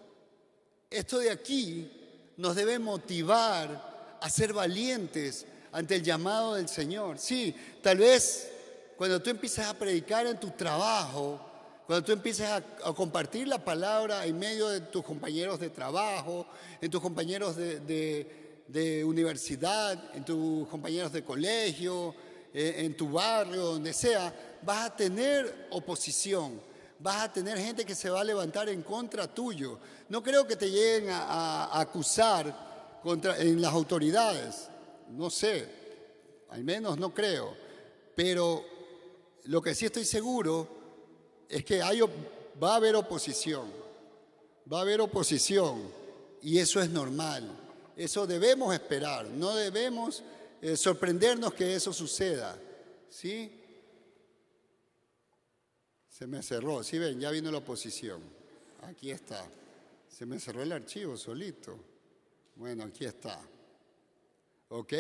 esto 0.91 1.19
de 1.19 1.31
aquí 1.31 1.91
nos 2.37 2.55
debe 2.55 2.79
motivar 2.79 4.19
a 4.21 4.31
ser 4.31 4.53
valientes 4.53 5.47
ante 5.73 5.97
el 5.97 6.03
llamado 6.03 6.55
del 6.55 6.69
Señor. 6.69 7.19
Sí, 7.19 7.55
tal 7.83 7.99
vez 7.99 8.51
cuando 8.97 9.21
tú 9.21 9.31
empieces 9.31 9.67
a 9.67 9.75
predicar 9.75 10.27
en 10.27 10.39
tu 10.39 10.51
trabajo, 10.51 11.41
cuando 11.87 12.05
tú 12.05 12.13
empieces 12.13 12.49
a, 12.49 12.63
compartir 12.95 13.47
la 13.47 13.63
palabra 13.65 14.27
en 14.27 14.39
medio 14.39 14.69
de 14.69 14.81
tus 14.81 15.05
compañeros 15.05 15.61
de 15.61 15.71
trabajo, 15.71 16.47
en 16.81 16.91
tus 16.91 17.01
compañeros 17.01 17.57
de, 17.57 19.05
universidad, 19.07 20.15
en 20.15 20.25
tus 20.25 20.67
compañeros 20.69 21.13
de 21.13 21.23
colegio, 21.23 22.15
eh, 22.53 22.77
en 22.79 22.97
tu 22.97 23.11
barrio, 23.11 23.63
donde 23.63 23.93
sea, 23.93 24.35
vas 24.63 24.87
a 24.87 24.97
tener 24.97 25.69
oposición 25.71 26.61
vas 26.99 27.23
a 27.23 27.33
tener 27.33 27.59
gente 27.59 27.85
que 27.85 27.95
se 27.95 28.11
va 28.11 28.21
a 28.21 28.25
levantar 28.25 28.69
en 28.69 28.83
contra 28.83 29.27
tuyo. 29.33 29.79
No 30.09 30.23
creo 30.23 30.47
que 30.47 30.57
te 30.57 30.71
lleguen 30.71 31.11
a, 31.11 31.79
acusar 31.79 33.01
contra, 33.03 33.39
en 33.39 33.61
las 33.61 33.73
autoridades, 33.73 34.69
no 35.11 35.31
sé, 35.31 35.69
al 36.51 36.65
menos 36.65 36.99
no 36.99 37.13
creo. 37.13 37.55
Pero 38.15 38.65
lo 39.45 39.61
que 39.61 39.75
sí 39.75 39.87
estoy 39.87 40.05
seguro 40.05 40.69
es 41.49 41.65
que 41.65 41.83
hay, 41.83 42.01
va 42.63 42.73
a 42.73 42.77
haber 42.77 42.97
oposición, 42.97 43.71
va 44.73 44.79
a 44.79 44.83
haber 44.83 45.01
oposición 45.01 45.83
y 46.43 46.59
eso 46.59 46.81
es 46.81 46.91
normal. 46.91 47.63
Eso 47.97 48.27
debemos 48.27 48.75
esperar, 48.75 49.25
no 49.27 49.55
debemos 49.55 50.23
eh, 50.61 50.77
sorprendernos 50.77 51.55
que 51.55 51.75
eso 51.75 51.93
suceda. 51.93 52.59
¿Sí? 53.09 53.66
Se 56.17 56.27
me 56.27 56.43
cerró, 56.43 56.83
sí 56.83 56.99
ven, 56.99 57.21
ya 57.21 57.31
vino 57.31 57.51
la 57.51 57.59
oposición. 57.59 58.23
Aquí 58.85 59.11
está. 59.11 59.47
Se 60.09 60.25
me 60.25 60.41
cerró 60.41 60.63
el 60.63 60.73
archivo 60.73 61.15
solito. 61.15 61.79
Bueno, 62.55 62.85
aquí 62.85 63.05
está. 63.05 63.39
¿Ok? 64.71 64.95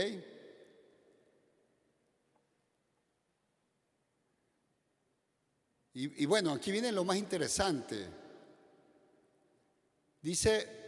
Y, 5.94 6.26
bueno, 6.26 6.52
aquí 6.52 6.70
viene 6.70 6.92
lo 6.92 7.02
más 7.02 7.16
interesante. 7.16 8.06
Dice, 10.20 10.85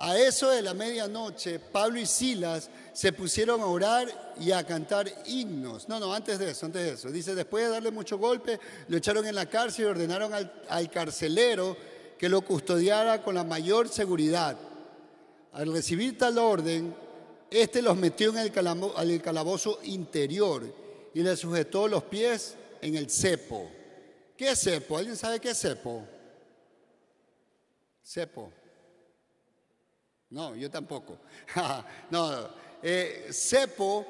a 0.00 0.16
eso 0.16 0.50
de 0.50 0.62
la 0.62 0.74
medianoche, 0.74 1.58
Pablo 1.58 1.98
y 1.98 2.06
Silas 2.06 2.70
se 2.92 3.12
pusieron 3.12 3.60
a 3.60 3.66
orar 3.66 4.34
y 4.38 4.52
a 4.52 4.64
cantar 4.64 5.12
himnos. 5.26 5.88
No, 5.88 5.98
no, 5.98 6.14
antes 6.14 6.38
de 6.38 6.52
eso, 6.52 6.66
antes 6.66 6.82
de 6.82 6.92
eso. 6.92 7.10
Dice, 7.10 7.34
después 7.34 7.64
de 7.64 7.70
darle 7.70 7.90
mucho 7.90 8.16
golpe, 8.16 8.60
lo 8.86 8.96
echaron 8.96 9.26
en 9.26 9.34
la 9.34 9.46
cárcel 9.46 9.84
y 9.84 9.88
ordenaron 9.88 10.32
al, 10.32 10.90
carcelero 10.90 11.76
que 12.16 12.28
lo 12.28 12.42
custodiara 12.42 13.24
con 13.24 13.34
la 13.34 13.42
mayor 13.42 13.88
seguridad. 13.88 14.56
Al 15.52 15.72
recibir 15.72 16.16
tal 16.16 16.38
orden, 16.38 16.94
este 17.50 17.82
los 17.82 17.96
metió 17.96 18.30
en 18.30 18.38
el, 18.38 18.52
el 19.10 19.22
calabozo 19.22 19.80
interior 19.82 20.62
y 21.12 21.24
le 21.24 21.36
sujetó 21.36 21.88
los 21.88 22.04
pies 22.04 22.54
en 22.82 22.94
el 22.94 23.10
cepo. 23.10 23.68
¿Qué 24.36 24.50
es 24.50 24.60
cepo? 24.60 24.96
¿Alguien 24.96 25.16
sabe 25.16 25.40
qué 25.40 25.50
es 25.50 25.58
cepo? 25.58 26.04
Cepo. 28.04 28.57
No, 30.30 30.54
yo 30.54 30.70
tampoco. 30.70 31.18
no, 32.10 32.48
eh, 32.82 33.28
cepo 33.32 34.06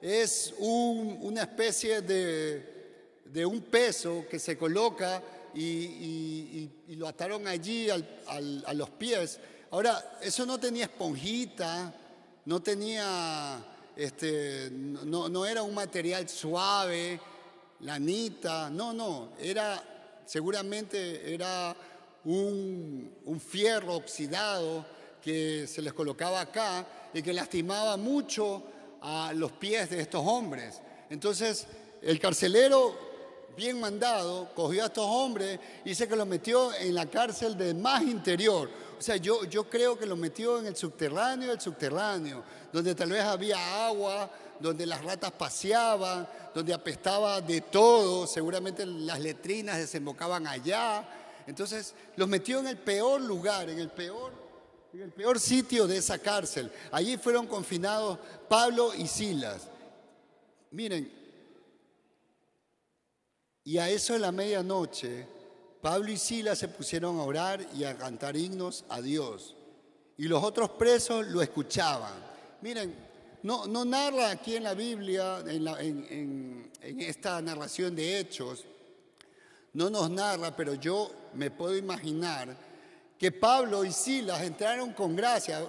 es 0.00 0.54
una 0.58 1.42
especie 1.42 2.02
de, 2.02 3.46
un 3.46 3.60
peso 3.62 4.24
que 4.28 4.38
se 4.38 4.58
coloca 4.58 5.22
y, 5.54 6.68
lo 6.88 7.06
ataron 7.06 7.46
allí 7.46 7.88
a 7.90 8.74
los 8.74 8.90
pies. 8.90 9.38
Ahora, 9.70 10.18
eso 10.20 10.44
no 10.44 10.58
tenía 10.58 10.86
esponjita, 10.86 11.94
no 12.46 12.60
tenía, 12.60 13.64
este, 13.94 14.68
no, 14.72 15.28
no 15.28 15.46
era 15.46 15.62
un 15.62 15.74
material 15.74 16.28
suave, 16.28 17.20
lanita, 17.80 18.68
no, 18.68 18.92
no, 18.92 19.32
era, 19.38 20.22
seguramente 20.26 21.32
era 21.32 21.76
un, 22.24 23.14
un 23.24 23.40
fierro 23.40 23.94
oxidado 23.94 24.84
que 25.22 25.66
se 25.66 25.82
les 25.82 25.92
colocaba 25.92 26.40
acá 26.40 26.86
y 27.12 27.22
que 27.22 27.32
lastimaba 27.32 27.96
mucho 27.96 28.62
a 29.02 29.32
los 29.34 29.52
pies 29.52 29.90
de 29.90 30.00
estos 30.00 30.22
hombres. 30.24 30.80
Entonces, 31.08 31.66
el 32.02 32.18
carcelero, 32.18 32.96
bien 33.56 33.80
mandado, 33.80 34.50
cogió 34.54 34.82
a 34.84 34.86
estos 34.86 35.06
hombres 35.06 35.58
y 35.84 35.90
dice 35.90 36.08
que 36.08 36.16
los 36.16 36.26
metió 36.26 36.72
en 36.74 36.94
la 36.94 37.06
cárcel 37.06 37.56
de 37.56 37.74
más 37.74 38.02
interior. 38.02 38.70
O 38.98 39.02
sea, 39.02 39.16
yo, 39.16 39.44
yo 39.44 39.68
creo 39.68 39.98
que 39.98 40.06
los 40.06 40.18
metió 40.18 40.58
en 40.58 40.66
el 40.66 40.76
subterráneo 40.76 41.50
del 41.50 41.60
subterráneo, 41.60 42.42
donde 42.72 42.94
tal 42.94 43.10
vez 43.10 43.22
había 43.22 43.86
agua, 43.86 44.30
donde 44.60 44.84
las 44.84 45.02
ratas 45.02 45.32
paseaban, 45.32 46.28
donde 46.54 46.74
apestaba 46.74 47.40
de 47.40 47.62
todo, 47.62 48.26
seguramente 48.26 48.84
las 48.84 49.18
letrinas 49.20 49.78
desembocaban 49.78 50.46
allá. 50.46 51.02
Entonces, 51.46 51.94
los 52.16 52.28
metió 52.28 52.60
en 52.60 52.68
el 52.68 52.76
peor 52.76 53.22
lugar, 53.22 53.70
en 53.70 53.78
el 53.78 53.88
peor 53.88 54.39
en 54.92 55.02
el 55.02 55.12
peor 55.12 55.38
sitio 55.38 55.86
de 55.86 55.98
esa 55.98 56.18
cárcel. 56.18 56.70
Allí 56.90 57.16
fueron 57.16 57.46
confinados 57.46 58.18
Pablo 58.48 58.92
y 58.94 59.06
Silas. 59.06 59.68
Miren, 60.72 61.10
y 63.64 63.78
a 63.78 63.88
eso 63.88 64.14
de 64.14 64.18
la 64.18 64.32
medianoche, 64.32 65.26
Pablo 65.80 66.10
y 66.10 66.16
Silas 66.16 66.58
se 66.58 66.68
pusieron 66.68 67.18
a 67.18 67.22
orar 67.22 67.64
y 67.74 67.84
a 67.84 67.96
cantar 67.96 68.36
himnos 68.36 68.84
a 68.88 69.00
Dios. 69.00 69.54
Y 70.16 70.24
los 70.24 70.42
otros 70.42 70.70
presos 70.70 71.26
lo 71.28 71.40
escuchaban. 71.40 72.12
Miren, 72.60 72.94
no, 73.42 73.66
no 73.66 73.84
narra 73.84 74.30
aquí 74.30 74.56
en 74.56 74.64
la 74.64 74.74
Biblia, 74.74 75.42
en, 75.46 76.70
en 76.82 77.00
esta 77.00 77.40
narración 77.40 77.94
de 77.94 78.18
hechos, 78.18 78.64
no 79.72 79.88
nos 79.88 80.10
narra, 80.10 80.54
pero 80.54 80.74
yo 80.74 81.10
me 81.34 81.50
puedo 81.50 81.76
imaginar 81.76 82.69
que 83.20 83.30
Pablo 83.30 83.84
y 83.84 83.92
Silas 83.92 84.40
entraron 84.40 84.94
con 84.94 85.14
gracia. 85.14 85.60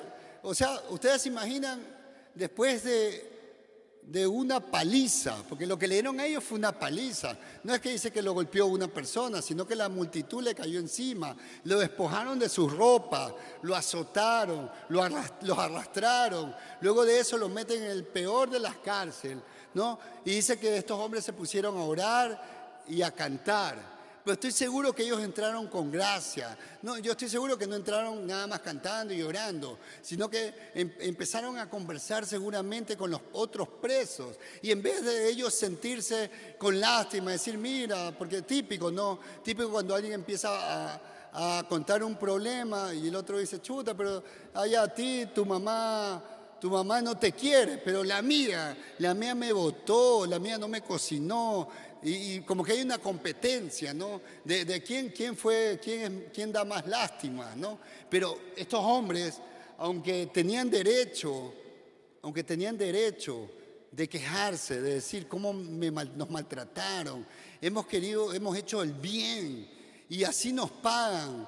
O 0.42 0.56
sea, 0.56 0.82
ustedes 0.90 1.24
se 1.24 1.28
imaginan 1.28 1.86
después 2.34 2.82
de, 2.86 4.00
de 4.04 4.26
una 4.26 4.62
paliza, 4.62 5.36
porque 5.50 5.68
lo 5.68 5.78
que 5.78 5.86
le 5.86 5.96
dieron 5.96 6.18
a 6.22 6.26
ellos 6.26 6.46
fue 6.46 6.58
una 6.58 6.72
paliza. 6.72 7.38
No 7.66 7.74
es 7.74 7.82
que 7.82 7.90
dice 7.90 8.10
que 8.10 8.22
lo 8.22 8.32
golpeó 8.32 8.68
una 8.68 8.88
persona, 8.88 9.42
sino 9.42 9.68
que 9.68 9.76
la 9.76 9.90
multitud 9.90 10.42
le 10.42 10.56
cayó 10.56 10.80
encima, 10.80 11.36
lo 11.66 11.78
despojaron 11.78 12.40
de 12.40 12.48
su 12.48 12.70
ropa, 12.70 13.36
lo 13.64 13.76
azotaron, 13.76 14.72
lo 14.88 15.06
los 15.42 15.58
arrastraron. 15.58 16.56
Luego 16.80 17.04
de 17.04 17.20
eso 17.20 17.38
lo 17.38 17.50
meten 17.50 17.84
en 17.84 17.92
el 17.92 18.06
peor 18.06 18.50
de 18.50 18.62
las 18.62 18.78
cárceles, 18.78 19.44
¿no? 19.74 20.00
Y 20.24 20.32
dice 20.36 20.58
que 20.58 20.78
estos 20.78 20.98
hombres 20.98 21.26
se 21.26 21.34
pusieron 21.34 21.78
a 21.78 21.84
orar 21.84 22.84
y 22.88 23.02
a 23.02 23.12
cantar 23.12 24.01
pero 24.24 24.34
estoy 24.34 24.52
seguro 24.52 24.94
que 24.94 25.04
ellos 25.04 25.22
entraron 25.22 25.68
con 25.68 25.92
gracia. 25.92 26.58
No, 26.82 26.98
yo 26.98 27.14
estoy 27.14 27.30
seguro 27.30 27.58
que 27.58 27.66
no 27.66 27.76
entraron 27.76 28.26
nada 28.28 28.46
más 28.46 28.60
cantando 28.60 29.14
y 29.14 29.22
orando, 29.24 29.80
sino 30.02 30.30
que 30.30 30.54
em, 30.76 30.92
empezaron 31.00 31.58
a 31.58 31.70
conversar 31.70 32.26
seguramente 32.26 32.96
con 32.96 33.10
los 33.10 33.22
otros 33.34 33.68
presos. 33.82 34.38
Y 34.62 34.72
en 34.72 34.82
vez 34.82 35.04
de 35.04 35.30
ellos 35.30 35.54
sentirse 35.54 36.30
con 36.58 36.80
lástima, 36.80 37.32
decir, 37.32 37.58
mira, 37.58 38.16
porque 38.18 38.44
típico, 38.44 38.92
¿no? 38.92 39.20
Típico 39.44 39.72
cuando 39.72 39.96
alguien 39.96 40.14
empieza 40.14 40.96
a, 40.96 41.02
contar 41.70 42.04
un 42.04 42.18
problema 42.18 42.94
y 42.94 43.08
el 43.08 43.16
otro 43.16 43.38
dice, 43.38 43.62
chuta, 43.62 43.96
pero 43.96 44.22
allá 44.54 44.84
a 44.84 44.94
ti, 44.94 45.28
tu 45.34 45.46
mamá 45.46 46.22
tu 46.60 46.70
mamá 46.70 47.02
no 47.02 47.18
te 47.18 47.32
quiere, 47.32 47.80
pero 47.80 48.04
la 48.04 48.22
mía, 48.22 48.78
la 49.00 49.16
mía 49.16 49.34
me 49.34 49.52
votó, 49.52 50.28
la 50.28 50.38
mía 50.38 50.60
no 50.60 50.68
me 50.68 50.82
cocinó, 50.82 51.68
y, 52.04 52.42
como 52.42 52.64
que 52.64 52.74
hay 52.74 52.82
una 52.82 52.98
competencia, 52.98 53.94
¿no? 53.94 54.22
De, 54.44 54.82
quién, 54.84 55.10
quién 55.10 55.36
fue, 55.38 55.80
quién, 55.82 56.30
quién 56.34 56.52
da 56.52 56.66
más 56.66 56.88
lástima, 56.88 57.56
¿no? 57.56 57.80
Pero 58.10 58.40
estos 58.56 58.80
hombres, 58.80 59.40
aunque 59.78 60.28
tenían 60.28 60.70
derecho, 60.70 61.54
aunque 62.24 62.44
tenían 62.44 62.78
derecho 62.78 63.50
de 63.92 64.08
quejarse, 64.08 64.82
de 64.82 64.96
decir 64.96 65.28
cómo 65.28 65.54
nos 65.54 66.30
maltrataron, 66.30 67.26
hemos 67.62 67.86
querido, 67.86 68.34
hemos 68.34 68.58
hecho 68.58 68.82
el 68.82 68.94
bien 68.94 69.68
y 70.10 70.24
así 70.24 70.52
nos 70.52 70.72
pagan. 70.72 71.48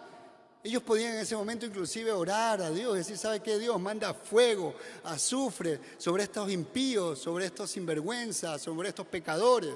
Ellos 0.64 0.82
podían 0.84 1.16
en 1.16 1.20
ese 1.20 1.36
momento 1.36 1.66
inclusive 1.66 2.12
orar 2.12 2.62
a 2.62 2.72
Dios, 2.72 2.96
decir, 2.96 3.18
¿sabe 3.18 3.42
qué? 3.42 3.60
Dios 3.60 3.80
manda 3.82 4.14
fuego, 4.14 4.74
azufre 5.04 5.80
sobre 5.98 6.24
estos 6.24 6.50
impíos, 6.50 7.20
sobre 7.20 7.48
estos 7.48 7.72
sinvergüenzas, 7.72 8.62
sobre 8.62 8.90
estos 8.90 9.06
pecadores. 9.08 9.74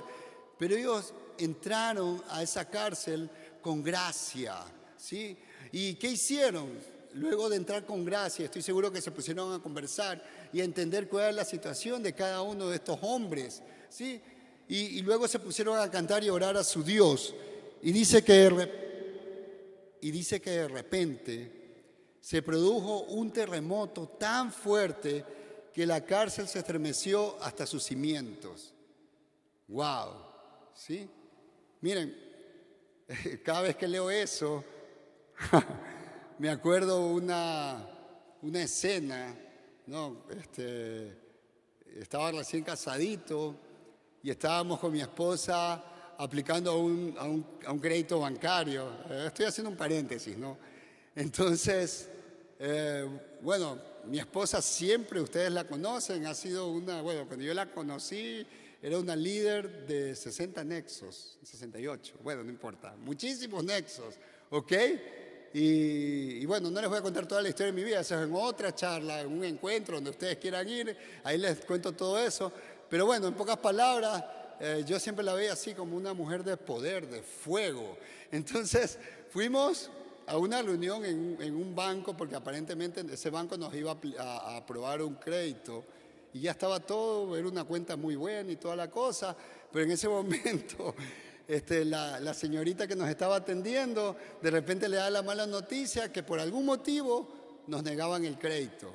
Pero 0.57 0.75
ellos 0.75 1.13
entraron 1.37 2.21
a 2.29 2.41
esa 2.41 2.65
cárcel 2.65 3.29
con 3.61 3.83
gracia, 3.83 4.55
¿sí? 4.97 5.37
¿Y 5.71 5.95
qué 5.95 6.11
hicieron? 6.11 6.69
Luego 7.13 7.49
de 7.49 7.57
entrar 7.57 7.85
con 7.85 8.05
gracia, 8.05 8.45
estoy 8.45 8.61
seguro 8.61 8.91
que 8.91 9.01
se 9.01 9.11
pusieron 9.11 9.53
a 9.53 9.59
conversar 9.59 10.23
y 10.53 10.61
a 10.61 10.63
entender 10.63 11.07
cuál 11.07 11.23
era 11.23 11.31
la 11.31 11.45
situación 11.45 12.03
de 12.03 12.13
cada 12.13 12.41
uno 12.41 12.69
de 12.69 12.75
estos 12.75 12.99
hombres, 13.01 13.61
¿sí? 13.89 14.21
Y, 14.69 15.01
luego 15.01 15.27
se 15.27 15.39
pusieron 15.39 15.79
a 15.79 15.89
cantar 15.89 16.23
y 16.23 16.29
orar 16.29 16.57
a 16.57 16.63
su 16.63 16.83
Dios. 16.83 17.33
Y 17.81 17.91
dice 17.93 18.21
que, 18.23 19.97
y 20.01 20.11
dice 20.11 20.41
que 20.41 20.49
de 20.51 20.67
repente 20.67 21.51
se 22.19 22.41
produjo 22.41 23.03
un 23.03 23.31
terremoto 23.31 24.09
tan 24.09 24.51
fuerte 24.51 25.23
que 25.73 25.85
la 25.85 26.03
cárcel 26.03 26.47
se 26.49 26.59
estremeció 26.59 27.41
hasta 27.41 27.65
sus 27.65 27.83
cimientos. 27.83 28.73
¡Wow! 29.69 30.26
¿Sí? 30.77 31.09
Miren, 31.81 32.15
cada 33.43 33.61
vez 33.61 33.75
que 33.75 33.87
leo 33.87 34.09
eso, 34.09 34.63
me 36.39 36.49
acuerdo 36.49 37.07
una, 37.07 37.83
una 38.43 38.61
escena, 38.61 39.35
¿no? 39.87 40.23
Este, 40.29 41.17
estaba 41.95 42.31
recién 42.31 42.63
casadito 42.63 43.55
y 44.21 44.29
estábamos 44.29 44.79
con 44.79 44.91
mi 44.91 45.01
esposa 45.01 45.83
aplicando 46.17 46.71
a 46.71 46.77
un, 46.77 47.15
a 47.63 47.71
un, 47.71 47.79
crédito 47.79 48.19
bancario. 48.19 48.87
Eh, 49.09 49.25
estoy 49.27 49.45
haciendo 49.45 49.71
un 49.71 49.77
paréntesis, 49.77 50.37
¿no? 50.37 50.57
Entonces, 51.15 52.09
eh, 52.59 53.07
bueno, 53.41 53.79
mi 54.05 54.19
esposa 54.19 54.61
siempre, 54.61 55.21
ustedes 55.21 55.51
la 55.51 55.67
conocen, 55.67 56.25
ha 56.27 56.35
sido 56.35 56.69
una, 56.69 57.01
bueno, 57.01 57.25
cuando 57.27 57.45
yo 57.45 57.53
la 57.53 57.71
conocí, 57.71 58.45
era 58.87 58.99
una 58.99 59.17
líder 59.17 59.85
de 59.85 60.15
60 60.15 60.63
nexos, 60.63 61.37
68, 61.43 62.19
bueno, 62.23 62.41
no 62.41 62.49
importa, 62.49 62.95
muchísimos 62.95 63.61
nexos, 63.61 64.15
¿ok? 64.49 64.73
Y, 65.53 66.45
bueno, 66.45 66.71
no 66.71 66.79
les 66.79 66.89
voy 66.89 66.99
a 66.99 67.01
contar 67.01 67.27
toda 67.27 67.41
la 67.41 67.49
historia 67.49 67.73
de 67.73 67.77
mi 67.77 67.83
vida, 67.83 67.99
eso 67.99 68.17
es 68.17 68.25
en 68.25 68.33
otra 68.33 68.73
charla, 68.73 69.19
en 69.19 69.27
un 69.27 69.43
encuentro 69.43 69.95
donde 69.95 70.11
ustedes 70.11 70.37
quieran 70.37 70.69
ir, 70.69 70.95
ahí 71.25 71.37
les 71.37 71.65
cuento 71.65 71.91
todo 71.91 72.17
eso. 72.17 72.49
Pero 72.89 73.05
bueno, 73.05 73.27
en 73.27 73.33
pocas 73.33 73.57
palabras, 73.57 74.23
eh, 74.61 74.85
yo 74.87 74.97
siempre 75.01 75.25
la 75.25 75.33
veía 75.33 75.51
así 75.51 75.73
como 75.73 75.97
una 75.97 76.13
mujer 76.13 76.45
de 76.45 76.55
poder, 76.55 77.09
de 77.09 77.21
fuego. 77.21 77.97
Entonces 78.31 78.97
fuimos 79.31 79.91
a 80.27 80.37
una 80.37 80.61
reunión 80.61 81.03
en, 81.03 81.55
un 81.55 81.75
banco, 81.75 82.15
porque 82.15 82.35
aparentemente 82.35 83.03
ese 83.11 83.29
banco 83.31 83.57
nos 83.57 83.75
iba 83.75 83.97
a 84.17 84.55
aprobar 84.55 85.01
un 85.01 85.15
crédito 85.15 85.83
y 86.33 86.41
ya 86.41 86.51
estaba 86.51 86.79
todo, 86.79 87.35
era 87.37 87.47
una 87.47 87.63
cuenta 87.63 87.95
muy 87.95 88.15
buena 88.15 88.51
y 88.51 88.55
toda 88.57 88.75
la 88.75 88.89
cosa, 88.89 89.35
pero 89.71 89.85
en 89.85 89.91
ese 89.91 90.07
momento 90.09 90.95
este, 91.47 91.85
la, 91.85 92.19
la 92.19 92.33
señorita 92.33 92.87
que 92.87 92.95
nos 92.95 93.09
estaba 93.09 93.37
atendiendo 93.37 94.15
de 94.41 94.51
repente 94.51 94.89
le 94.89 94.97
da 94.97 95.09
la 95.09 95.21
mala 95.21 95.47
noticia 95.47 96.11
que 96.11 96.23
por 96.23 96.39
algún 96.39 96.65
motivo 96.65 97.63
nos 97.67 97.83
negaban 97.83 98.25
el 98.25 98.37
crédito. 98.37 98.91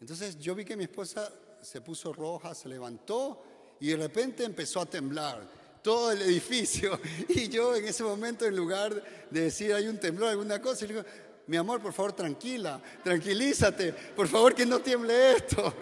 Entonces 0.00 0.38
yo 0.38 0.54
vi 0.54 0.64
que 0.64 0.76
mi 0.76 0.84
esposa 0.84 1.32
se 1.62 1.80
puso 1.80 2.12
roja, 2.12 2.54
se 2.54 2.68
levantó 2.68 3.42
y 3.80 3.88
de 3.88 3.96
repente 3.96 4.44
empezó 4.44 4.80
a 4.80 4.86
temblar 4.86 5.48
todo 5.82 6.12
el 6.12 6.22
edificio. 6.22 6.98
Y 7.28 7.48
yo 7.48 7.74
en 7.74 7.86
ese 7.86 8.02
momento, 8.02 8.44
en 8.44 8.56
lugar 8.56 9.02
de 9.30 9.40
decir 9.40 9.72
hay 9.72 9.86
un 9.88 9.98
temblor, 9.98 10.30
alguna 10.30 10.60
cosa, 10.60 10.86
le 10.86 10.94
digo, 10.94 11.04
mi 11.46 11.56
amor, 11.56 11.80
por 11.80 11.92
favor, 11.92 12.12
tranquila, 12.12 12.80
tranquilízate, 13.02 13.92
por 13.92 14.28
favor 14.28 14.54
que 14.54 14.64
no 14.64 14.80
tiemble 14.80 15.32
esto. 15.32 15.72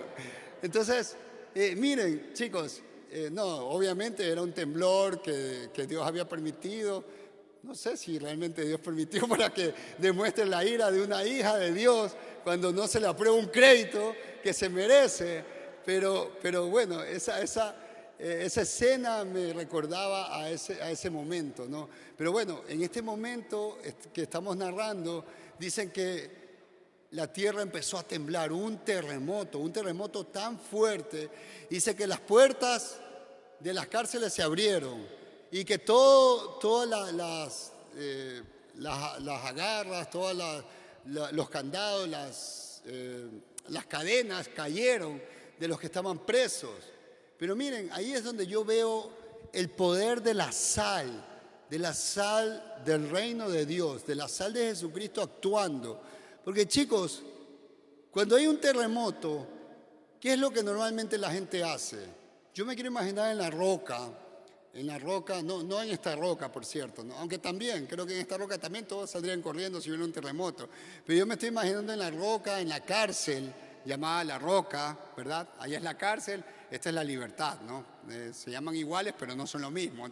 Entonces, 0.62 1.16
eh, 1.54 1.74
miren, 1.76 2.30
chicos, 2.32 2.80
eh, 3.10 3.28
no, 3.30 3.44
obviamente 3.44 4.26
era 4.26 4.40
un 4.40 4.52
temblor 4.52 5.20
que, 5.20 5.68
Dios 5.88 6.06
había 6.06 6.26
permitido. 6.26 7.04
No 7.64 7.74
sé 7.74 7.96
si 7.96 8.18
realmente 8.18 8.64
Dios 8.64 8.80
permitió 8.80 9.28
para 9.28 9.52
que 9.52 9.74
demuestre 9.98 10.46
la 10.46 10.64
ira 10.64 10.90
de 10.90 11.02
una 11.02 11.24
hija 11.24 11.58
de 11.58 11.72
Dios 11.72 12.12
cuando 12.44 12.72
no 12.72 12.86
se 12.86 13.00
le 13.00 13.08
aprueba 13.08 13.36
un 13.36 13.46
crédito 13.46 14.14
que 14.42 14.52
se 14.52 14.68
merece. 14.68 15.44
Pero, 15.84 16.38
pero 16.40 16.68
bueno, 16.68 17.02
esa, 17.02 17.42
esa, 17.42 17.74
eh, 18.18 18.42
esa 18.44 18.62
escena 18.62 19.24
me 19.24 19.52
recordaba 19.52 20.40
a 20.40 20.48
ese, 20.48 20.80
a 20.80 20.92
ese 20.92 21.10
momento, 21.10 21.66
¿no? 21.68 21.88
Pero 22.16 22.30
bueno, 22.30 22.62
en 22.68 22.82
este 22.82 23.02
momento 23.02 23.78
que 24.12 24.22
estamos 24.22 24.56
narrando, 24.56 25.24
dicen 25.58 25.90
que 25.90 26.41
la 27.12 27.30
tierra 27.30 27.62
empezó 27.62 27.98
a 27.98 28.02
temblar, 28.02 28.52
un 28.52 28.78
terremoto, 28.78 29.58
un 29.58 29.72
terremoto 29.72 30.26
tan 30.26 30.58
fuerte. 30.58 31.28
Dice 31.68 31.94
que 31.94 32.06
las 32.06 32.20
puertas 32.20 32.96
de 33.60 33.74
las 33.74 33.86
cárceles 33.86 34.32
se 34.32 34.42
abrieron 34.42 35.06
y 35.50 35.64
que 35.64 35.78
todas 35.78 37.12
las, 37.12 37.72
eh, 37.96 38.42
las, 38.76 39.18
agarras, 39.44 40.08
todos 40.10 40.64
los 41.04 41.50
candados, 41.50 42.08
las, 42.08 42.82
eh, 42.86 43.28
las 43.68 43.84
cadenas 43.86 44.48
cayeron 44.48 45.20
de 45.58 45.68
los 45.68 45.78
que 45.78 45.86
estaban 45.86 46.18
presos. 46.24 46.70
Pero 47.36 47.54
miren, 47.54 47.90
ahí 47.92 48.14
es 48.14 48.24
donde 48.24 48.46
yo 48.46 48.64
veo 48.64 49.10
el 49.52 49.68
poder 49.68 50.22
de 50.22 50.32
la 50.32 50.50
sal, 50.50 51.22
de 51.68 51.78
la 51.78 51.92
sal 51.92 52.80
del 52.86 53.10
reino 53.10 53.50
de 53.50 53.66
Dios, 53.66 54.06
de 54.06 54.14
la 54.14 54.28
sal 54.28 54.54
de 54.54 54.68
Jesucristo 54.68 55.20
actuando. 55.20 56.00
Porque 56.44 56.66
chicos, 56.66 57.22
cuando 58.10 58.36
hay 58.36 58.46
un 58.46 58.60
terremoto, 58.60 59.46
¿qué 60.20 60.34
es 60.34 60.38
lo 60.38 60.50
que 60.50 60.62
normalmente 60.62 61.16
la 61.18 61.30
gente 61.30 61.62
hace? 61.62 61.98
Yo 62.54 62.66
me 62.66 62.74
quiero 62.74 62.90
imaginar 62.90 63.30
en 63.30 63.38
la 63.38 63.50
roca, 63.50 64.10
en 64.74 64.86
la 64.86 64.98
roca, 64.98 65.42
no, 65.42 65.62
no 65.62 65.82
en 65.82 65.90
esta 65.90 66.16
roca, 66.16 66.50
por 66.50 66.64
cierto, 66.64 67.04
aunque 67.18 67.38
también, 67.38 67.86
creo 67.86 68.04
que 68.06 68.14
en 68.14 68.20
esta 68.20 68.36
roca 68.36 68.58
también 68.58 68.86
todos 68.86 69.10
saldrían 69.10 69.40
corriendo 69.40 69.80
si 69.80 69.90
hubiera 69.90 70.04
un 70.04 70.12
terremoto, 70.12 70.68
pero 71.06 71.18
yo 71.18 71.26
me 71.26 71.34
estoy 71.34 71.48
imaginando 71.48 71.92
en 71.92 71.98
la 71.98 72.10
roca, 72.10 72.60
en 72.60 72.68
la 72.68 72.80
cárcel, 72.80 73.52
llamada 73.84 74.24
La 74.24 74.38
Roca, 74.38 74.96
¿verdad? 75.16 75.48
Ahí 75.58 75.74
es 75.74 75.82
la 75.82 75.96
cárcel, 75.96 76.44
esta 76.70 76.88
es 76.88 76.94
la 76.94 77.04
libertad, 77.04 77.58
¿no? 77.62 77.84
Eh, 78.10 78.30
se 78.32 78.50
llaman 78.50 78.76
iguales, 78.76 79.14
pero 79.18 79.34
no 79.34 79.46
son 79.46 79.62
lo 79.62 79.70
mismo. 79.70 80.08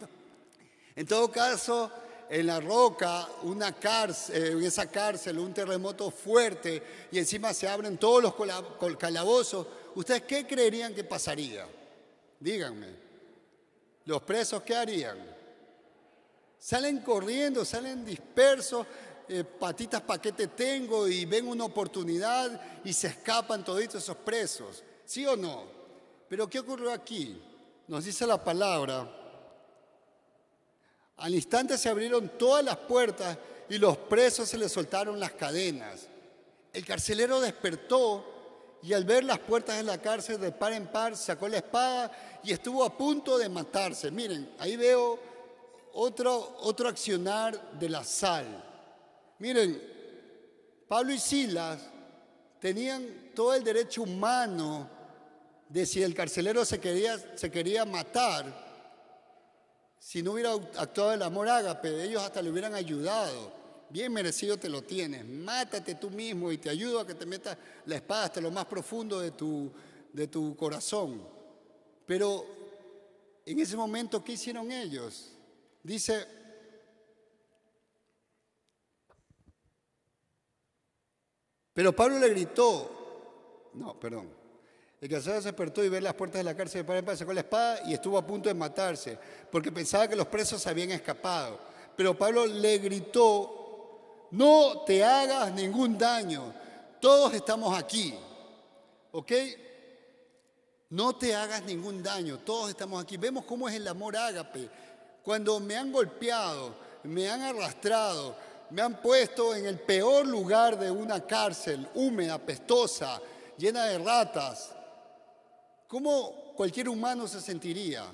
En 0.95 1.07
todo 1.07 1.31
caso, 1.31 1.91
en 2.31 2.47
la 2.47 2.61
roca, 2.61 3.27
una 3.43 3.75
eh, 3.83 4.51
en 4.53 4.63
esa 4.63 4.89
cárcel, 4.89 5.37
un 5.37 5.53
terremoto 5.53 6.09
fuerte 6.09 6.81
y 7.11 7.19
encima 7.19 7.53
se 7.53 7.67
abren 7.67 7.97
todos 7.97 8.23
los 8.23 8.97
calabozos, 8.97 9.67
¿ustedes 9.95 10.21
qué 10.21 10.47
creerían 10.47 10.95
que 10.95 11.03
pasaría? 11.03 11.67
Díganme. 12.39 12.87
¿Los 14.05 14.21
presos 14.21 14.63
qué 14.63 14.77
harían? 14.77 15.17
Salen 16.57 16.99
corriendo, 17.01 17.65
salen 17.65 18.05
dispersos, 18.05 18.87
eh, 19.27 19.43
patitas 19.43 20.01
para 20.01 20.21
qué 20.21 20.31
te 20.31 20.47
tengo 20.47 21.09
y 21.09 21.25
ven 21.25 21.49
una 21.49 21.65
oportunidad 21.65 22.79
y 22.85 22.93
se 22.93 23.07
escapan 23.07 23.65
toditos 23.65 24.01
esos 24.01 24.15
presos. 24.15 24.81
¿Sí 25.03 25.25
o 25.25 25.35
no? 25.35 25.65
Pero 26.29 26.49
¿qué 26.49 26.59
ocurrió 26.59 26.93
aquí? 26.93 27.41
Nos 27.89 28.05
dice 28.05 28.25
la 28.25 28.41
palabra 28.41 29.20
al 31.21 31.35
instante 31.35 31.77
se 31.77 31.87
abrieron 31.87 32.29
todas 32.37 32.65
las 32.65 32.77
puertas 32.77 33.37
y 33.69 33.77
los 33.77 33.95
presos 33.95 34.49
se 34.49 34.57
les 34.57 34.71
soltaron 34.71 35.19
las 35.19 35.33
cadenas. 35.33 36.07
El 36.73 36.83
carcelero 36.83 37.39
despertó 37.39 38.79
y 38.81 38.93
al 38.93 39.05
ver 39.05 39.23
las 39.23 39.37
puertas 39.37 39.77
de 39.77 39.83
la 39.83 40.01
cárcel 40.01 40.41
de 40.41 40.51
par 40.51 40.73
en 40.73 40.87
par 40.87 41.15
sacó 41.15 41.47
la 41.47 41.57
espada 41.57 42.39
y 42.43 42.51
estuvo 42.51 42.83
a 42.83 42.97
punto 42.97 43.37
de 43.37 43.49
matarse. 43.49 44.09
Miren, 44.09 44.51
ahí 44.57 44.75
veo 44.75 45.19
otro, 45.93 46.57
otro 46.61 46.89
accionar 46.89 47.73
de 47.73 47.89
la 47.89 48.03
sal. 48.03 48.45
Miren, 49.37 49.79
Pablo 50.87 51.13
y 51.13 51.19
Silas 51.19 51.81
tenían 52.59 53.31
todo 53.35 53.53
el 53.53 53.63
derecho 53.63 54.01
humano 54.01 54.89
de 55.69 55.85
si 55.85 56.01
el 56.01 56.15
carcelero 56.15 56.65
se 56.65 56.79
quería, 56.79 57.37
se 57.37 57.51
quería 57.51 57.85
matar, 57.85 58.70
si 60.01 60.23
no 60.23 60.31
hubiera 60.31 60.51
actuado 60.51 61.13
el 61.13 61.21
amor 61.21 61.47
ágape, 61.47 62.03
ellos 62.03 62.23
hasta 62.23 62.41
le 62.41 62.49
hubieran 62.49 62.73
ayudado. 62.73 63.53
Bien 63.87 64.11
merecido 64.11 64.57
te 64.57 64.67
lo 64.67 64.81
tienes. 64.81 65.23
Mátate 65.23 65.93
tú 65.93 66.09
mismo 66.09 66.51
y 66.51 66.57
te 66.57 66.71
ayudo 66.71 66.99
a 66.99 67.05
que 67.05 67.13
te 67.13 67.27
metas 67.27 67.55
la 67.85 67.97
espada 67.97 68.23
hasta 68.23 68.41
lo 68.41 68.49
más 68.49 68.65
profundo 68.65 69.19
de 69.19 69.29
tu, 69.29 69.71
de 70.11 70.27
tu 70.27 70.55
corazón. 70.57 71.21
Pero 72.07 72.47
en 73.45 73.59
ese 73.59 73.77
momento, 73.77 74.23
¿qué 74.23 74.31
hicieron 74.31 74.71
ellos? 74.71 75.33
Dice, 75.83 76.25
pero 81.73 81.95
Pablo 81.95 82.17
le 82.17 82.29
gritó, 82.29 83.69
no, 83.75 83.99
perdón, 83.99 84.40
el 85.01 85.09
carcelero 85.09 85.41
se 85.41 85.47
despertó 85.47 85.83
y 85.83 85.89
ve 85.89 85.99
las 85.99 86.13
puertas 86.13 86.39
de 86.39 86.43
la 86.43 86.55
cárcel 86.55 86.81
de 86.81 86.85
par 86.85 86.97
en 86.97 87.17
sacó 87.17 87.33
la 87.33 87.39
espada 87.39 87.81
y 87.87 87.93
estuvo 87.93 88.19
a 88.19 88.25
punto 88.25 88.49
de 88.49 88.53
matarse, 88.53 89.17
porque 89.51 89.71
pensaba 89.71 90.07
que 90.07 90.15
los 90.15 90.27
presos 90.27 90.65
habían 90.67 90.91
escapado. 90.91 91.59
Pero 91.97 92.15
Pablo 92.15 92.45
le 92.45 92.77
gritó, 92.77 94.27
no 94.29 94.83
te 94.85 95.03
hagas 95.03 95.51
ningún 95.53 95.97
daño, 95.97 96.53
todos 96.99 97.33
estamos 97.33 97.75
aquí, 97.75 98.13
¿ok? 99.11 99.31
No 100.91 101.15
te 101.15 101.33
hagas 101.33 101.63
ningún 101.63 102.03
daño, 102.03 102.37
todos 102.37 102.69
estamos 102.69 103.01
aquí. 103.01 103.17
Vemos 103.17 103.45
cómo 103.45 103.67
es 103.67 103.75
el 103.75 103.87
amor 103.87 104.15
ágape. 104.15 104.69
Cuando 105.23 105.59
me 105.59 105.77
han 105.77 105.91
golpeado, 105.91 106.75
me 107.03 107.27
han 107.27 107.41
arrastrado, 107.41 108.35
me 108.69 108.83
han 108.83 109.01
puesto 109.01 109.55
en 109.55 109.65
el 109.65 109.79
peor 109.79 110.27
lugar 110.27 110.77
de 110.77 110.91
una 110.91 111.25
cárcel, 111.25 111.87
húmeda, 111.95 112.37
pestosa, 112.37 113.19
llena 113.57 113.85
de 113.85 113.97
ratas, 113.97 114.75
¿Cómo 115.91 116.53
cualquier 116.55 116.87
humano 116.87 117.27
se 117.27 117.41
sentiría? 117.41 118.05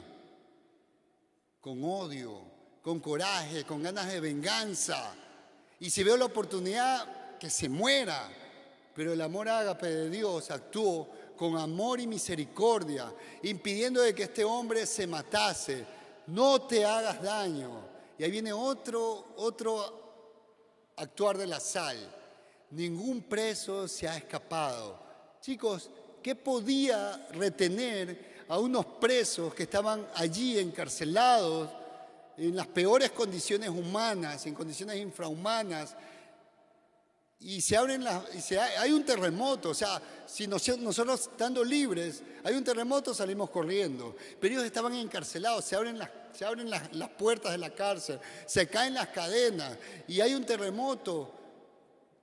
Con 1.62 1.84
odio, 1.84 2.42
con 2.82 3.00
coraje, 3.00 3.66
con 3.66 3.84
ganas 3.84 4.12
de 4.12 4.20
venganza. 4.20 5.14
Y 5.80 5.92
si 5.92 6.04
veo 6.04 6.18
la 6.18 6.26
oportunidad, 6.26 7.38
que 7.38 7.52
se 7.52 7.70
muera. 7.70 8.32
Pero 8.96 9.14
el 9.14 9.22
amor 9.22 9.48
ágape 9.48 9.86
de 9.86 10.10
Dios 10.10 10.50
actuó 10.50 11.08
con 11.38 11.56
amor 11.56 12.00
y 12.00 12.08
misericordia, 12.08 13.14
impidiendo 13.44 14.02
de 14.02 14.16
que 14.16 14.24
este 14.24 14.44
hombre 14.44 14.88
se 14.88 15.06
matase. 15.06 15.86
No 16.26 16.64
te 16.64 16.84
hagas 16.84 17.22
daño. 17.22 17.86
Y 18.18 18.24
ahí 18.24 18.32
viene 18.32 18.54
otro, 18.54 19.36
otro 19.36 20.94
actuar 20.96 21.38
de 21.38 21.46
la 21.46 21.60
sal. 21.60 21.96
Ningún 22.72 23.22
preso 23.22 23.88
se 23.88 24.08
ha 24.08 24.18
escapado. 24.18 24.98
Chicos, 25.42 25.92
¿Qué 26.22 26.36
podía 26.36 27.28
retener 27.34 28.46
a 28.48 28.60
unos 28.60 28.86
presos 28.86 29.54
que 29.54 29.64
estaban 29.64 30.08
allí 30.16 30.58
encarcelados 30.60 31.70
en 32.38 32.56
las 32.56 32.68
peores 32.68 33.12
condiciones 33.12 33.70
humanas, 33.70 34.46
en 34.46 34.54
condiciones 34.54 34.98
infrahumanas? 34.98 35.96
Y 37.40 37.62
se 37.62 37.78
abren 37.78 38.04
las, 38.04 38.24
hay 38.80 38.92
un 38.92 39.06
terremoto, 39.06 39.70
o 39.70 39.74
sea, 39.74 40.02
si 40.26 40.48
nosotros 40.48 41.22
estando 41.22 41.64
libres, 41.64 42.24
hay 42.44 42.56
un 42.56 42.64
terremoto, 42.64 43.14
salimos 43.14 43.52
corriendo. 43.52 44.16
Pero 44.40 44.56
ellos 44.56 44.66
estaban 44.66 44.94
encarcelados, 44.96 45.64
se 45.64 45.76
abren 45.76 46.00
las, 46.00 46.10
se 46.34 46.46
abren 46.46 46.70
las 46.70 47.10
puertas 47.12 47.52
de 47.52 47.60
la 47.60 47.70
cárcel, 47.70 48.20
se 48.48 48.68
caen 48.68 48.96
las 48.96 49.10
cadenas 49.10 49.78
y 50.08 50.20
hay 50.20 50.34
un 50.34 50.46
terremoto. 50.46 51.37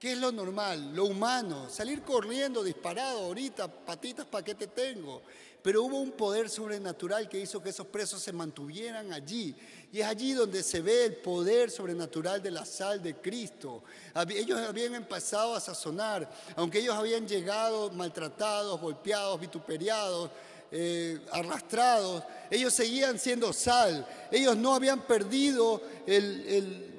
¿Qué 0.05 0.12
es 0.12 0.18
lo 0.18 0.30
normal? 0.30 0.94
Lo 0.94 1.07
humano. 1.07 1.70
Salir 1.70 2.02
corriendo, 2.02 2.62
disparado, 2.62 3.20
ahorita, 3.20 3.68
patitas, 3.68 4.26
¿para 4.26 4.44
qué 4.44 4.55
te 4.55 4.66
tengo? 4.66 5.22
Pero 5.62 5.82
hubo 5.82 5.98
un 5.98 6.12
poder 6.12 6.50
sobrenatural 6.50 7.26
que 7.26 7.40
hizo 7.40 7.62
que 7.62 7.70
esos 7.70 7.86
presos 7.86 8.20
se 8.20 8.30
mantuvieran 8.30 9.14
allí. 9.14 9.57
Y 9.90 10.00
es 10.00 10.07
allí 10.07 10.34
donde 10.34 10.62
se 10.62 10.82
ve 10.82 11.07
el 11.07 11.16
poder 11.16 11.70
sobrenatural 11.70 12.42
de 12.42 12.50
la 12.50 12.66
sal 12.66 13.02
de 13.02 13.14
Cristo. 13.14 13.82
Ellos 14.28 14.61
habían 14.61 14.94
empezado 14.94 15.55
a 15.55 15.61
sazonar, 15.61 16.30
aunque 16.55 16.80
ellos 16.80 16.94
habían 16.94 17.26
llegado 17.26 17.90
maltratados, 17.90 18.78
golpeados, 18.78 19.40
vituperiados, 19.40 20.30
eh, 20.70 21.18
arrastrados, 21.32 22.24
ellos 22.50 22.74
seguían 22.74 23.18
siendo 23.18 23.55
sal, 23.55 24.07
ellos 24.30 24.55
no 24.55 24.74
habían 24.74 25.00
perdido 25.07 25.80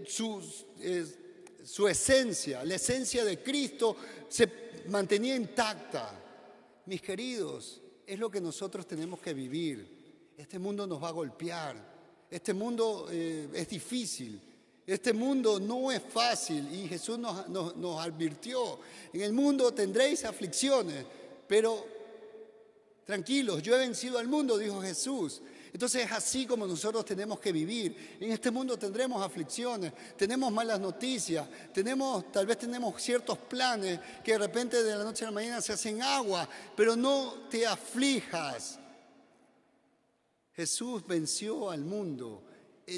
su, 0.07 0.41
su 1.65 1.87
esencia, 1.87 2.63
la 2.63 2.75
esencia 2.75 3.25
de 3.25 3.41
Cristo 3.41 3.95
se 4.29 4.83
mantenía 4.87 5.35
intacta. 5.35 6.21
Mis 6.85 7.01
queridos, 7.01 7.81
es 8.05 8.19
lo 8.19 8.29
que 8.29 8.39
nosotros 8.39 8.85
tenemos 8.85 9.19
que 9.19 9.33
vivir. 9.33 10.33
Este 10.37 10.59
mundo 10.59 10.85
nos 10.85 11.01
va 11.01 11.09
a 11.09 11.11
golpear, 11.11 11.75
este 12.29 12.53
mundo 12.53 13.07
eh, 13.09 13.47
es 13.53 13.67
difícil, 13.69 14.39
este 14.85 15.13
mundo 15.13 15.59
no 15.59 15.91
es 15.91 16.01
fácil 16.03 16.67
y 16.71 16.87
Jesús 16.87 17.17
nos, 17.17 17.47
nos 17.47 18.05
advirtió, 18.05 18.79
en 19.13 19.21
el 19.21 19.33
mundo 19.33 19.73
tendréis 19.73 20.23
aflicciones, 20.25 21.03
pero 21.47 21.87
tranquilos, 23.05 23.63
yo 23.63 23.75
he 23.75 23.79
vencido 23.79 24.19
al 24.19 24.27
mundo, 24.27 24.57
dijo 24.57 24.81
Jesús. 24.81 25.41
Entonces 25.75 26.05
es 26.05 26.11
así 26.13 26.45
como 26.45 26.65
nosotros 26.65 27.03
tenemos 27.03 27.37
que 27.37 27.51
vivir. 27.51 28.17
En 28.21 28.31
este 28.31 28.49
mundo 28.49 28.79
tendremos 28.79 29.21
aflicciones, 29.21 29.91
tenemos 30.15 30.49
malas 30.49 30.79
noticias, 30.79 31.45
tenemos, 31.73 32.31
tal 32.31 32.45
vez 32.45 32.59
tenemos 32.59 33.01
ciertos 33.01 33.37
planes 33.39 33.99
que 34.23 34.31
de 34.31 34.37
repente 34.37 34.81
de 34.81 34.95
la 34.95 35.03
noche 35.03 35.25
a 35.25 35.27
la 35.27 35.33
mañana 35.33 35.59
se 35.59 35.73
hacen 35.73 36.01
agua, 36.01 36.47
pero 36.77 36.95
no 36.95 37.49
te 37.49 37.67
aflijas. 37.67 38.79
Jesús 40.53 41.05
venció 41.05 41.69
al 41.69 41.81
mundo 41.81 42.41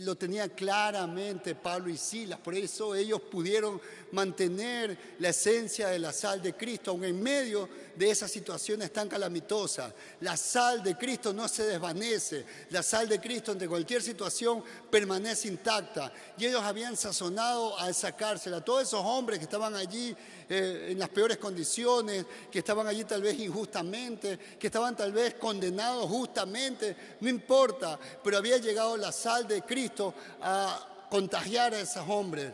lo 0.01 0.15
tenía 0.15 0.49
claramente 0.49 1.55
Pablo 1.55 1.89
y 1.89 1.97
Silas, 1.97 2.39
por 2.39 2.53
eso 2.53 2.93
ellos 2.93 3.21
pudieron 3.21 3.79
mantener 4.11 5.15
la 5.19 5.29
esencia 5.29 5.87
de 5.87 5.99
la 5.99 6.11
sal 6.11 6.41
de 6.41 6.53
Cristo, 6.55 6.91
aun 6.91 7.05
en 7.05 7.21
medio 7.21 7.69
de 7.97 8.11
esas 8.11 8.29
situaciones 8.29 8.93
tan 8.93 9.09
calamitosas. 9.09 9.91
La 10.21 10.37
sal 10.37 10.83
de 10.83 10.95
Cristo 10.95 11.33
no 11.33 11.47
se 11.47 11.63
desvanece, 11.63 12.45
la 12.69 12.83
sal 12.83 13.09
de 13.09 13.19
Cristo 13.19 13.51
ante 13.51 13.67
cualquier 13.67 14.01
situación 14.01 14.63
permanece 14.89 15.47
intacta. 15.47 16.11
Y 16.37 16.45
ellos 16.45 16.61
habían 16.61 16.95
sazonado 16.95 17.77
a 17.79 17.89
esa 17.89 18.11
cárcel, 18.15 18.53
a 18.53 18.63
todos 18.63 18.83
esos 18.83 19.01
hombres 19.03 19.39
que 19.39 19.45
estaban 19.45 19.75
allí 19.75 20.15
eh, 20.47 20.89
en 20.91 20.99
las 20.99 21.09
peores 21.09 21.37
condiciones, 21.37 22.25
que 22.51 22.59
estaban 22.59 22.85
allí 22.85 23.03
tal 23.03 23.21
vez 23.21 23.39
injustamente, 23.39 24.37
que 24.59 24.67
estaban 24.67 24.95
tal 24.95 25.11
vez 25.11 25.33
condenados 25.35 26.07
justamente, 26.07 26.95
no 27.19 27.29
importa, 27.29 27.99
pero 28.23 28.37
había 28.37 28.57
llegado 28.57 28.95
la 28.95 29.11
sal 29.11 29.47
de 29.47 29.63
Cristo 29.63 30.13
a 30.41 31.07
contagiar 31.09 31.73
a 31.73 31.79
esos 31.79 32.07
hombres. 32.07 32.53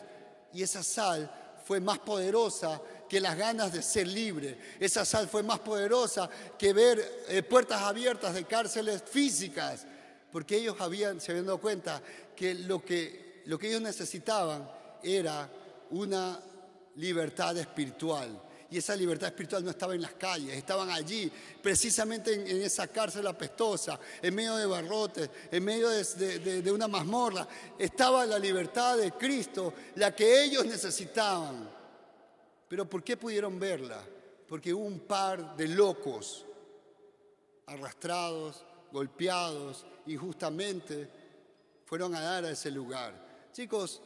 Y 0.54 0.64
esa 0.64 0.84
sal 0.84 1.30
fue 1.66 1.80
más 1.80 2.00
poderosa 2.00 2.80
que 3.14 3.22
las 3.22 3.38
ganas 3.38 3.72
de 3.72 3.84
ser 3.84 4.08
libre. 4.08 4.58
Esa 4.80 5.06
sal 5.06 5.28
fue 5.28 5.44
más 5.44 5.60
poderosa 5.60 6.28
que 6.58 6.74
ver 6.74 7.26
eh, 7.28 7.44
puertas 7.44 7.80
abiertas 7.80 8.34
de 8.34 8.44
cárceles 8.46 9.04
físicas, 9.04 9.86
porque 10.32 10.58
ellos 10.58 10.78
habían, 10.80 11.22
se 11.22 11.32
habían 11.32 11.46
dado 11.46 11.62
cuenta 11.62 12.02
que 12.36 12.56
lo 12.56 12.84
que, 12.84 13.44
lo 13.46 13.60
que 13.60 13.68
ellos 13.68 13.84
necesitaban 13.84 14.68
era 15.04 15.48
una 15.92 16.40
libertad 16.96 17.56
espiritual. 17.56 18.30
Y 18.72 18.80
esa 18.80 18.96
libertad 18.96 19.28
espiritual 19.28 19.64
no 19.64 19.70
estaba 19.70 19.94
en 19.94 20.02
las 20.02 20.14
calles, 20.14 20.58
estaban 20.58 20.90
allí, 20.90 21.32
precisamente 21.62 22.34
en, 22.34 22.64
esa 22.64 22.88
cárcel 22.88 23.28
apestosa, 23.28 24.00
en 24.24 24.34
medio 24.34 24.56
de 24.56 24.66
barrotes, 24.66 25.30
en 25.52 25.64
medio 25.64 25.88
de, 25.90 26.72
una 26.72 26.88
mazmorra. 26.88 27.48
Estaba 27.78 28.26
la 28.26 28.40
libertad 28.40 28.98
de 28.98 29.12
Cristo, 29.12 29.72
la 29.98 30.16
que 30.16 30.46
ellos 30.46 30.66
necesitaban. 30.66 31.83
Pero 32.74 32.90
¿por 32.90 33.04
qué 33.04 33.16
pudieron 33.16 33.60
verla? 33.60 34.04
Porque 34.48 34.74
hubo 34.74 34.84
un 34.86 35.02
par 35.02 35.56
de 35.56 35.68
locos 35.68 36.44
arrastrados, 37.68 38.66
golpeados, 38.92 39.86
injustamente, 40.08 41.08
fueron 41.86 42.16
a 42.16 42.22
dar 42.22 42.46
a 42.46 42.50
ese 42.50 42.72
lugar. 42.72 43.14
Chicos, 43.52 44.02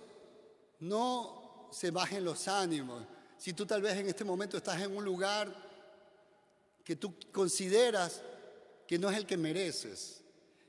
no 0.82 1.70
se 1.72 1.92
bajen 1.92 2.26
los 2.26 2.46
ánimos. 2.50 3.06
Si 3.38 3.54
tú 3.54 3.66
tal 3.66 3.82
vez 3.82 3.96
en 3.96 4.10
este 4.10 4.26
momento 4.26 4.58
estás 4.58 4.82
en 4.82 4.94
un 4.94 5.06
lugar 5.06 5.48
que 6.84 6.98
tú 6.98 7.14
consideras 7.32 8.22
que 8.86 9.00
no 9.00 9.10
es 9.10 9.16
el 9.16 9.26
que 9.26 9.38
mereces, 9.38 10.22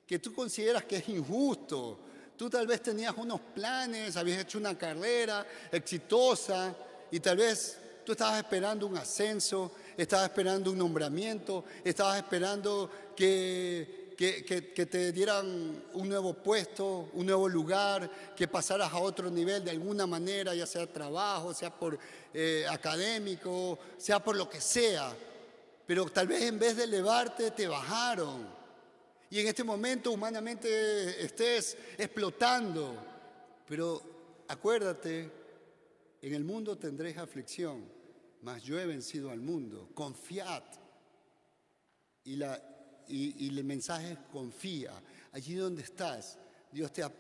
que 0.07 0.21
tú 0.21 0.33
consideras 0.33 0.85
que 0.85 0.99
es 0.99 1.09
injusto, 1.09 1.99
tú 2.37 2.49
tal 2.49 2.69
vez 2.69 2.81
tenías 2.81 3.15
unos 3.17 3.41
planes, 3.41 4.17
habías 4.17 4.43
hecho 4.43 4.59
una 4.59 4.79
carrera 4.79 5.45
exitosa 5.73 6.77
y 7.11 7.19
tal 7.19 7.39
vez 7.39 7.79
tú 8.09 8.13
estabas 8.13 8.39
esperando 8.39 8.87
un 8.87 8.97
ascenso, 8.97 9.71
estabas 9.95 10.31
esperando 10.31 10.71
un 10.71 10.79
nombramiento, 10.79 11.63
estabas 11.85 12.17
esperando 12.17 12.91
que 13.15 13.99
que, 14.17 14.89
te 14.91 15.13
dieran 15.13 15.85
un 15.93 16.09
nuevo 16.09 16.33
puesto, 16.33 17.11
un 17.13 17.27
nuevo 17.27 17.47
lugar, 17.51 18.11
que 18.35 18.49
pasaras 18.49 18.91
a 18.91 18.99
otro 18.99 19.31
nivel 19.31 19.63
de 19.63 19.73
alguna 19.73 20.07
manera, 20.07 20.55
ya 20.55 20.67
sea 20.67 20.91
trabajo, 20.91 21.53
sea 21.53 21.71
por 21.71 21.99
eh, 22.33 22.65
académico, 22.69 23.79
sea 23.99 24.25
por 24.25 24.37
lo 24.37 24.49
que 24.49 24.61
sea. 24.61 25.15
Pero 25.87 26.07
tal 26.07 26.29
vez 26.29 26.45
en 26.45 26.59
vez 26.59 26.79
de 26.79 26.85
elevarte, 26.85 27.51
te 27.51 27.69
bajaron. 27.69 28.49
Y 29.29 29.39
en 29.39 29.49
este 29.49 29.63
momento 29.63 30.13
humanamente 30.13 31.23
estés 31.23 31.77
explotando. 31.99 32.97
Pero 33.69 34.03
acuérdate, 34.49 35.31
en 36.23 36.35
el 36.35 36.43
mundo 36.43 36.77
tendréis 36.77 37.19
aflicción, 37.19 37.98
mas 38.43 38.63
yo 38.63 38.79
he 38.79 38.87
vencido 38.87 39.31
al 39.31 39.41
mundo. 39.41 39.91
Confiad. 39.95 40.63
Y 42.25 42.37
la 42.37 42.61
y, 43.09 43.49
el 43.49 43.65
mensaje 43.65 44.13
es 44.13 44.19
confía. 44.33 44.93
Allí 45.33 45.55
donde 45.55 45.83
estás, 45.83 46.39
Dios 46.71 46.93
te 46.93 47.03
ha, 47.03 47.13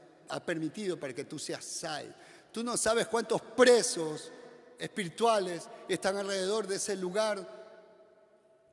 permitido 0.44 1.00
para 1.00 1.14
que 1.14 1.24
tú 1.24 1.38
seas 1.38 1.64
sal. 1.64 2.14
Tú 2.52 2.62
no 2.62 2.76
sabes 2.76 3.06
cuántos 3.06 3.40
presos 3.40 4.30
espirituales 4.78 5.68
están 5.88 6.18
alrededor 6.18 6.66
de 6.66 6.76
ese 6.76 6.96
lugar 6.96 7.56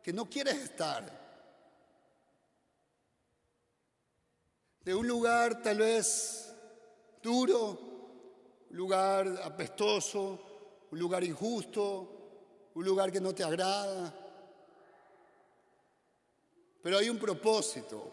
que 0.03 0.11
no 0.11 0.29
quieres 0.29 0.55
estar. 0.55 1.25
De 4.83 4.93
un 4.93 5.07
lugar 5.07 5.63
tal 5.63 5.77
vez 5.77 6.53
duro, 7.23 7.79
lugar 8.71 9.39
apestoso, 9.43 10.87
un 10.91 10.99
lugar 10.99 11.23
injusto, 11.23 12.14
un 12.75 12.85
lugar 12.85 13.11
que 13.11 13.19
no 13.19 13.33
te 13.33 13.43
agrada. 13.43 14.13
Pero 16.81 16.97
hay 16.97 17.09
un 17.09 17.17
propósito 17.17 18.11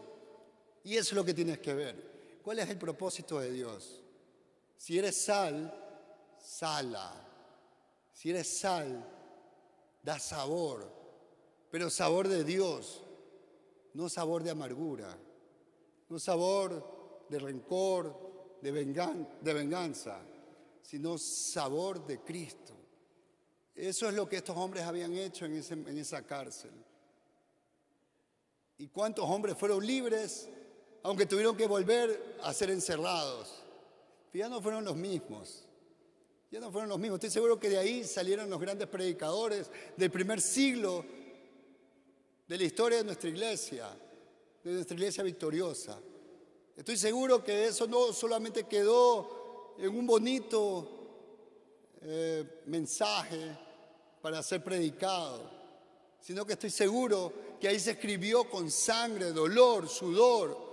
y 0.84 0.96
eso 0.96 1.10
es 1.10 1.12
lo 1.12 1.24
que 1.24 1.34
tienes 1.34 1.58
que 1.58 1.74
ver. 1.74 2.40
¿Cuál 2.42 2.58
es 2.58 2.70
el 2.70 2.78
propósito 2.78 3.38
de 3.38 3.52
Dios? 3.52 4.00
Si 4.76 4.98
eres 4.98 5.16
sal, 5.16 5.72
sala. 6.38 7.28
Si 8.12 8.30
eres 8.30 8.48
sal, 8.58 9.04
da 10.02 10.18
sabor, 10.18 10.88
pero 11.70 11.88
sabor 11.90 12.28
de 12.28 12.44
Dios, 12.44 13.02
no 13.94 14.08
sabor 14.08 14.42
de 14.42 14.50
amargura, 14.50 15.16
no 16.08 16.18
sabor 16.18 17.24
de 17.28 17.38
rencor, 17.38 18.58
de, 18.60 18.70
venganza, 18.70 20.20
sino 20.82 21.18
sabor 21.18 22.06
de 22.06 22.20
Cristo. 22.20 22.74
Eso 23.74 24.08
es 24.08 24.14
lo 24.14 24.28
que 24.28 24.36
estos 24.36 24.56
hombres 24.56 24.84
habían 24.84 25.14
hecho 25.16 25.46
en, 25.46 25.54
esa 25.98 26.22
cárcel. 26.22 26.70
¿Y 28.78 28.88
cuántos 28.88 29.24
hombres 29.28 29.56
fueron 29.56 29.86
libres 29.86 30.48
aunque 31.02 31.26
tuvieron 31.26 31.56
que 31.56 31.66
volver 31.66 32.36
a 32.42 32.52
ser 32.52 32.70
encerrados? 32.70 33.62
Ya 34.32 34.48
no 34.48 34.60
fueron 34.60 34.84
los 34.84 34.96
mismos. 34.96 35.64
Ya 36.50 36.60
no 36.60 36.70
fueron 36.70 36.90
los 36.90 36.98
mismos. 36.98 37.16
Estoy 37.16 37.30
seguro 37.30 37.58
que 37.58 37.70
de 37.70 37.78
ahí 37.78 38.04
salieron 38.04 38.50
los 38.50 38.60
grandes 38.60 38.88
predicadores 38.88 39.70
del 39.96 40.10
primer 40.10 40.40
siglo 40.40 41.04
de 42.46 42.58
la 42.58 42.64
historia 42.64 42.98
de 42.98 43.04
nuestra 43.04 43.30
iglesia, 43.30 43.88
de 44.62 44.72
nuestra 44.72 44.94
iglesia 44.94 45.24
victoriosa. 45.24 45.98
Estoy 46.76 46.98
seguro 46.98 47.42
que 47.42 47.66
eso 47.66 47.86
no 47.86 48.12
solamente 48.12 48.64
quedó 48.64 49.74
en 49.78 49.96
un 49.96 50.06
bonito 50.06 51.01
eh, 52.04 52.62
mensaje 52.66 53.56
para 54.20 54.42
ser 54.42 54.62
predicado, 54.62 55.48
sino 56.20 56.44
que 56.44 56.54
estoy 56.54 56.70
seguro 56.70 57.32
que 57.60 57.68
ahí 57.68 57.78
se 57.78 57.92
escribió 57.92 58.48
con 58.50 58.70
sangre, 58.70 59.32
dolor, 59.32 59.88
sudor, 59.88 60.72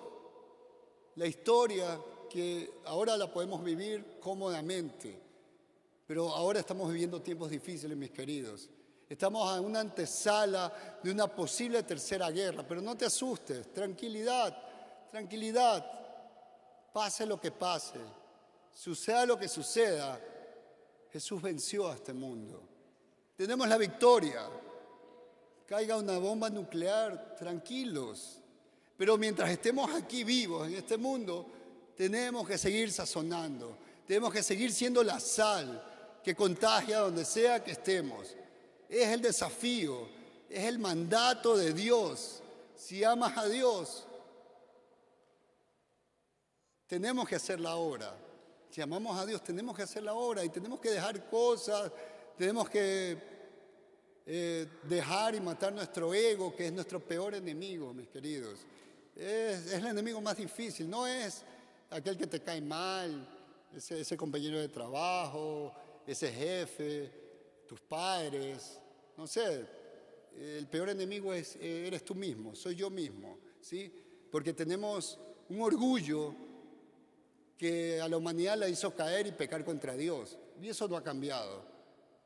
la 1.15 1.27
historia 1.27 1.99
que 2.29 2.81
ahora 2.85 3.17
la 3.17 3.31
podemos 3.31 3.63
vivir 3.63 4.17
cómodamente. 4.19 5.19
Pero 6.07 6.29
ahora 6.29 6.59
estamos 6.59 6.91
viviendo 6.91 7.21
tiempos 7.21 7.49
difíciles, 7.49 7.95
mis 7.95 8.11
queridos. 8.11 8.69
Estamos 9.07 9.57
en 9.57 9.65
una 9.65 9.79
antesala 9.79 10.99
de 11.03 11.11
una 11.11 11.27
posible 11.27 11.83
tercera 11.83 12.29
guerra, 12.31 12.65
pero 12.67 12.81
no 12.81 12.95
te 12.95 13.05
asustes, 13.05 13.73
tranquilidad, 13.73 14.55
tranquilidad. 15.11 15.85
Pase 16.93 17.25
lo 17.25 17.39
que 17.39 17.51
pase, 17.51 17.99
suceda 18.71 19.25
lo 19.25 19.37
que 19.37 19.47
suceda, 19.47 20.19
Jesús 21.11 21.41
venció 21.41 21.89
a 21.89 21.95
este 21.95 22.13
mundo. 22.13 22.61
Tenemos 23.35 23.67
la 23.67 23.77
victoria 23.77 24.47
caiga 25.69 25.97
una 25.97 26.17
bomba 26.17 26.49
nuclear, 26.49 27.35
tranquilos. 27.37 28.39
Pero 28.97 29.19
mientras 29.19 29.51
estemos 29.51 29.93
aquí 29.93 30.23
vivos 30.23 30.67
en 30.67 30.73
este 30.73 30.97
mundo, 30.97 31.45
tenemos 31.95 32.47
que 32.47 32.57
seguir 32.57 32.91
sazonando, 32.91 33.77
tenemos 34.07 34.33
que 34.33 34.41
seguir 34.41 34.71
siendo 34.71 35.03
la 35.03 35.19
sal 35.19 36.19
que 36.23 36.35
contagia 36.35 36.97
donde 36.97 37.23
sea 37.23 37.63
que 37.63 37.71
estemos. 37.71 38.35
Es 38.89 39.09
el 39.09 39.21
desafío, 39.21 40.09
es 40.49 40.63
el 40.63 40.79
mandato 40.79 41.55
de 41.55 41.71
Dios. 41.71 42.41
Si 42.75 43.03
amas 43.03 43.37
a 43.37 43.45
Dios, 43.45 44.07
tenemos 46.87 47.29
que 47.29 47.35
hacer 47.35 47.59
la 47.59 47.75
obra. 47.75 48.17
Si 48.69 48.81
amamos 48.81 49.17
a 49.17 49.25
Dios, 49.25 49.43
tenemos 49.43 49.75
que 49.75 49.83
hacer 49.83 50.03
la 50.03 50.13
obra 50.13 50.43
y 50.43 50.49
tenemos 50.49 50.79
que 50.79 50.91
dejar 50.91 51.27
cosas, 51.27 51.91
tenemos 52.37 52.69
que 52.69 53.17
eh, 54.25 54.67
dejar 54.83 55.33
y 55.33 55.39
matar 55.39 55.73
nuestro 55.73 56.13
ego, 56.13 56.55
que 56.55 56.67
es 56.67 56.73
nuestro 56.73 56.99
peor 56.99 57.33
enemigo, 57.33 57.91
mis 57.93 58.07
queridos. 58.07 58.59
Es, 59.15 59.73
el 59.73 59.87
enemigo 59.87 60.21
más 60.21 60.37
difícil, 60.37 60.87
no 60.87 61.07
es 61.07 61.43
aquel 61.89 62.15
que 62.15 62.27
te 62.27 62.41
cae 62.41 62.61
mal, 62.61 63.27
ese, 63.75 64.01
ese 64.01 64.15
compañero 64.15 64.59
de 64.59 64.69
trabajo, 64.69 65.73
ese 66.05 66.31
jefe, 66.31 67.11
tus 67.67 67.81
padres, 67.81 68.79
no 69.17 69.25
sé, 69.25 69.65
el 70.37 70.67
peor 70.67 70.89
enemigo 70.89 71.33
es, 71.33 71.55
eres 71.55 72.05
tú 72.05 72.13
mismo, 72.13 72.55
soy 72.55 72.75
yo 72.75 72.91
mismo, 72.91 73.39
¿sí? 73.59 73.91
Porque 74.31 74.53
tenemos 74.53 75.19
un 75.49 75.61
orgullo 75.61 76.35
que 77.59 77.99
a 77.99 78.07
la 78.07 78.15
humanidad 78.15 78.57
la 78.57 78.69
hizo 78.69 78.95
caer 78.95 79.27
y 79.27 79.33
pecar 79.33 79.65
contra 79.65 79.93
Dios, 79.97 80.37
y 80.61 80.69
eso 80.69 80.87
no 80.87 80.95
ha 80.95 81.03
cambiado. 81.03 81.61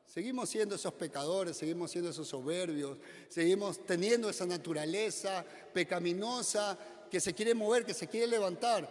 Seguimos 0.05 0.47
siendo 0.47 0.75
esos 0.75 0.93
pecadores, 0.93 1.57
seguimos 1.57 1.89
siendo 1.89 2.11
esos 2.11 2.27
soberbios, 2.27 2.99
seguimos 3.29 3.84
teniendo 3.84 4.29
esa 4.29 4.45
naturaleza 4.45 5.43
pecaminosa 5.73 6.77
que 7.09 7.19
se 7.19 7.34
quiere 7.34 7.55
mover, 7.55 7.84
que 7.84 7.95
se 7.95 8.07
quiere 8.07 8.27
levantar. 8.27 8.88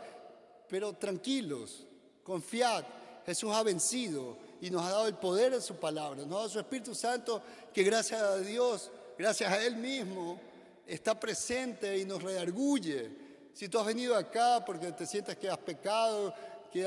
Pero 0.69 0.95
tranquilos, 0.95 1.87
confiad, 2.25 2.85
Jesús 3.25 3.53
ha 3.53 3.63
vencido 3.63 4.37
y 4.61 4.69
nos 4.69 4.83
ha 4.83 4.91
dado 4.91 5.07
el 5.07 5.15
poder 5.15 5.53
de 5.53 5.61
su 5.61 5.77
palabra, 5.77 6.23
nos 6.23 6.33
ha 6.33 6.39
dado 6.39 6.49
su 6.49 6.59
Espíritu 6.59 6.93
Santo 6.93 7.41
que 7.73 7.85
gracias 7.85 8.21
a 8.21 8.39
Dios, 8.39 8.91
gracias 9.17 9.53
a 9.53 9.65
Él 9.65 9.77
mismo, 9.77 10.41
está 10.89 11.21
presente 11.21 11.97
y 11.99 12.05
nos 12.05 12.21
redarguye. 12.21 13.22
Si 13.53 13.69
tú 13.69 13.79
has 13.79 13.87
venido 13.87 14.17
acá 14.17 14.65
porque 14.65 14.93
te 14.93 15.07
sientes 15.07 15.37
que 15.37 15.49
has 15.49 15.59
pecado, 15.59 16.35
que 16.73 16.83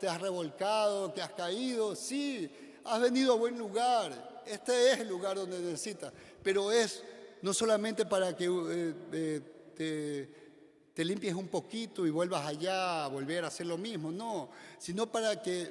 te 0.00 0.08
has 0.08 0.20
revolcado, 0.20 1.12
que 1.12 1.20
has 1.20 1.32
caído, 1.32 1.94
sí, 1.94 2.50
has 2.84 3.00
venido 3.00 3.34
a 3.34 3.36
buen 3.36 3.58
lugar, 3.58 4.42
este 4.46 4.92
es 4.92 5.00
el 5.00 5.08
lugar 5.08 5.36
donde 5.36 5.58
necesitas, 5.58 6.12
pero 6.42 6.72
es 6.72 7.02
no 7.42 7.52
solamente 7.52 8.06
para 8.06 8.34
que 8.34 8.46
eh, 8.46 8.94
eh, 9.76 10.28
te, 10.94 11.04
limpies 11.04 11.34
un 11.34 11.48
poquito 11.48 12.06
y 12.06 12.10
vuelvas 12.10 12.46
allá 12.46 13.04
a 13.04 13.08
volver 13.08 13.44
a 13.44 13.48
hacer 13.48 13.66
lo 13.66 13.76
mismo, 13.76 14.10
no, 14.10 14.48
sino 14.78 15.10
para 15.12 15.42
que 15.42 15.70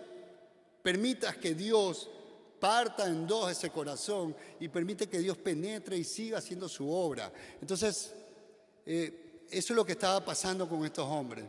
permitas 0.84 1.38
que 1.38 1.56
Dios 1.56 2.10
parta 2.60 3.08
en 3.08 3.26
dos 3.26 3.52
ese 3.52 3.72
corazón 3.72 4.36
y 4.60 4.68
permite 4.68 5.10
que 5.10 5.18
Dios 5.18 5.38
penetre 5.38 5.98
y 5.98 6.04
siga 6.04 6.38
haciendo 6.38 6.70
su 6.70 6.90
obra. 6.90 7.32
Entonces, 7.60 8.14
eh, 8.86 9.23
eso 9.58 9.74
es 9.74 9.78
lo 9.78 9.86
que 9.86 9.94
estaba 9.94 10.24
pasando 10.24 10.68
con 10.68 10.84
estos 10.86 11.08
hombres. 11.08 11.46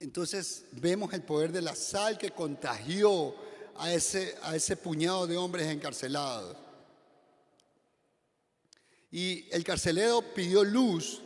Entonces 0.00 0.64
vemos 0.72 1.12
el 1.12 1.22
poder 1.22 1.52
de 1.52 1.62
la 1.62 1.76
sal 1.76 2.18
que 2.18 2.30
contagió 2.30 3.34
a 3.76 3.92
ese, 3.92 4.36
a 4.42 4.56
ese 4.56 4.76
puñado 4.76 5.26
de 5.26 5.36
hombres 5.36 5.68
encarcelados. 5.68 6.56
Y 9.10 9.46
el 9.52 9.62
carcelero 9.62 10.22
pidió 10.34 10.64
luz, 10.64 11.20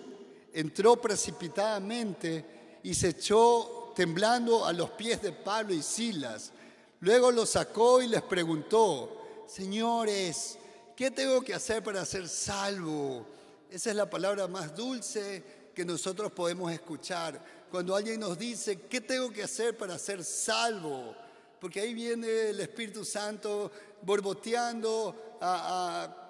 entró 0.53 1.01
precipitadamente 1.01 2.81
y 2.83 2.95
se 2.95 3.11
echó 3.11 3.93
temblando 3.95 4.67
a 4.67 4.73
los 4.73 4.91
pies 4.91 5.23
de 5.23 5.33
Pablo 5.33 5.73
y 5.73 5.83
Silas. 5.83 6.53
Luego 7.01 7.31
los 7.31 7.51
sacó 7.51 8.03
y 8.03 8.09
les 8.09 8.23
preguntó, 8.23 9.45
señores, 9.47 10.59
¿qué 10.97 11.11
tengo 11.11 11.41
que 11.43 11.55
hacer 11.55 11.83
para 11.83 12.05
ser 12.05 12.29
salvo? 12.29 13.27
Esa 13.71 13.91
es 13.91 13.97
la 13.97 14.09
palabra 14.09 14.47
más 14.47 14.75
dulce 14.75 15.43
que 15.75 15.85
nosotros 15.85 16.33
podemos 16.33 16.73
escuchar 16.73 17.67
cuando 17.71 17.95
alguien 17.95 18.21
nos 18.21 18.39
dice, 18.39 18.83
¿qué 18.83 19.01
tengo 19.01 19.31
que 19.33 19.43
hacer 19.43 19.77
para 19.77 19.99
ser 19.99 20.25
salvo? 20.25 21.15
Porque 21.61 21.81
ahí 21.81 21.93
viene 21.95 22.51
el 22.51 22.61
Espíritu 22.61 23.05
Santo 23.05 23.71
borboteando 24.03 25.39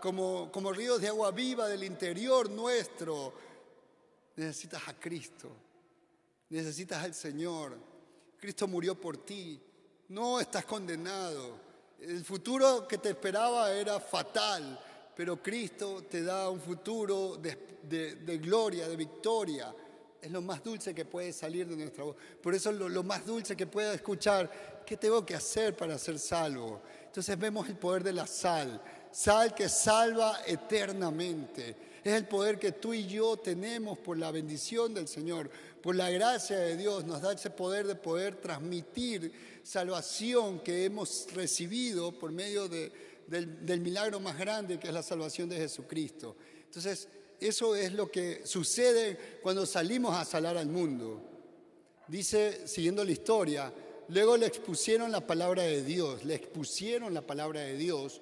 como, 0.00 0.50
como 0.50 0.72
ríos 0.72 1.00
de 1.00 1.08
agua 1.08 1.30
viva 1.30 1.68
del 1.68 1.84
interior 1.84 2.50
nuestro. 2.50 3.34
Necesitas 4.36 4.88
a 4.88 4.94
Cristo, 4.94 5.50
necesitas 6.48 7.04
al 7.04 7.14
Señor. 7.14 7.76
Cristo 8.38 8.66
murió 8.66 8.98
por 8.98 9.18
ti, 9.18 9.60
no 10.08 10.40
estás 10.40 10.64
condenado. 10.64 11.58
El 12.00 12.24
futuro 12.24 12.86
que 12.88 12.98
te 12.98 13.10
esperaba 13.10 13.72
era 13.72 14.00
fatal, 14.00 14.78
pero 15.16 15.42
Cristo 15.42 16.04
te 16.08 16.22
da 16.22 16.50
un 16.50 16.60
futuro 16.60 17.36
de 17.36 18.38
gloria, 18.38 18.88
de 18.88 18.96
victoria 18.96 19.74
es 20.26 20.32
lo 20.32 20.42
más 20.42 20.62
dulce 20.62 20.92
que 20.94 21.04
puede 21.04 21.32
salir 21.32 21.68
de 21.68 21.76
nuestra 21.76 22.04
voz. 22.04 22.16
Por 22.42 22.54
eso 22.54 22.72
lo, 22.72 22.88
lo 22.88 23.04
más 23.04 23.24
dulce 23.24 23.56
que 23.56 23.66
pueda 23.66 23.94
escuchar, 23.94 24.82
¿qué 24.84 24.96
tengo 24.96 25.24
que 25.24 25.36
hacer 25.36 25.76
para 25.76 25.96
ser 25.98 26.18
salvo? 26.18 26.82
Entonces 27.04 27.38
vemos 27.38 27.68
el 27.68 27.76
poder 27.76 28.02
de 28.02 28.12
la 28.12 28.26
sal, 28.26 28.82
sal 29.12 29.54
que 29.54 29.68
salva 29.68 30.40
eternamente. 30.46 31.76
Es 32.02 32.12
el 32.12 32.26
poder 32.26 32.58
que 32.58 32.72
tú 32.72 32.92
y 32.92 33.06
yo 33.06 33.36
tenemos 33.36 33.98
por 33.98 34.18
la 34.18 34.30
bendición 34.30 34.94
del 34.94 35.08
Señor, 35.08 35.50
por 35.82 35.96
la 35.96 36.10
gracia 36.10 36.58
de 36.58 36.76
Dios. 36.76 37.04
Nos 37.04 37.20
da 37.20 37.32
ese 37.32 37.50
poder 37.50 37.86
de 37.86 37.94
poder 37.94 38.36
transmitir 38.36 39.32
salvación 39.62 40.60
que 40.60 40.84
hemos 40.84 41.26
recibido 41.34 42.16
por 42.16 42.32
medio 42.32 42.68
de, 42.68 42.92
del, 43.26 43.80
milagro 43.80 44.20
más 44.20 44.38
grande 44.38 44.78
que 44.78 44.88
es 44.88 44.94
la 44.94 45.02
salvación 45.02 45.48
de 45.48 45.56
Jesucristo. 45.56 46.36
Entonces, 46.64 47.08
eso 47.40 47.76
es 47.76 47.92
lo 47.92 48.10
que 48.10 48.46
sucede 48.46 49.38
cuando 49.42 49.66
salimos 49.66 50.14
a 50.16 50.24
salar 50.24 50.56
al 50.56 50.68
mundo. 50.68 51.22
Dice, 52.08 52.66
siguiendo 52.66 53.04
la 53.04 53.10
historia, 53.10 53.72
luego 54.08 54.36
le 54.36 54.46
expusieron 54.46 55.10
la 55.10 55.26
palabra 55.26 55.64
de 55.64 55.82
Dios, 55.82 56.24
le 56.24 56.34
expusieron 56.34 57.12
la 57.12 57.22
palabra 57.22 57.60
de 57.60 57.76
Dios 57.76 58.20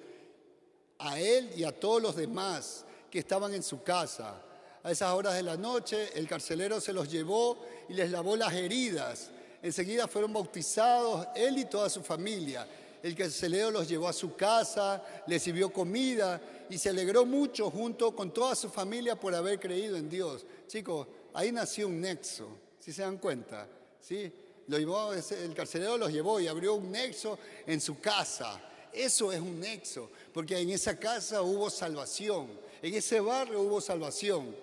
a 0.99 1.19
él 1.19 1.51
y 1.55 1.63
a 1.63 1.71
todos 1.71 2.01
los 2.01 2.15
demás 2.15 2.85
que 3.09 3.19
estaban 3.19 3.53
en 3.53 3.63
su 3.63 3.83
casa. 3.83 4.41
A 4.83 4.91
esas 4.91 5.13
horas 5.13 5.35
de 5.35 5.43
la 5.43 5.57
noche 5.57 6.09
el 6.13 6.27
carcelero 6.27 6.79
se 6.79 6.93
los 6.93 7.11
llevó 7.11 7.63
y 7.89 7.93
les 7.93 8.11
lavó 8.11 8.35
las 8.35 8.53
heridas. 8.53 9.31
Enseguida 9.61 10.07
fueron 10.07 10.33
bautizados 10.33 11.27
él 11.35 11.57
y 11.57 11.65
toda 11.65 11.89
su 11.89 12.03
familia. 12.03 12.67
El 13.05 13.13
carcelero 13.13 13.69
los 13.69 13.87
llevó 13.87 14.07
a 14.07 14.13
su 14.13 14.35
casa, 14.35 14.99
les 15.27 15.43
sirvió 15.43 15.71
comida 15.71 16.41
y 16.67 16.79
se 16.79 16.89
alegró 16.89 17.23
mucho 17.23 17.69
junto 17.69 18.15
con 18.15 18.33
toda 18.33 18.55
su 18.55 18.67
familia 18.67 19.15
por 19.15 19.35
haber 19.35 19.59
creído 19.59 19.95
en 19.95 20.09
Dios. 20.09 20.43
Chicos, 20.65 21.05
ahí 21.35 21.51
nació 21.51 21.87
un 21.87 22.01
nexo, 22.01 22.47
si 22.79 22.91
se 22.91 23.03
dan 23.03 23.19
cuenta, 23.19 23.67
¿sí? 24.01 24.33
Lo 24.65 24.79
llevó, 24.79 25.13
el 25.13 25.53
carcelero 25.53 25.99
los 25.99 26.11
llevó 26.11 26.39
y 26.39 26.47
abrió 26.47 26.73
un 26.73 26.91
nexo 26.91 27.37
en 27.67 27.79
su 27.79 27.99
casa. 27.99 28.59
Eso 28.91 29.31
es 29.31 29.39
un 29.39 29.59
nexo, 29.59 30.09
porque 30.33 30.57
en 30.57 30.71
esa 30.71 30.97
casa 30.97 31.43
hubo 31.43 31.69
salvación, 31.69 32.59
en 32.81 32.91
ese 32.91 33.19
barrio 33.19 33.61
hubo 33.61 33.81
salvación. 33.81 34.55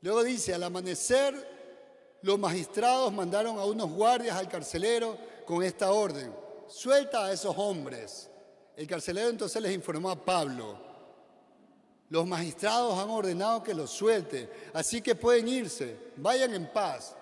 Luego 0.00 0.24
dice, 0.24 0.54
al 0.54 0.64
amanecer 0.64 2.18
los 2.22 2.36
magistrados 2.36 3.12
mandaron 3.12 3.60
a 3.60 3.64
unos 3.64 3.92
guardias 3.92 4.36
al 4.36 4.48
carcelero 4.48 5.16
con 5.46 5.62
esta 5.62 5.92
orden, 5.92 6.42
suelta 6.68 7.26
a 7.26 7.32
esos 7.32 7.54
hombres. 7.56 8.30
El 8.76 8.86
carcelero 8.86 9.28
entonces 9.28 9.60
les 9.62 9.72
informó 9.72 10.10
a 10.10 10.24
Pablo, 10.24 10.84
los 12.10 12.26
magistrados 12.26 12.98
han 12.98 13.10
ordenado 13.10 13.62
que 13.62 13.74
los 13.74 13.90
suelte, 13.90 14.48
así 14.72 15.00
que 15.00 15.14
pueden 15.14 15.48
irse, 15.48 15.96
vayan 16.16 16.54
en 16.54 16.66
paz. 16.72 17.16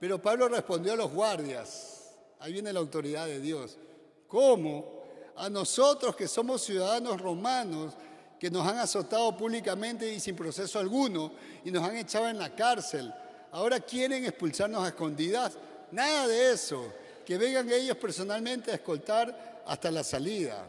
Pero 0.00 0.20
Pablo 0.20 0.48
respondió 0.48 0.94
a 0.94 0.96
los 0.96 1.12
guardias, 1.12 2.14
ahí 2.40 2.52
viene 2.52 2.72
la 2.72 2.80
autoridad 2.80 3.26
de 3.26 3.40
Dios, 3.40 3.78
¿cómo? 4.26 5.02
A 5.36 5.48
nosotros 5.48 6.16
que 6.16 6.26
somos 6.26 6.62
ciudadanos 6.62 7.20
romanos, 7.20 7.94
que 8.40 8.50
nos 8.50 8.66
han 8.66 8.78
azotado 8.78 9.36
públicamente 9.36 10.12
y 10.12 10.18
sin 10.18 10.34
proceso 10.34 10.80
alguno, 10.80 11.32
y 11.64 11.70
nos 11.70 11.88
han 11.88 11.96
echado 11.96 12.28
en 12.28 12.38
la 12.38 12.54
cárcel, 12.54 13.14
ahora 13.52 13.78
quieren 13.78 14.24
expulsarnos 14.24 14.82
a 14.82 14.88
escondidas. 14.88 15.56
Nada 15.92 16.26
de 16.26 16.52
eso, 16.52 16.92
que 17.24 17.38
vengan 17.38 17.70
ellos 17.70 17.96
personalmente 17.96 18.70
a 18.70 18.74
escoltar 18.74 19.62
hasta 19.66 19.90
la 19.90 20.04
salida. 20.04 20.66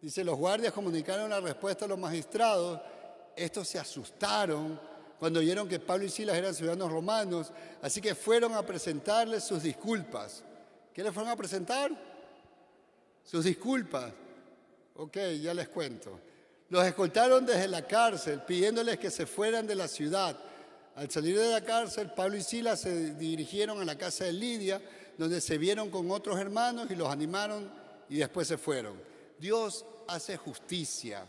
Dice, 0.00 0.24
los 0.24 0.36
guardias 0.36 0.72
comunicaron 0.72 1.30
la 1.30 1.40
respuesta 1.40 1.84
a 1.84 1.88
los 1.88 1.98
magistrados. 1.98 2.80
Estos 3.36 3.68
se 3.68 3.78
asustaron 3.78 4.78
cuando 5.18 5.38
oyeron 5.38 5.68
que 5.68 5.78
Pablo 5.78 6.04
y 6.04 6.10
Silas 6.10 6.36
eran 6.36 6.52
ciudadanos 6.52 6.90
romanos, 6.90 7.52
así 7.80 8.00
que 8.00 8.16
fueron 8.16 8.54
a 8.54 8.66
presentarles 8.66 9.44
sus 9.44 9.62
disculpas. 9.62 10.42
¿Qué 10.92 11.04
les 11.04 11.14
fueron 11.14 11.30
a 11.30 11.36
presentar? 11.36 11.92
Sus 13.24 13.44
disculpas. 13.44 14.12
Ok, 14.96 15.16
ya 15.40 15.54
les 15.54 15.68
cuento. 15.68 16.18
Los 16.68 16.84
escoltaron 16.84 17.46
desde 17.46 17.68
la 17.68 17.86
cárcel, 17.86 18.40
pidiéndoles 18.42 18.98
que 18.98 19.10
se 19.10 19.26
fueran 19.26 19.66
de 19.66 19.76
la 19.76 19.86
ciudad. 19.86 20.36
Al 20.96 21.10
salir 21.10 21.38
de 21.38 21.50
la 21.50 21.60
cárcel, 21.60 22.10
Pablo 22.10 22.36
y 22.36 22.42
Silas 22.42 22.80
se 22.80 23.14
dirigieron 23.14 23.80
a 23.80 23.84
la 23.84 23.96
casa 23.96 24.24
de 24.24 24.32
Lidia, 24.32 24.80
donde 25.18 25.40
se 25.40 25.58
vieron 25.58 25.90
con 25.90 26.10
otros 26.10 26.38
hermanos 26.38 26.90
y 26.90 26.96
los 26.96 27.08
animaron 27.08 27.70
y 28.08 28.16
después 28.16 28.48
se 28.48 28.58
fueron. 28.58 28.94
Dios 29.38 29.84
hace 30.08 30.36
justicia. 30.36 31.26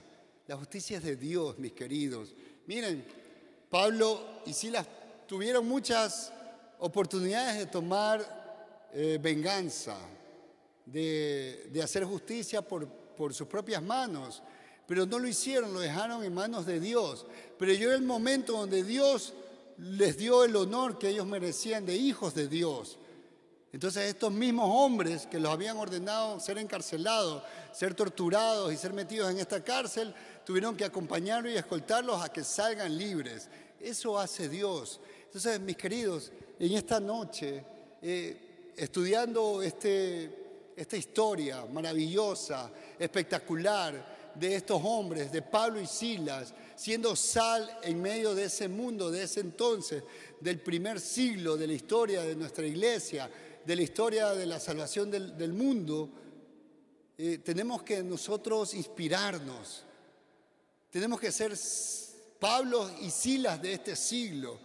La 0.47 0.57
justicia 0.57 0.97
es 0.97 1.03
de 1.03 1.15
Dios, 1.15 1.57
mis 1.57 1.73
queridos. 1.73 2.33
Miren, 2.67 3.05
Pablo 3.69 4.41
y 4.45 4.53
Silas 4.53 4.85
tuvieron 5.27 5.67
muchas 5.67 6.31
oportunidades 6.79 7.57
de 7.59 7.65
tomar 7.65 8.89
eh, 8.93 9.17
venganza, 9.21 9.97
de, 10.85 11.79
hacer 11.83 12.03
justicia 12.03 12.61
por, 12.61 12.87
por 12.87 13.33
sus 13.33 13.47
propias 13.47 13.81
manos, 13.81 14.43
pero 14.85 15.05
no 15.05 15.17
lo 15.17 15.27
hicieron, 15.27 15.73
lo 15.73 15.79
dejaron 15.79 16.23
en 16.23 16.33
manos 16.33 16.65
de 16.65 16.79
Dios. 16.79 17.25
Pero 17.57 17.73
llegó 17.73 17.93
el 17.93 18.03
momento 18.03 18.53
donde 18.57 18.83
Dios 18.83 19.33
les 19.77 20.17
dio 20.17 20.43
el 20.43 20.55
honor 20.55 20.99
que 20.99 21.09
ellos 21.09 21.25
merecían 21.25 21.85
de 21.85 21.95
hijos 21.95 22.35
de 22.35 22.47
Dios. 22.47 22.97
Entonces 23.73 24.03
estos 24.03 24.31
mismos 24.31 24.69
hombres 24.69 25.25
que 25.25 25.39
los 25.39 25.51
habían 25.51 25.77
ordenado 25.77 26.39
ser 26.39 26.59
encarcelados, 26.59 27.41
ser 27.73 27.95
torturados 27.95 28.71
y 28.71 28.77
ser 28.77 28.93
metidos 28.93 29.31
en 29.31 29.39
esta 29.39 29.63
cárcel, 29.63 30.13
tuvieron 30.45 30.77
que 30.77 30.85
acompañarlos 30.85 31.51
y 31.51 31.57
escoltarlos 31.57 32.23
a 32.23 32.31
que 32.31 32.43
salgan 32.43 32.95
libres. 32.95 33.49
Eso 33.81 34.19
hace 34.19 34.47
Dios. 34.47 34.99
Entonces, 35.25 35.59
mis 35.59 35.75
queridos, 35.75 36.31
en 36.59 36.71
esta 36.73 36.99
noche, 36.99 37.65
eh, 37.99 38.73
estudiando 38.77 39.63
este, 39.63 40.71
esta 40.75 40.95
historia 40.95 41.65
maravillosa, 41.65 42.71
espectacular 42.99 44.33
de 44.35 44.55
estos 44.55 44.79
hombres, 44.83 45.31
de 45.31 45.41
Pablo 45.41 45.81
y 45.81 45.87
Silas, 45.87 46.53
siendo 46.75 47.15
sal 47.15 47.79
en 47.81 47.99
medio 47.99 48.35
de 48.35 48.45
ese 48.45 48.67
mundo, 48.67 49.09
de 49.09 49.23
ese 49.23 49.39
entonces, 49.39 50.03
del 50.39 50.59
primer 50.59 50.99
siglo 50.99 51.57
de 51.57 51.65
la 51.65 51.73
historia 51.73 52.21
de 52.21 52.35
nuestra 52.35 52.65
iglesia, 52.67 53.29
de 53.65 53.75
la 53.75 53.81
historia 53.81 54.33
de 54.33 54.45
la 54.45 54.59
salvación 54.59 55.09
del, 55.09 55.53
mundo, 55.53 56.09
eh, 57.17 57.39
tenemos 57.39 57.83
que 57.83 58.03
nosotros 58.03 58.73
inspirarnos. 58.73 59.83
Tenemos 60.89 61.19
que 61.19 61.31
ser 61.31 61.57
Pablo 62.39 62.89
y 63.01 63.09
Silas 63.09 63.61
de 63.61 63.73
este 63.73 63.95
siglo, 63.95 64.59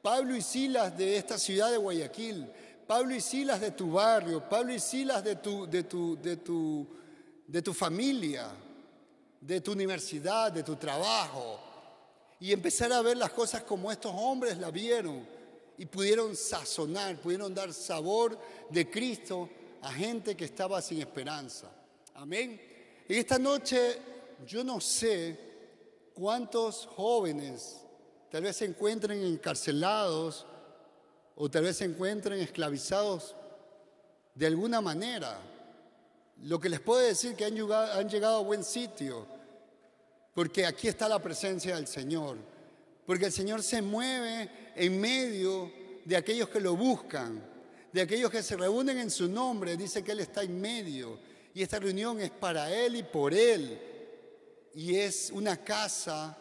Pablo 0.00 0.36
y 0.36 0.42
Silas 0.42 0.96
de 0.96 1.16
esta 1.16 1.38
ciudad 1.38 1.70
de 1.70 1.78
Guayaquil, 1.78 2.46
Pablo 2.86 3.14
y 3.14 3.20
Silas 3.20 3.60
de 3.60 3.72
tu 3.72 3.92
barrio, 3.92 4.48
Pablo 4.48 4.72
y 4.72 4.78
Silas 4.78 5.24
de 5.24 5.36
tu, 5.36 5.66
de 5.66 5.82
tu, 5.82 6.16
de 6.20 6.36
tu, 6.36 6.86
de 7.46 7.62
tu 7.62 7.74
familia, 7.74 8.48
de 9.40 9.60
tu 9.60 9.72
universidad, 9.72 10.52
de 10.52 10.62
tu 10.62 10.76
trabajo, 10.76 11.60
y 12.38 12.52
empezar 12.52 12.92
a 12.92 13.02
ver 13.02 13.16
las 13.16 13.30
cosas 13.30 13.62
como 13.62 13.90
estos 13.90 14.12
hombres 14.14 14.58
la 14.58 14.70
vieron 14.70 15.26
y 15.78 15.86
pudieron 15.86 16.36
sazonar, 16.36 17.20
pudieron 17.20 17.54
dar 17.54 17.72
sabor 17.72 18.38
de 18.70 18.90
Cristo 18.90 19.48
a 19.82 19.92
gente 19.92 20.36
que 20.36 20.44
estaba 20.44 20.80
sin 20.80 21.00
esperanza. 21.00 21.70
Amén. 22.14 22.60
Y 23.08 23.16
esta 23.16 23.38
noche 23.38 23.98
yo 24.46 24.64
no 24.64 24.80
sé 24.80 25.54
¿Cuántos 26.14 26.86
jóvenes 26.86 27.80
tal 28.30 28.44
vez 28.44 28.56
se 28.56 28.64
encuentren 28.64 29.20
encarcelados 29.24 30.46
o 31.34 31.50
tal 31.50 31.64
vez 31.64 31.78
se 31.78 31.84
encuentren 31.84 32.38
esclavizados 32.38 33.34
de 34.32 34.46
alguna 34.46 34.80
manera? 34.80 35.40
Lo 36.42 36.60
que 36.60 36.68
les 36.68 36.78
puedo 36.78 37.00
decir 37.00 37.34
que 37.34 37.44
han 37.44 37.56
llegado, 37.56 37.98
han 37.98 38.08
llegado 38.08 38.36
a 38.36 38.42
buen 38.42 38.62
sitio, 38.62 39.26
porque 40.34 40.64
aquí 40.64 40.86
está 40.86 41.08
la 41.08 41.20
presencia 41.20 41.74
del 41.74 41.88
Señor, 41.88 42.36
porque 43.06 43.26
el 43.26 43.32
Señor 43.32 43.62
se 43.62 43.82
mueve 43.82 44.50
en 44.76 45.00
medio 45.00 45.72
de 46.04 46.16
aquellos 46.16 46.48
que 46.48 46.60
lo 46.60 46.76
buscan, 46.76 47.42
de 47.92 48.00
aquellos 48.00 48.30
que 48.30 48.42
se 48.42 48.56
reúnen 48.56 48.98
en 48.98 49.10
su 49.10 49.28
nombre, 49.28 49.76
dice 49.76 50.02
que 50.02 50.12
Él 50.12 50.20
está 50.20 50.42
en 50.42 50.60
medio, 50.60 51.18
y 51.54 51.62
esta 51.62 51.78
reunión 51.78 52.20
es 52.20 52.30
para 52.30 52.72
Él 52.72 52.96
y 52.96 53.02
por 53.02 53.32
Él 53.32 53.78
y 54.74 54.96
es 54.96 55.30
una 55.30 55.56
casa 55.56 56.36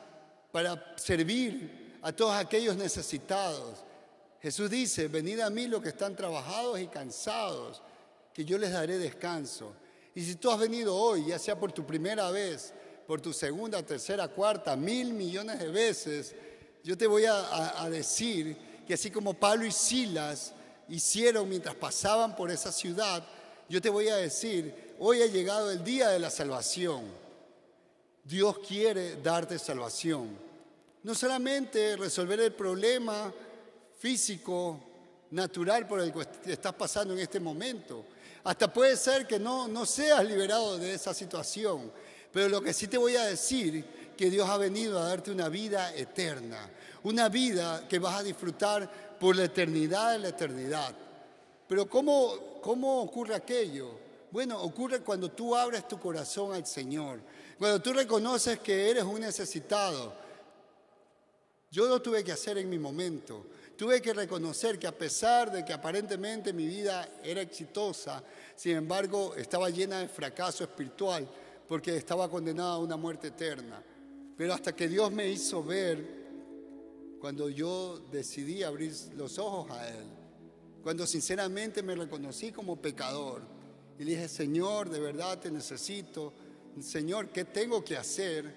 para 0.52 0.96
servir 0.98 1.98
a 2.02 2.12
todos 2.12 2.36
aquellos 2.36 2.76
necesitados. 2.76 3.84
Jesús 4.42 4.70
dice, 4.70 5.08
venid 5.08 5.40
a 5.40 5.50
mí 5.50 5.68
los 5.68 5.82
que 5.82 5.90
están 5.90 6.16
trabajados 6.16 6.80
y 6.80 6.88
cansados, 6.88 7.82
que 8.34 8.44
yo 8.44 8.58
les 8.58 8.72
daré 8.72 8.98
descanso. 8.98 9.74
Y 10.16 10.22
si 10.22 10.36
tú 10.36 10.52
has 10.52 10.60
venido 10.60 10.96
hoy, 10.96 11.28
ya 11.28 11.40
sea 11.40 11.58
por 11.58 11.72
tu 11.72 11.86
primera 11.86 12.30
vez, 12.32 12.74
por 13.08 13.22
tu 13.22 13.32
segunda, 13.32 13.84
tercera, 13.84 14.28
cuarta, 14.28 14.76
mil 14.76 15.14
millones 15.14 15.60
de 15.60 15.70
veces, 15.70 16.36
yo 16.84 16.98
te 16.98 17.08
voy 17.08 17.26
a, 17.26 17.90
decir 17.90 18.58
que 18.86 18.94
así 18.94 19.10
como 19.10 19.34
Pablo 19.34 19.66
y 19.66 19.72
Silas 19.72 20.54
hicieron 20.90 21.48
mientras 21.48 21.76
pasaban 21.76 22.36
por 22.36 22.52
esa 22.52 22.72
ciudad, 22.72 23.26
yo 23.70 23.82
te 23.82 23.90
voy 23.90 24.10
a 24.10 24.18
decir, 24.18 24.96
hoy 25.00 25.22
ha 25.22 25.28
llegado 25.28 25.72
el 25.72 25.84
día 25.84 26.10
de 26.10 26.20
la 26.20 26.30
salvación. 26.30 27.06
Dios 28.24 28.60
quiere 28.68 29.16
darte 29.22 29.58
salvación. 29.58 30.38
No 31.04 31.16
solamente 31.16 31.96
resolver 31.96 32.40
el 32.42 32.54
problema 32.54 33.34
físico, 33.98 34.80
natural 35.34 35.88
por 35.88 36.00
el 36.00 36.14
que 36.14 36.52
estás 36.52 36.74
pasando 36.74 37.14
en 37.14 37.20
este 37.20 37.40
momento. 37.40 38.06
Hasta 38.44 38.72
puede 38.72 38.96
ser 38.96 39.26
que 39.26 39.40
no, 39.40 39.68
no 39.68 39.86
seas 39.86 40.24
liberado 40.24 40.78
de 40.78 40.94
esa 40.94 41.14
situación. 41.14 41.92
Pero 42.32 42.50
lo 42.50 42.62
que 42.62 42.74
sí 42.74 42.88
te 42.88 42.98
voy 42.98 43.16
a 43.16 43.26
decir, 43.26 43.86
que 44.16 44.30
Dios 44.30 44.50
ha 44.50 44.58
venido 44.58 45.00
a 45.00 45.08
darte 45.08 45.32
una 45.32 45.50
vida 45.50 45.94
eterna. 45.96 46.70
Una 47.04 47.30
vida 47.30 47.88
que 47.88 48.00
vas 48.00 48.20
a 48.20 48.24
disfrutar 48.24 48.90
por 49.20 49.36
la 49.36 49.46
eternidad 49.46 50.14
de 50.14 50.20
la 50.20 50.30
eternidad. 50.30 50.96
Pero 51.68 51.88
¿cómo, 51.88 52.60
cómo 52.62 53.02
ocurre 53.02 53.36
aquello? 53.36 54.00
Bueno, 54.32 54.62
ocurre 54.62 55.02
cuando 55.02 55.30
tú 55.30 55.56
abres 55.56 55.88
tu 55.88 56.00
corazón 56.00 56.54
al 56.54 56.66
Señor 56.66 57.20
cuando 57.64 57.82
tú 57.82 57.94
reconoces 57.94 58.60
que 58.60 58.90
eres 58.90 59.04
un 59.04 59.22
necesitado, 59.22 60.14
yo 61.72 61.88
lo 61.88 62.02
tuve 62.02 62.22
que 62.22 62.34
hacer 62.34 62.58
en 62.58 62.70
mi 62.70 62.78
momento. 62.78 63.46
Tuve 63.78 64.02
que 64.02 64.14
reconocer 64.14 64.78
que 64.78 64.86
a 64.86 64.92
pesar 64.92 65.50
de 65.50 65.64
que 65.64 65.72
aparentemente 65.72 66.52
mi 66.52 66.68
vida 66.68 67.08
era 67.24 67.40
exitosa, 67.42 68.22
sin 68.56 68.76
embargo 68.76 69.34
estaba 69.36 69.70
llena 69.70 70.00
de 70.00 70.10
fracaso 70.10 70.66
espiritual 70.66 71.26
porque 71.66 71.96
estaba 71.96 72.30
condenada 72.30 72.74
a 72.74 72.80
una 72.80 72.98
muerte 72.98 73.28
eterna. 73.28 73.82
Pero 74.38 74.54
hasta 74.54 74.76
que 74.76 74.88
Dios 74.88 75.12
me 75.12 75.30
hizo 75.30 75.64
ver, 75.64 76.24
cuando 77.20 77.50
yo 77.50 78.00
decidí 78.12 78.64
abrir 78.64 78.94
los 79.16 79.38
ojos 79.40 79.72
a 79.72 79.88
Él, 79.88 80.06
cuando 80.84 81.08
sinceramente 81.08 81.82
me 81.82 81.96
reconocí 81.96 82.52
como 82.52 82.82
pecador 82.82 83.42
y 83.98 84.04
dije, 84.04 84.28
Señor, 84.28 84.90
de 84.90 85.00
verdad 85.00 85.40
te 85.40 85.50
necesito, 85.50 86.34
Señor, 86.82 87.30
¿qué 87.30 87.46
tengo 87.46 87.84
que 87.84 87.96
hacer? 87.96 88.54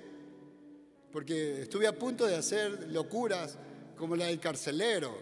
Porque 1.13 1.63
estuve 1.63 1.87
a 1.87 1.97
punto 1.97 2.27
de 2.27 2.35
hacer 2.35 2.91
locuras 2.91 3.57
como 3.97 4.17
la 4.17 4.27
del 4.27 4.41
carcelero, 4.41 5.17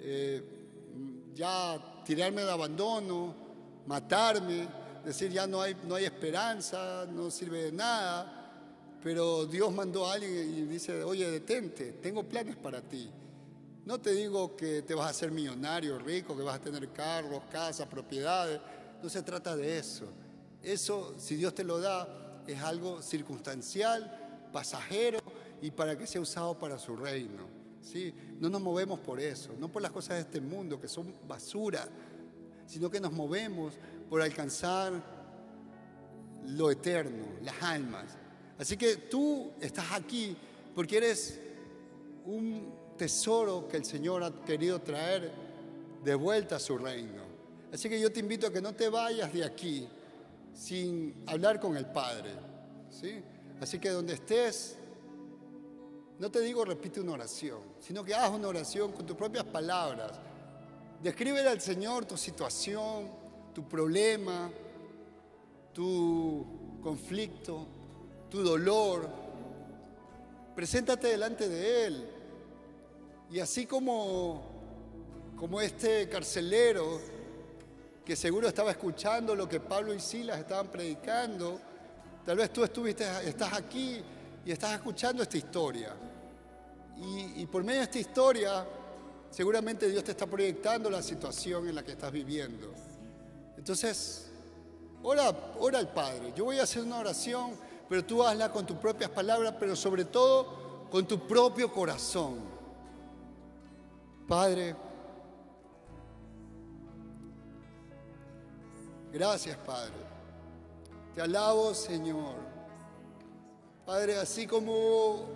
eh, 0.00 0.42
ya 1.34 2.02
tirarme 2.04 2.42
de 2.42 2.50
abandono, 2.50 3.34
matarme, 3.86 4.66
decir 5.04 5.30
ya 5.30 5.46
no 5.46 5.60
hay, 5.60 5.76
no 5.86 5.94
hay 5.94 6.04
esperanza, 6.04 7.06
no 7.10 7.30
sirve 7.30 7.64
de 7.64 7.72
nada. 7.72 8.45
Pero 9.06 9.46
Dios 9.46 9.72
mandó 9.72 10.04
a 10.04 10.14
alguien 10.14 10.32
y 10.32 10.62
dice, 10.62 11.04
oye, 11.04 11.30
detente, 11.30 11.92
tengo 12.02 12.24
planes 12.24 12.56
para 12.56 12.80
ti. 12.80 13.08
No 13.84 14.00
te 14.00 14.10
digo 14.10 14.56
que 14.56 14.82
te 14.82 14.96
vas 14.96 15.06
a 15.06 15.10
hacer 15.10 15.30
millonario, 15.30 15.96
rico, 15.96 16.36
que 16.36 16.42
vas 16.42 16.56
a 16.56 16.60
tener 16.60 16.88
carros, 16.88 17.44
casas, 17.48 17.86
propiedades. 17.86 18.60
No 19.00 19.08
se 19.08 19.22
trata 19.22 19.54
de 19.54 19.78
eso. 19.78 20.06
Eso, 20.60 21.14
si 21.18 21.36
Dios 21.36 21.54
te 21.54 21.62
lo 21.62 21.78
da, 21.78 22.42
es 22.48 22.60
algo 22.60 23.00
circunstancial, 23.00 24.48
pasajero 24.52 25.20
y 25.62 25.70
para 25.70 25.96
que 25.96 26.08
sea 26.08 26.20
usado 26.20 26.58
para 26.58 26.76
su 26.76 26.96
reino. 26.96 27.44
¿sí? 27.80 28.12
No 28.40 28.48
nos 28.48 28.60
movemos 28.60 28.98
por 28.98 29.20
eso, 29.20 29.54
no 29.60 29.68
por 29.68 29.82
las 29.82 29.92
cosas 29.92 30.16
de 30.16 30.22
este 30.22 30.40
mundo 30.40 30.80
que 30.80 30.88
son 30.88 31.14
basura, 31.28 31.86
sino 32.66 32.90
que 32.90 32.98
nos 32.98 33.12
movemos 33.12 33.72
por 34.10 34.20
alcanzar 34.20 35.00
lo 36.44 36.72
eterno, 36.72 37.24
las 37.44 37.62
almas. 37.62 38.25
Así 38.58 38.76
que 38.76 38.96
tú 38.96 39.52
estás 39.60 39.92
aquí 39.92 40.36
porque 40.74 40.96
eres 40.96 41.40
un 42.24 42.72
tesoro 42.96 43.68
que 43.68 43.76
el 43.76 43.84
Señor 43.84 44.22
ha 44.22 44.32
querido 44.44 44.80
traer 44.80 45.30
de 46.02 46.14
vuelta 46.14 46.56
a 46.56 46.58
su 46.58 46.78
reino. 46.78 47.22
Así 47.72 47.88
que 47.88 48.00
yo 48.00 48.10
te 48.12 48.20
invito 48.20 48.46
a 48.46 48.52
que 48.52 48.60
no 48.60 48.74
te 48.74 48.88
vayas 48.88 49.32
de 49.32 49.44
aquí 49.44 49.88
sin 50.54 51.22
hablar 51.26 51.60
con 51.60 51.76
el 51.76 51.86
Padre. 51.86 52.30
¿sí? 52.90 53.22
Así 53.60 53.78
que 53.78 53.90
donde 53.90 54.14
estés, 54.14 54.76
no 56.18 56.30
te 56.30 56.40
digo 56.40 56.64
repite 56.64 57.00
una 57.00 57.12
oración, 57.12 57.60
sino 57.80 58.04
que 58.04 58.14
hagas 58.14 58.30
una 58.30 58.48
oración 58.48 58.92
con 58.92 59.04
tus 59.04 59.16
propias 59.16 59.44
palabras. 59.44 60.12
Descríbele 61.02 61.48
al 61.48 61.60
Señor 61.60 62.06
tu 62.06 62.16
situación, 62.16 63.10
tu 63.54 63.68
problema, 63.68 64.50
tu 65.72 66.78
conflicto, 66.82 67.66
tu 68.30 68.42
dolor, 68.42 69.26
Preséntate 70.56 71.08
delante 71.08 71.50
de 71.50 71.86
Él. 71.86 72.08
Y 73.30 73.40
así 73.40 73.66
como, 73.66 74.42
como 75.36 75.60
este 75.60 76.08
carcelero 76.08 76.98
que 78.02 78.16
seguro 78.16 78.48
estaba 78.48 78.70
escuchando 78.70 79.34
lo 79.34 79.46
que 79.46 79.60
Pablo 79.60 79.92
y 79.92 80.00
Silas 80.00 80.38
estaban 80.38 80.68
predicando, 80.68 81.60
tal 82.24 82.38
vez 82.38 82.50
tú 82.54 82.64
estuviste, 82.64 83.04
estás 83.28 83.52
aquí 83.52 84.00
y 84.46 84.50
estás 84.50 84.72
escuchando 84.72 85.22
esta 85.22 85.36
historia. 85.36 85.94
Y, 87.36 87.44
por 87.44 87.62
medio 87.62 87.80
de 87.80 87.84
esta 87.84 87.98
historia, 87.98 88.66
seguramente 89.28 89.90
Dios 89.90 90.04
te 90.04 90.12
está 90.12 90.26
proyectando 90.26 90.88
la 90.88 91.02
situación 91.02 91.68
en 91.68 91.74
la 91.74 91.82
que 91.82 91.92
estás 91.92 92.10
viviendo. 92.10 92.72
Entonces, 93.58 94.28
ora, 95.02 95.52
ora 95.58 95.78
al 95.78 95.92
Padre. 95.92 96.32
Yo 96.34 96.46
voy 96.46 96.58
a 96.58 96.62
hacer 96.62 96.82
una 96.82 96.98
oración, 96.98 97.65
pero 97.88 98.04
tú 98.04 98.22
hazla 98.22 98.50
con 98.50 98.66
tus 98.66 98.76
propias 98.76 99.10
palabras, 99.10 99.54
pero 99.58 99.76
sobre 99.76 100.04
todo 100.04 100.88
con 100.90 101.06
tu 101.06 101.18
propio 101.26 101.72
corazón. 101.72 102.40
Padre, 104.26 104.74
gracias 109.12 109.56
Padre. 109.58 109.94
Te 111.14 111.22
alabo 111.22 111.74
Señor. 111.74 112.34
Padre, 113.84 114.18
así 114.18 114.48
como 114.48 115.26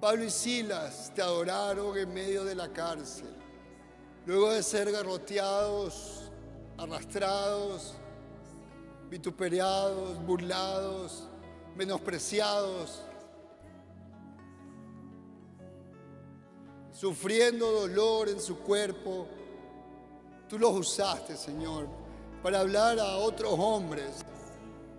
Pablo 0.00 0.24
y 0.24 0.30
Silas 0.30 1.10
te 1.14 1.22
adoraron 1.22 1.96
en 1.98 2.14
medio 2.14 2.44
de 2.44 2.54
la 2.54 2.68
cárcel, 2.68 3.34
luego 4.26 4.52
de 4.52 4.62
ser 4.62 4.92
garroteados, 4.92 6.30
arrastrados, 6.78 7.94
vituperados, 9.10 10.24
burlados, 10.24 11.28
menospreciados, 11.76 13.02
sufriendo 16.92 17.70
dolor 17.70 18.28
en 18.28 18.40
su 18.40 18.58
cuerpo. 18.58 19.26
Tú 20.48 20.58
los 20.58 20.74
usaste, 20.74 21.36
Señor, 21.36 21.88
para 22.42 22.60
hablar 22.60 22.98
a 22.98 23.16
otros 23.16 23.54
hombres 23.58 24.24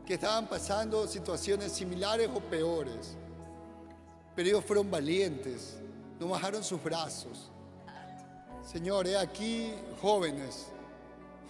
que 0.05 0.15
estaban 0.15 0.47
pasando 0.47 1.07
situaciones 1.07 1.71
similares 1.71 2.29
o 2.33 2.39
peores. 2.39 3.15
Pero 4.35 4.49
ellos 4.49 4.65
fueron 4.65 4.91
valientes, 4.91 5.77
no 6.19 6.29
bajaron 6.29 6.63
sus 6.63 6.83
brazos. 6.83 7.49
Señor, 8.63 9.07
he 9.07 9.17
aquí 9.17 9.73
jóvenes 10.01 10.67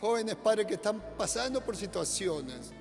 jóvenes, 0.05 0.35
Padre, 0.35 0.67
que 0.67 0.75
están 0.75 1.01
pasando 1.17 1.61
por 1.61 1.75
situaciones, 1.75 2.71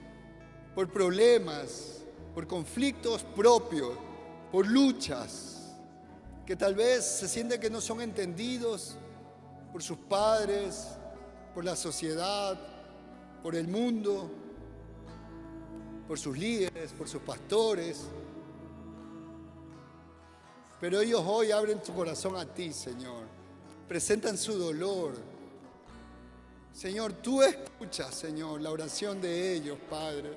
por 0.75 0.91
problemas, 0.91 2.04
por 2.35 2.47
conflictos 2.47 3.23
propios, 3.23 3.97
por 4.51 4.67
luchas, 4.67 5.75
que 6.45 6.57
tal 6.57 6.75
vez 6.75 7.05
se 7.05 7.29
sienten 7.29 7.61
que 7.61 7.71
no 7.71 7.81
son 7.81 8.01
entendidos 8.01 8.97
por 9.73 9.83
sus 9.83 9.99
padres, 9.99 10.89
por 11.55 11.65
la 11.65 11.77
sociedad, 11.77 12.59
por 13.43 13.55
el 13.55 13.69
mundo, 13.69 14.31
por 16.09 16.19
sus 16.19 16.37
líderes, 16.37 16.93
por 16.93 17.09
sus 17.09 17.23
pastores. 17.23 18.03
Pero 20.81 21.01
ellos 21.01 21.23
hoy 21.25 21.51
abren 21.51 21.83
su 21.85 21.95
corazón 21.95 22.37
a 22.37 22.45
ti, 22.45 22.73
Señor. 22.73 23.25
Presentan 23.89 24.37
su 24.37 24.59
dolor 24.59 25.35
Señor, 26.75 27.13
tú 27.13 27.41
escuchas, 27.41 28.13
Señor, 28.13 28.61
la 28.61 28.73
oración 28.73 29.21
de 29.21 29.55
ellos, 29.55 29.79
Padre. 29.89 30.37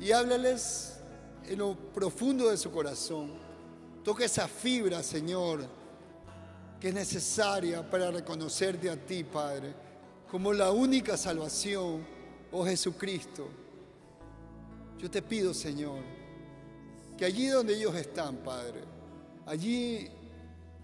Y 0.00 0.12
háblales 0.12 0.98
en 1.46 1.58
lo 1.58 1.74
profundo 1.74 2.50
de 2.50 2.56
su 2.56 2.70
corazón. 2.70 3.32
Toca 4.04 4.24
esa 4.24 4.46
fibra, 4.46 5.02
Señor, 5.02 5.66
que 6.80 6.88
es 6.88 6.94
necesaria 6.94 7.88
para 7.88 8.10
reconocerte 8.10 8.88
a 8.88 8.96
ti, 8.96 9.24
Padre, 9.24 9.74
como 10.30 10.52
la 10.52 10.70
única 10.70 11.16
salvación, 11.16 12.06
oh 12.52 12.64
Jesucristo. 12.64 13.48
Yo 14.98 15.10
te 15.10 15.22
pido, 15.22 15.52
Señor, 15.52 16.00
que 17.16 17.24
allí 17.24 17.48
donde 17.48 17.76
ellos 17.76 17.94
están, 17.94 18.36
Padre, 18.36 18.82
allí 19.46 20.08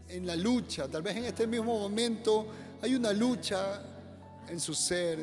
en 0.09 0.27
la 0.27 0.37
lucha, 0.37 0.89
tal 0.89 1.03
vez 1.03 1.17
en 1.17 1.25
este 1.25 1.47
mismo 1.47 1.79
momento 1.79 2.47
hay 2.83 2.95
una 2.95 3.13
lucha 3.13 3.83
en 4.49 4.61
su 4.61 4.75
ser, 4.75 5.19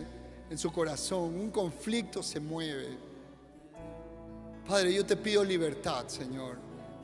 en 0.49 0.57
su 0.57 0.71
corazón. 0.71 1.35
Un 1.35 1.51
conflicto 1.51 2.23
se 2.23 2.39
mueve. 2.39 3.10
Padre, 4.67 4.93
yo 4.93 5.05
te 5.05 5.15
pido 5.15 5.43
libertad, 5.43 6.07
Señor. 6.07 6.57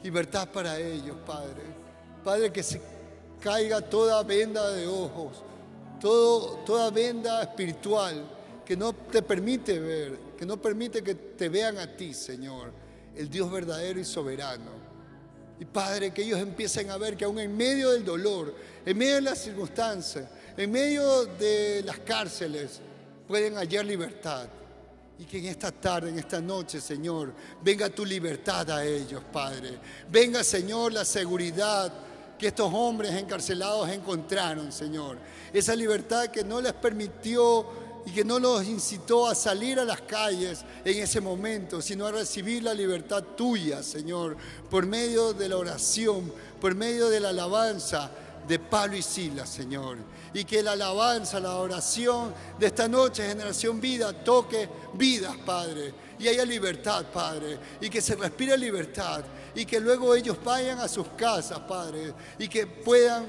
Libertad 0.03 0.49
para 0.49 0.79
ellos, 0.79 1.17
Padre. 1.25 1.63
Padre, 2.23 2.51
que 2.51 2.63
se 2.63 2.81
caiga 3.39 3.81
toda 3.81 4.23
venda 4.23 4.71
de 4.71 4.87
ojos, 4.87 5.43
todo, 5.99 6.57
toda 6.65 6.89
venda 6.91 7.41
espiritual 7.41 8.23
que 8.65 8.75
no 8.75 8.93
te 8.93 9.21
permite 9.21 9.79
ver, 9.79 10.19
que 10.37 10.45
no 10.45 10.61
permite 10.61 11.01
que 11.01 11.15
te 11.15 11.47
vean 11.47 11.77
a 11.77 11.87
ti, 11.87 12.13
Señor, 12.13 12.73
el 13.15 13.29
Dios 13.29 13.49
verdadero 13.49 13.99
y 13.99 14.05
soberano. 14.05 14.71
Y 15.59 15.65
Padre, 15.65 16.11
que 16.11 16.23
ellos 16.23 16.39
empiecen 16.39 16.91
a 16.91 16.97
ver 16.97 17.17
que 17.17 17.25
aún 17.25 17.39
en 17.39 17.55
medio 17.55 17.91
del 17.91 18.03
dolor, 18.03 18.53
en 18.85 18.97
medio 18.97 19.15
de 19.15 19.21
las 19.21 19.39
circunstancias, 19.39 20.29
en 20.55 20.71
medio 20.71 21.25
de 21.25 21.81
las 21.85 21.99
cárceles 21.99 22.81
pueden 23.27 23.55
hallar 23.55 23.85
libertad. 23.85 24.47
Y 25.19 25.25
que 25.25 25.39
en 25.39 25.45
esta 25.45 25.71
tarde, 25.71 26.09
en 26.09 26.19
esta 26.19 26.39
noche, 26.39 26.79
Señor, 26.79 27.33
venga 27.63 27.89
tu 27.89 28.05
libertad 28.05 28.69
a 28.69 28.85
ellos, 28.85 29.23
Padre. 29.31 29.79
Venga, 30.09 30.43
Señor, 30.43 30.93
la 30.93 31.03
seguridad 31.03 31.91
que 32.37 32.47
estos 32.47 32.71
hombres 32.71 33.13
encarcelados 33.13 33.89
encontraron, 33.89 34.71
Señor. 34.71 35.17
Esa 35.51 35.75
libertad 35.75 36.27
que 36.27 36.43
no 36.43 36.61
les 36.61 36.73
permitió 36.73 37.65
y 38.05 38.11
que 38.11 38.23
no 38.23 38.39
los 38.39 38.65
incitó 38.65 39.27
a 39.27 39.35
salir 39.35 39.79
a 39.79 39.85
las 39.85 40.01
calles 40.01 40.63
en 40.85 41.03
ese 41.03 41.19
momento, 41.19 41.81
sino 41.81 42.05
a 42.05 42.11
recibir 42.11 42.63
la 42.63 42.73
libertad 42.73 43.23
tuya, 43.35 43.83
Señor, 43.83 44.37
por 44.69 44.85
medio 44.85 45.33
de 45.33 45.49
la 45.49 45.57
oración, 45.57 46.31
por 46.61 46.73
medio 46.75 47.09
de 47.09 47.19
la 47.19 47.29
alabanza 47.29 48.11
de 48.47 48.59
Pablo 48.59 48.97
y 48.97 49.01
Silas, 49.01 49.49
Señor 49.49 49.97
y 50.33 50.43
que 50.43 50.61
la 50.61 50.73
alabanza, 50.73 51.39
la 51.39 51.55
oración 51.55 52.33
de 52.59 52.67
esta 52.67 52.87
noche, 52.87 53.27
generación 53.27 53.81
vida, 53.81 54.13
toque 54.13 54.69
vidas, 54.93 55.35
Padre, 55.37 55.93
y 56.19 56.27
haya 56.27 56.45
libertad, 56.45 57.05
Padre, 57.11 57.57
y 57.81 57.89
que 57.89 58.01
se 58.01 58.15
respire 58.15 58.57
libertad, 58.57 59.23
y 59.55 59.65
que 59.65 59.79
luego 59.79 60.13
ellos 60.13 60.37
vayan 60.43 60.79
a 60.79 60.87
sus 60.87 61.07
casas, 61.17 61.59
Padre, 61.61 62.13
y 62.37 62.47
que 62.47 62.67
puedan 62.67 63.25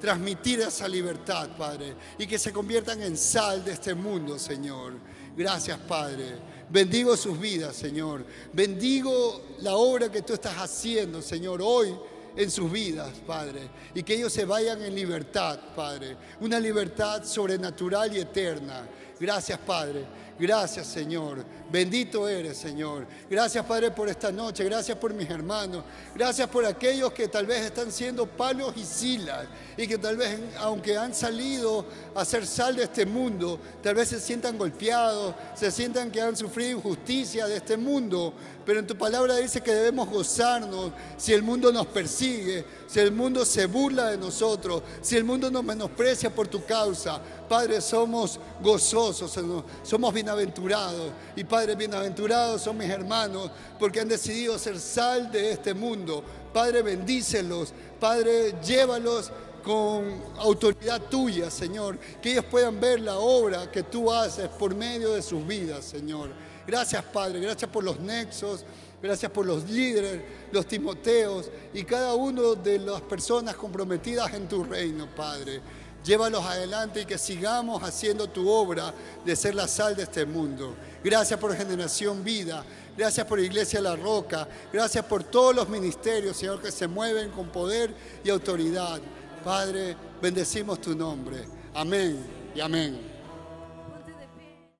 transmitir 0.00 0.60
esa 0.60 0.88
libertad, 0.88 1.48
Padre, 1.56 1.94
y 2.18 2.26
que 2.26 2.38
se 2.38 2.52
conviertan 2.52 3.02
en 3.02 3.16
sal 3.16 3.64
de 3.64 3.72
este 3.72 3.94
mundo, 3.94 4.36
Señor. 4.36 4.94
Gracias, 5.36 5.78
Padre. 5.78 6.38
Bendigo 6.68 7.16
sus 7.16 7.38
vidas, 7.38 7.76
Señor. 7.76 8.24
Bendigo 8.52 9.42
la 9.60 9.76
obra 9.76 10.10
que 10.10 10.22
tú 10.22 10.32
estás 10.32 10.56
haciendo, 10.56 11.22
Señor, 11.22 11.60
hoy 11.62 11.94
en 12.36 12.50
sus 12.50 12.70
vidas, 12.70 13.10
Padre, 13.26 13.68
y 13.94 14.02
que 14.02 14.14
ellos 14.14 14.32
se 14.32 14.44
vayan 14.44 14.82
en 14.82 14.94
libertad, 14.94 15.58
Padre, 15.74 16.16
una 16.40 16.58
libertad 16.58 17.24
sobrenatural 17.24 18.14
y 18.16 18.20
eterna. 18.20 18.86
Gracias, 19.18 19.58
Padre. 19.58 20.04
Gracias, 20.38 20.86
Señor. 20.88 21.44
Bendito 21.72 22.28
eres, 22.28 22.58
Señor. 22.58 23.06
Gracias, 23.30 23.64
Padre, 23.64 23.90
por 23.90 24.06
esta 24.06 24.30
noche. 24.30 24.62
Gracias 24.62 24.98
por 24.98 25.14
mis 25.14 25.30
hermanos. 25.30 25.82
Gracias 26.14 26.46
por 26.50 26.66
aquellos 26.66 27.14
que 27.14 27.28
tal 27.28 27.46
vez 27.46 27.62
están 27.62 27.90
siendo 27.90 28.26
palos 28.26 28.74
y 28.76 28.84
silas 28.84 29.46
y 29.78 29.88
que 29.88 29.96
tal 29.96 30.18
vez, 30.18 30.38
aunque 30.58 30.98
han 30.98 31.14
salido 31.14 31.86
a 32.14 32.26
ser 32.26 32.46
sal 32.46 32.76
de 32.76 32.84
este 32.84 33.06
mundo, 33.06 33.58
tal 33.82 33.94
vez 33.94 34.10
se 34.10 34.20
sientan 34.20 34.58
golpeados, 34.58 35.34
se 35.54 35.70
sientan 35.70 36.10
que 36.10 36.20
han 36.20 36.36
sufrido 36.36 36.76
injusticia 36.76 37.46
de 37.46 37.56
este 37.56 37.78
mundo. 37.78 38.34
Pero 38.66 38.78
en 38.78 38.86
tu 38.86 38.94
palabra 38.94 39.36
dice 39.36 39.62
que 39.62 39.72
debemos 39.72 40.10
gozarnos 40.10 40.92
si 41.16 41.32
el 41.32 41.42
mundo 41.42 41.72
nos 41.72 41.86
persigue, 41.86 42.64
si 42.86 43.00
el 43.00 43.10
mundo 43.10 43.46
se 43.46 43.64
burla 43.64 44.10
de 44.10 44.18
nosotros, 44.18 44.82
si 45.00 45.16
el 45.16 45.24
mundo 45.24 45.50
nos 45.50 45.64
menosprecia 45.64 46.28
por 46.32 46.48
tu 46.48 46.64
causa. 46.64 47.20
Padre, 47.48 47.80
somos 47.80 48.38
gozosos, 48.62 49.36
somos 49.82 50.14
bienaventurados. 50.14 51.10
Y 51.34 51.44
Padre, 51.62 51.76
bienaventurados 51.76 52.62
son 52.62 52.76
mis 52.76 52.90
hermanos 52.90 53.48
porque 53.78 54.00
han 54.00 54.08
decidido 54.08 54.58
ser 54.58 54.80
sal 54.80 55.30
de 55.30 55.52
este 55.52 55.72
mundo. 55.72 56.20
Padre, 56.52 56.82
bendícelos. 56.82 57.72
Padre, 58.00 58.56
llévalos 58.64 59.30
con 59.62 60.20
autoridad 60.38 61.02
tuya, 61.02 61.52
Señor, 61.52 62.00
que 62.20 62.32
ellos 62.32 62.46
puedan 62.46 62.80
ver 62.80 62.98
la 62.98 63.16
obra 63.16 63.70
que 63.70 63.84
tú 63.84 64.10
haces 64.10 64.48
por 64.48 64.74
medio 64.74 65.12
de 65.12 65.22
sus 65.22 65.46
vidas, 65.46 65.84
Señor. 65.84 66.30
Gracias, 66.66 67.04
Padre, 67.04 67.38
gracias 67.38 67.70
por 67.70 67.84
los 67.84 68.00
nexos, 68.00 68.64
gracias 69.00 69.30
por 69.30 69.46
los 69.46 69.70
líderes, 69.70 70.20
los 70.50 70.66
timoteos 70.66 71.48
y 71.72 71.84
cada 71.84 72.14
uno 72.14 72.56
de 72.56 72.80
las 72.80 73.02
personas 73.02 73.54
comprometidas 73.54 74.34
en 74.34 74.48
tu 74.48 74.64
reino, 74.64 75.06
Padre. 75.14 75.60
Llévalos 76.04 76.44
adelante 76.44 77.02
y 77.02 77.04
que 77.04 77.16
sigamos 77.16 77.82
haciendo 77.82 78.28
tu 78.28 78.48
obra 78.48 78.92
de 79.24 79.36
ser 79.36 79.54
la 79.54 79.68
sal 79.68 79.94
de 79.94 80.02
este 80.02 80.26
mundo. 80.26 80.74
Gracias 81.02 81.38
por 81.38 81.56
Generación 81.56 82.24
Vida. 82.24 82.64
Gracias 82.96 83.24
por 83.26 83.38
Iglesia 83.38 83.80
La 83.80 83.96
Roca. 83.96 84.48
Gracias 84.72 85.04
por 85.04 85.24
todos 85.24 85.54
los 85.54 85.68
ministerios, 85.68 86.36
Señor, 86.36 86.60
que 86.60 86.72
se 86.72 86.88
mueven 86.88 87.30
con 87.30 87.48
poder 87.48 87.94
y 88.24 88.30
autoridad. 88.30 89.00
Padre, 89.44 89.96
bendecimos 90.20 90.80
tu 90.80 90.94
nombre. 90.94 91.44
Amén 91.74 92.18
y 92.54 92.60
amén. 92.60 93.11